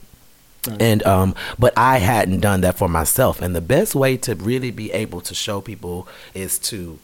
[0.79, 4.71] And um, but I hadn't done that for myself, and the best way to really
[4.71, 6.99] be able to show people is to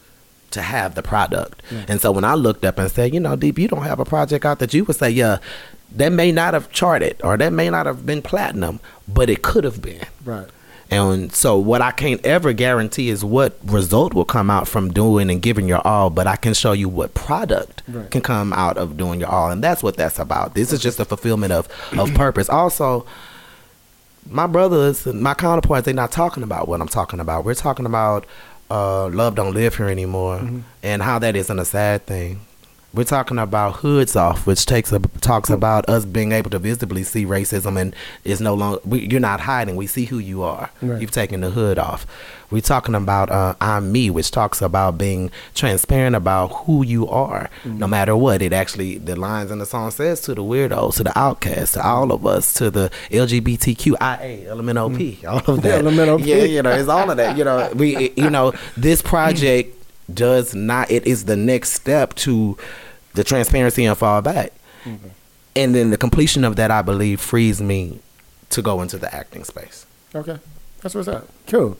[0.51, 1.61] to have the product.
[1.87, 4.05] And so when I looked up and said, you know, Deep, you don't have a
[4.05, 5.37] project out that you would say, yeah,
[5.91, 9.63] that may not have charted or that may not have been platinum, but it could
[9.63, 10.05] have been.
[10.23, 10.47] Right.
[10.91, 15.29] And so what I can't ever guarantee is what result will come out from doing
[15.29, 18.09] and giving your all, but I can show you what product Right.
[18.09, 19.51] can come out of doing your all.
[19.51, 20.55] And that's what that's about.
[20.55, 21.67] This is just a fulfillment of,
[21.97, 22.49] of purpose.
[22.49, 23.05] Also,
[24.29, 27.45] my brothers and my counterparts, they're not talking about what I'm talking about.
[27.45, 28.25] We're talking about
[28.71, 30.47] uh, love don't live here anymore,
[30.83, 32.41] and how that isn't a sad thing.
[32.91, 37.03] We're talking about hoods off, which takes a, talks about us being able to visibly
[37.03, 39.75] see racism, and is no longer we, you're not hiding.
[39.75, 40.71] We see who you are.
[40.81, 40.99] Right.
[40.99, 42.07] You've taken the hood off.
[42.49, 47.51] We're talking about uh, I'm me, which talks about being transparent about who you are,
[47.63, 48.41] no matter what.
[48.41, 51.85] It actually the lines in the song says to the weirdos, to the outcasts, to
[51.85, 55.83] all of us, to the LGBTQIA, LMNOP, all of that.
[55.83, 56.25] LMNOP.
[56.29, 57.37] Yeah, you know, it's all of that.
[57.37, 59.75] You know, we, you know, this project
[60.13, 60.89] does not.
[60.91, 62.57] It is the next step to
[63.13, 64.53] the transparency and fall back,
[65.55, 67.99] and then the completion of that, I believe, frees me
[68.51, 69.85] to go into the acting space.
[70.13, 70.37] Okay,
[70.81, 71.27] that's what's up.
[71.47, 71.77] Cool.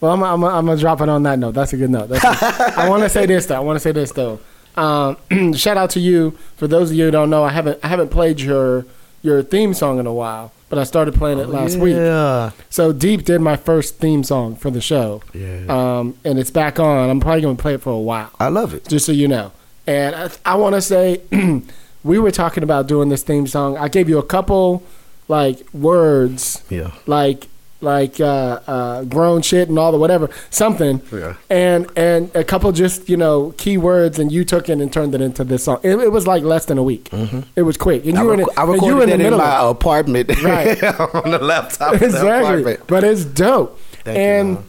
[0.00, 1.52] Well, I'm I'm I'm gonna drop it on that note.
[1.52, 2.08] That's a good note.
[2.08, 3.56] That's I want to say this though.
[3.56, 4.40] I want to say this though.
[4.76, 5.16] Um,
[5.54, 6.32] shout out to you.
[6.56, 8.84] For those of you who don't know, I haven't I haven't played your
[9.22, 11.94] your theme song in a while, but I started playing it last week.
[11.96, 15.64] Yeah, So Deep did my first theme song for the show, yeah.
[15.68, 17.08] um, and it's back on.
[17.10, 18.88] I'm probably gonna play it for a while I love it.
[18.88, 19.52] just so you know.
[19.86, 21.20] And I, I want to say,
[22.04, 23.76] we were talking about doing this theme song.
[23.78, 24.82] I gave you a couple
[25.28, 27.48] like words, Yeah, like
[27.80, 31.34] like uh, uh, grown shit and all the whatever something, Yeah.
[31.50, 35.14] and and a couple just you know key words, and you took it and turned
[35.14, 35.80] it into this song.
[35.82, 37.10] It, it was like less than a week.
[37.54, 38.18] It was quick, and Mm-hmm.
[38.18, 39.40] I, you were in, rec- I recorded you were in the in middle.
[39.40, 40.82] of my apartment, Right.
[40.84, 41.98] on the laptop.
[41.98, 42.80] the exactly, apartment.
[42.86, 43.78] but it's dope.
[44.04, 44.64] Thank and Mom.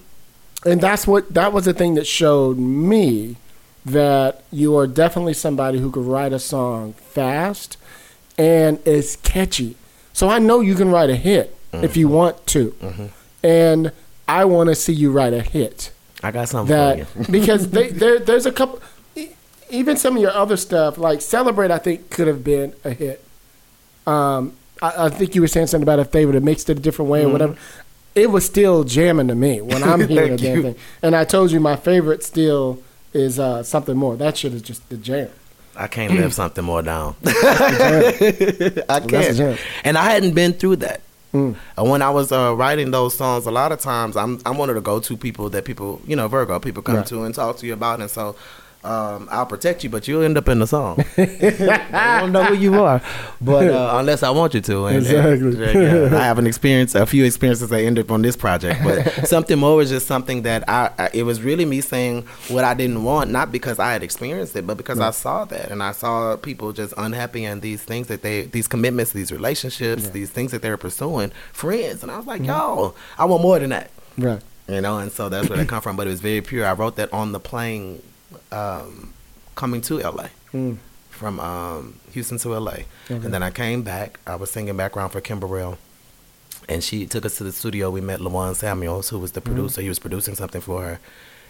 [0.65, 3.37] and that's what that was the thing that showed me
[3.85, 7.77] that you are definitely somebody who could write a song fast
[8.37, 9.77] and it's catchy.
[10.11, 13.11] So I know you can write a hit if you want to,
[13.43, 13.91] and
[14.27, 15.91] I want to see you write a hit.
[16.23, 17.25] I got something that for you.
[17.31, 18.81] because they, there there's a couple
[19.69, 23.23] even some of your other stuff like celebrate i think could have been a hit.
[24.05, 26.77] Um i, I think you were saying something about if they would have mixed it
[26.77, 27.55] a different way or whatever.
[28.15, 30.75] It was still jamming to me when i'm hearing the damn thing.
[31.01, 32.81] And i told you my favorite still
[33.13, 34.15] is uh something more.
[34.15, 35.29] That shit is just the jam.
[35.75, 37.15] I can't live something more down.
[37.23, 39.59] I can't.
[39.83, 41.01] And I hadn't been through that.
[41.37, 41.55] Mm.
[41.77, 44.69] And when I was uh, writing those songs, a lot of times I'm I'm one
[44.69, 47.07] of the go-to people that people, you know, Virgo people come Right.
[47.07, 48.35] to and talk to you about, and so
[48.83, 51.03] um, I'll protect you, but you'll end up in the song.
[51.17, 53.01] I don't know who you are,
[53.41, 54.85] but uh, unless I want you to.
[54.85, 55.63] And, Exactly.
[55.63, 58.81] and, yeah, I have an experience, a few experiences that end up on this project,
[58.83, 61.09] but something more was just something that I, I.
[61.13, 64.65] It was really me saying what I didn't want, not because I had experienced it,
[64.65, 68.21] but because I saw that, and I saw people just unhappy and these things that
[68.21, 72.27] they, these commitments, these relationships, these things that they were pursuing, friends, and I was
[72.27, 75.69] like, yo, I want more than that right you know, and so that's where that
[75.69, 75.95] come from.
[75.95, 76.65] But it was very pure.
[76.65, 78.01] I wrote that on the plane
[78.51, 79.13] um,
[79.55, 80.77] coming to LA Mm.
[81.09, 82.85] from um, Houston to LA, Okay.
[83.09, 84.19] and then I came back.
[84.25, 85.77] I was singing background for Kim Burrell,
[86.69, 87.89] and she took us to the studio.
[87.89, 89.81] We met Lawan Samuels, who was the producer.
[89.81, 90.99] He was producing something for her,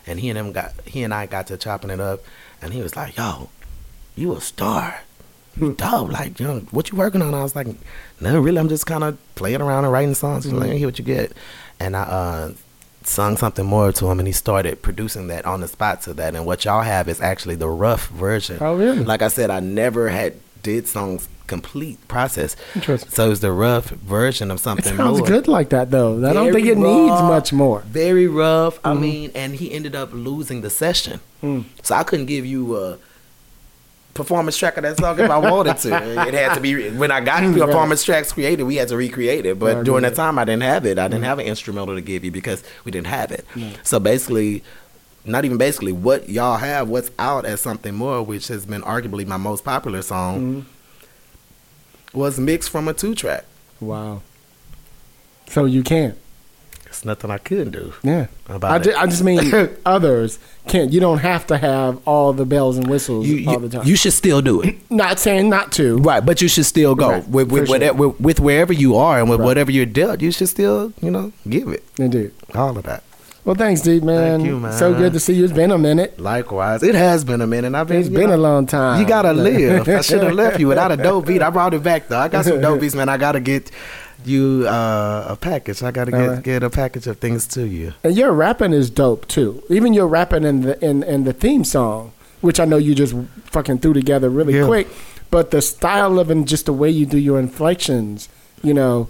[0.07, 2.21] and he and him got he and I got to chopping it up,
[2.61, 3.49] and he was like, "Yo,
[4.15, 5.01] you a star."
[5.59, 7.33] You dope, like, you know, what you working on?
[7.33, 7.65] I was like,
[8.21, 10.43] no, really, I'm just kind of playing around and writing songs.
[10.43, 11.31] He's like, hear what you get.
[11.79, 12.51] And I uh,
[13.07, 16.35] sung something more to him, and he started producing that on the spot to that.
[16.35, 18.57] And what y'all have is actually the rough version.
[18.61, 19.03] Oh, really?
[19.03, 22.57] Like I said, I never had did songs complete process.
[22.75, 23.09] Interesting.
[23.09, 25.27] So it's the rough version of something it sounds more.
[25.27, 28.79] good like that though i don't think it needs much more Very rough.
[28.83, 28.99] I Mhm.
[28.99, 31.21] mean, and he ended up losing the session.
[31.41, 31.63] Mm.
[31.83, 32.97] So I couldn't give you a
[34.17, 35.95] performance track of that song if I wanted to.
[36.27, 37.57] It had to be when I got Right.
[37.57, 39.57] performance tracks created, we had to recreate it.
[39.59, 40.09] But Right, during right.
[40.09, 40.99] that time, I didn't have it.
[40.99, 43.45] I didn't have an instrumental to give you because we didn't have it.
[43.83, 44.63] So basically.
[45.29, 49.27] Not even basically what y'all have, what's out as something more, which has been arguably
[49.27, 52.17] my most popular song, mm-hmm.
[52.17, 53.43] was mixed from a two track.
[53.81, 54.21] wow
[55.49, 56.17] so you can't
[56.97, 58.83] It's nothing I couldn't do yeah about I, it.
[58.85, 59.39] ju- I just mean
[59.85, 60.91] others can't.
[60.91, 63.87] You don't have to have all the bells and whistles you, all you, the time.
[63.87, 64.77] you should still do it.
[64.89, 65.97] not saying not to.
[65.99, 67.75] Right, but you should still go Right, with for with, sure.
[67.75, 69.45] whatever, with with wherever you are and with Right.
[69.45, 70.21] whatever you're dealt.
[70.21, 72.31] You should still, you know, give it Indeed.
[72.55, 73.03] all of that.
[73.45, 74.39] Well, thanks, Deep man.
[74.39, 74.73] Thank you, man.
[74.73, 75.45] So good to see you.
[75.45, 76.19] It's been a minute.
[76.19, 77.73] Likewise, it has been a minute.
[77.75, 78.99] I've been, It's you been know, a long time.
[78.99, 79.87] You gotta live.
[79.87, 81.41] I should have left you without a dope beat.
[81.43, 82.17] I brought it back though.
[82.19, 83.07] I got some dope beats, man.
[83.07, 83.71] I gotta get
[84.25, 85.83] you uh, a package.
[85.83, 86.43] I gotta get right.
[86.43, 87.93] get a package of things to you.
[88.03, 89.63] And your rapping is dope too.
[89.69, 92.11] Even your rapping in the in, in the theme song,
[92.41, 93.15] which I know you just
[93.45, 94.65] fucking threw together really Yeah.
[94.65, 94.87] quick,
[95.31, 98.27] but the style of and just the way you do your inflections,
[98.63, 99.07] you know,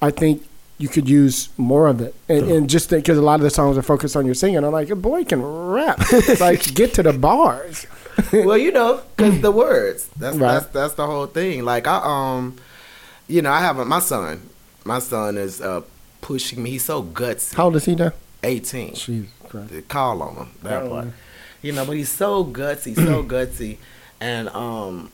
[0.00, 0.42] I think
[0.78, 2.12] you could use more of it.
[2.28, 4.72] And, and just because a lot of the songs are focused on your singing, I'm
[4.72, 6.00] like, a boy can rap.
[6.40, 7.86] like, get to the bars.
[8.32, 10.08] well, you know, because the words.
[10.16, 10.54] That's Right.
[10.54, 11.64] that's that's the whole thing.
[11.64, 12.56] Like I um,
[13.32, 14.40] you know, I have a, my son.
[14.84, 15.82] my son is uh,
[16.20, 16.70] pushing me.
[16.70, 17.54] He's so gutsy.
[17.54, 18.12] How old is he now?
[18.42, 18.94] 18.
[18.94, 19.88] Jesus Christ.
[19.88, 20.50] Call on him.
[20.62, 20.88] That Oh.
[20.90, 21.08] part.
[21.62, 23.78] You know, but he's so gutsy, so gutsy,
[24.20, 25.10] and um,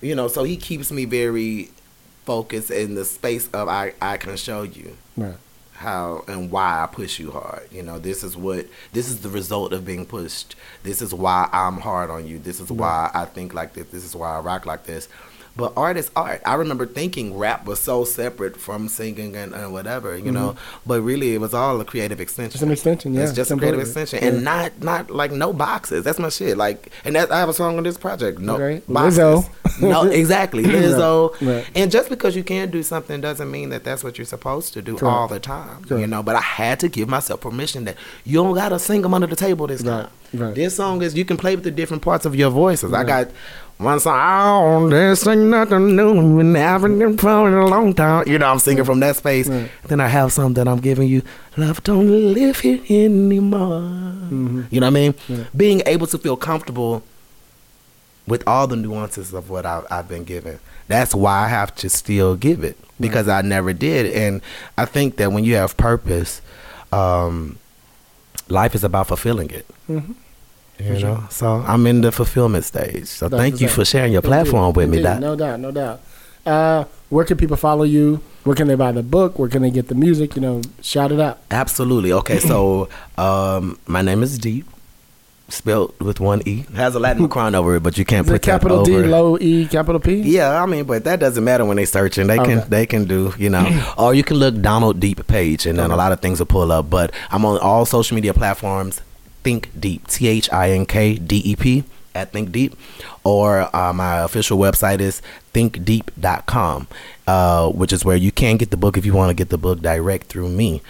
[0.00, 1.70] you know, so he keeps me very
[2.24, 5.34] focused in the space of I I can show you Right.
[5.72, 7.66] how and why I push you hard.
[7.72, 10.54] You know, this is what this is the result of being pushed.
[10.84, 12.38] This is why I'm hard on you.
[12.38, 13.88] This is why I think like this.
[13.88, 15.08] This is why I rock like this.
[15.56, 16.40] But art is art.
[16.46, 20.50] I remember thinking rap was so separate from singing and, and whatever, you know.
[20.50, 20.88] Mm-hmm.
[20.88, 22.56] But really, it was all a creative extension.
[22.56, 23.22] It's an extension, yeah.
[23.22, 26.04] It's just a creative extension, and not not like no boxes.
[26.04, 26.56] That's my shit.
[26.56, 28.38] Like, and that, I have a song on this project.
[28.38, 29.18] No boxes.
[29.18, 29.80] Lizzo.
[29.82, 31.32] no, exactly, Lizzo.
[31.40, 31.70] Right, right.
[31.74, 34.82] And just because you can do something doesn't mean that that's what you're supposed to
[34.82, 35.14] do Correct.
[35.14, 35.84] all the time.
[35.90, 39.14] You know, but I had to give myself permission that you don't gotta sing them
[39.14, 40.08] under the table this time.
[40.32, 40.54] right.
[40.54, 42.92] This song is you can play with the different parts of your voices.
[42.92, 43.30] I got
[43.80, 44.00] song.
[44.06, 46.36] Oh, this ain't nothing new.
[46.38, 48.28] Been having it for a long time.
[48.28, 49.48] You know, I'm singing from that space.
[49.48, 49.70] Right.
[49.86, 51.22] Then I have something that I'm giving you.
[51.56, 53.80] Love don't live here anymore.
[53.80, 54.62] Mm-hmm.
[54.70, 55.46] You know what I mean?
[55.56, 57.02] Being able to feel comfortable
[58.26, 60.60] with all the nuances of what I've, I've been given.
[60.88, 64.12] That's why I have to still give it because I never did.
[64.12, 64.42] And
[64.76, 66.42] I think that when you have purpose,
[66.92, 67.58] um,
[68.48, 69.66] life is about fulfilling it.
[69.88, 70.14] Mhm.
[70.80, 73.06] You know, so I'm in the fulfillment stage.
[73.06, 74.98] So That's thank you for sharing your Indeed, platform with me.
[74.98, 75.08] indeed.
[75.08, 75.20] Doc.
[75.20, 76.00] No doubt, no doubt.
[76.46, 78.20] Uh, where can people follow you?
[78.44, 79.38] Where can they buy the book?
[79.38, 80.34] Where can they get the music?
[80.36, 81.38] You know, shout it out.
[81.50, 82.12] Absolutely.
[82.12, 82.88] Okay, so
[83.18, 84.64] um, my name is Deep,
[85.48, 86.60] spelled with one e.
[86.60, 88.82] It has a Latin crown over it, but you can't Is it put that capital.
[88.84, 90.20] D, low E, capital P?
[90.22, 92.26] Yeah, I mean, but that doesn't matter when they searching.
[92.26, 93.66] They can they can do you know,
[93.98, 96.72] or you can look Donald Deep page, and then a lot of things will pull
[96.72, 96.88] up.
[96.88, 99.02] But I'm on all social media platforms.
[99.42, 101.84] Think Deep, T H I N K D E P
[102.14, 102.74] at Think Deep,
[103.24, 105.22] or uh, my official website is
[105.54, 106.88] thinkdeep.com,
[107.26, 109.58] uh, which is where you can get the book if you want to get the
[109.58, 110.82] book direct through me.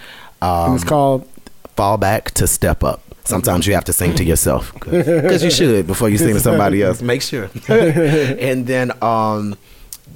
[0.42, 1.28] Um, it's called
[1.76, 3.02] fall back to step up.
[3.24, 6.82] Sometimes you have to sing to yourself because you should before you sing to somebody
[6.82, 7.00] else.
[7.00, 7.48] Make sure.
[7.68, 9.56] and then um,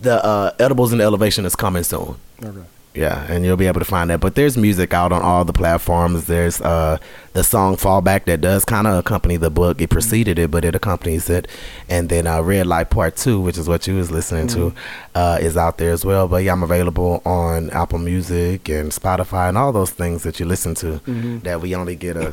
[0.02, 2.16] the uh, edibles and the elevation is coming soon.
[2.42, 2.64] okay.
[2.94, 4.20] Yeah, and you'll be able to find that.
[4.20, 6.26] But there's music out on all the platforms.
[6.26, 6.98] There's uh,
[7.32, 9.80] the song "Fallback" that does kind of accompany the book.
[9.80, 11.48] It preceded it, but it accompanies it.
[11.88, 14.72] And then uh, "Red Light Part 2, which is what you was listening to,
[15.16, 16.28] uh, is out there as well.
[16.28, 20.46] But yeah, I'm available on Apple Music and Spotify and all those things that you
[20.46, 21.00] listen to.
[21.40, 22.32] That we only get a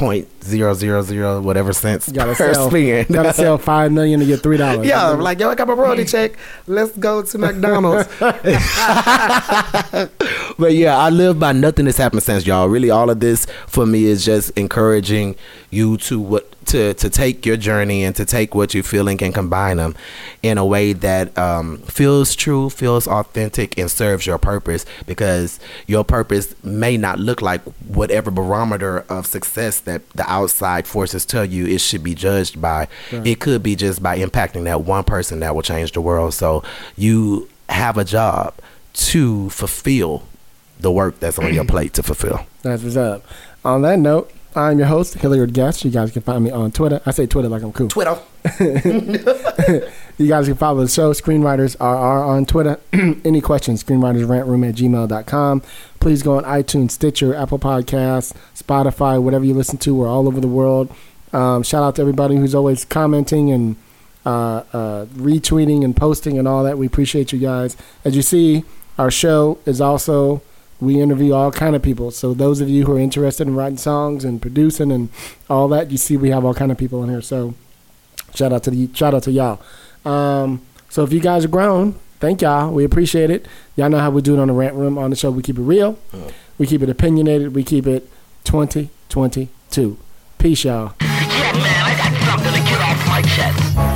[0.00, 2.70] point zero zero zero whatever cents You gotta per sell.
[2.70, 3.06] spin.
[3.12, 4.86] Gotta sell five million to get three dollars.
[4.86, 6.32] Yeah, I'm like, yo, I got my royalty check.
[6.66, 8.08] Let's go to McDonald's.
[10.58, 12.68] but yeah, I live by nothing that's happened since y'all.
[12.68, 15.36] Really, all of this for me is just encouraging
[15.70, 19.34] you to what to to take your journey and to take what you're feeling and
[19.34, 19.94] combine them
[20.42, 24.84] in a way that um, feels true, feels authentic, and serves your purpose.
[25.06, 31.24] Because your purpose may not look like whatever barometer of success that the outside forces
[31.24, 32.88] tell you it should be judged by.
[33.24, 36.34] It could be just by impacting that one person that will change the world.
[36.34, 36.62] So
[36.96, 38.54] you have a job
[38.92, 40.24] to fulfill
[40.80, 42.46] the work that's on your plate to fulfill.
[42.62, 43.24] That's what's up.
[43.64, 45.84] On that note, I'm your host, Hilliard Guess.
[45.84, 47.00] You guys can find me on Twitter.
[47.06, 47.88] I say Twitter like I'm cool.
[47.88, 48.18] Twitter.
[50.20, 51.14] You guys can follow the show.
[51.14, 52.78] Screenwriters are, are on Twitter.
[52.92, 55.62] Any questions, screenwritersrantroom at gmail.com.
[55.98, 59.94] Please go on iTunes, Stitcher, Apple Podcasts, Spotify, whatever you listen to.
[59.94, 60.94] We're all over the world.
[61.32, 63.76] Um, shout out to everybody who's always commenting and
[64.26, 66.76] uh, uh, retweeting and posting and all that.
[66.76, 67.74] We appreciate you guys.
[68.04, 68.64] As you see,
[68.98, 70.42] our show is also
[70.80, 72.10] we interview all kind of people.
[72.10, 75.08] So those of you who are interested in writing songs and producing and
[75.48, 77.22] all that, you see we have all kind of people in here.
[77.22, 77.54] So
[78.34, 79.60] shout out to the shout out to y'all.
[80.04, 82.72] Um, so if you guys are grown, thank y'all.
[82.72, 83.46] We appreciate it.
[83.76, 85.30] Y'all know how we do it on the rant room on the show.
[85.30, 85.98] We keep it real.
[86.58, 87.54] We keep it opinionated.
[87.54, 88.08] We keep it
[88.44, 89.98] 2022.
[90.38, 90.94] Peace, y'all.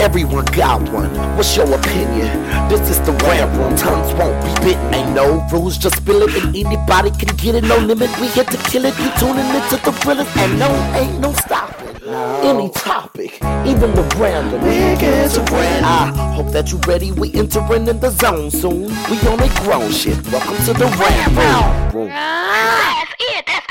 [0.04, 1.08] Everyone got one.
[1.34, 2.28] What's your opinion?
[2.68, 3.74] This is the rant room.
[3.74, 4.92] Tongues won't be bitten.
[4.92, 7.64] Ain't no rules, just spill it, and anybody can get it.
[7.64, 8.10] No limit.
[8.20, 8.94] We here to kill it.
[8.98, 11.96] You tuning into the thrillers, and no, ain't no stopping.
[12.44, 13.32] Any topic,
[13.64, 14.60] even the random.
[14.60, 15.86] Big as a brand.
[15.86, 17.10] I hope that you ready.
[17.10, 18.88] We entering in the zone soon.
[19.08, 20.22] We on a grown shit.
[20.30, 22.08] Welcome to the rant room.
[22.08, 23.46] That's it.
[23.46, 23.64] That's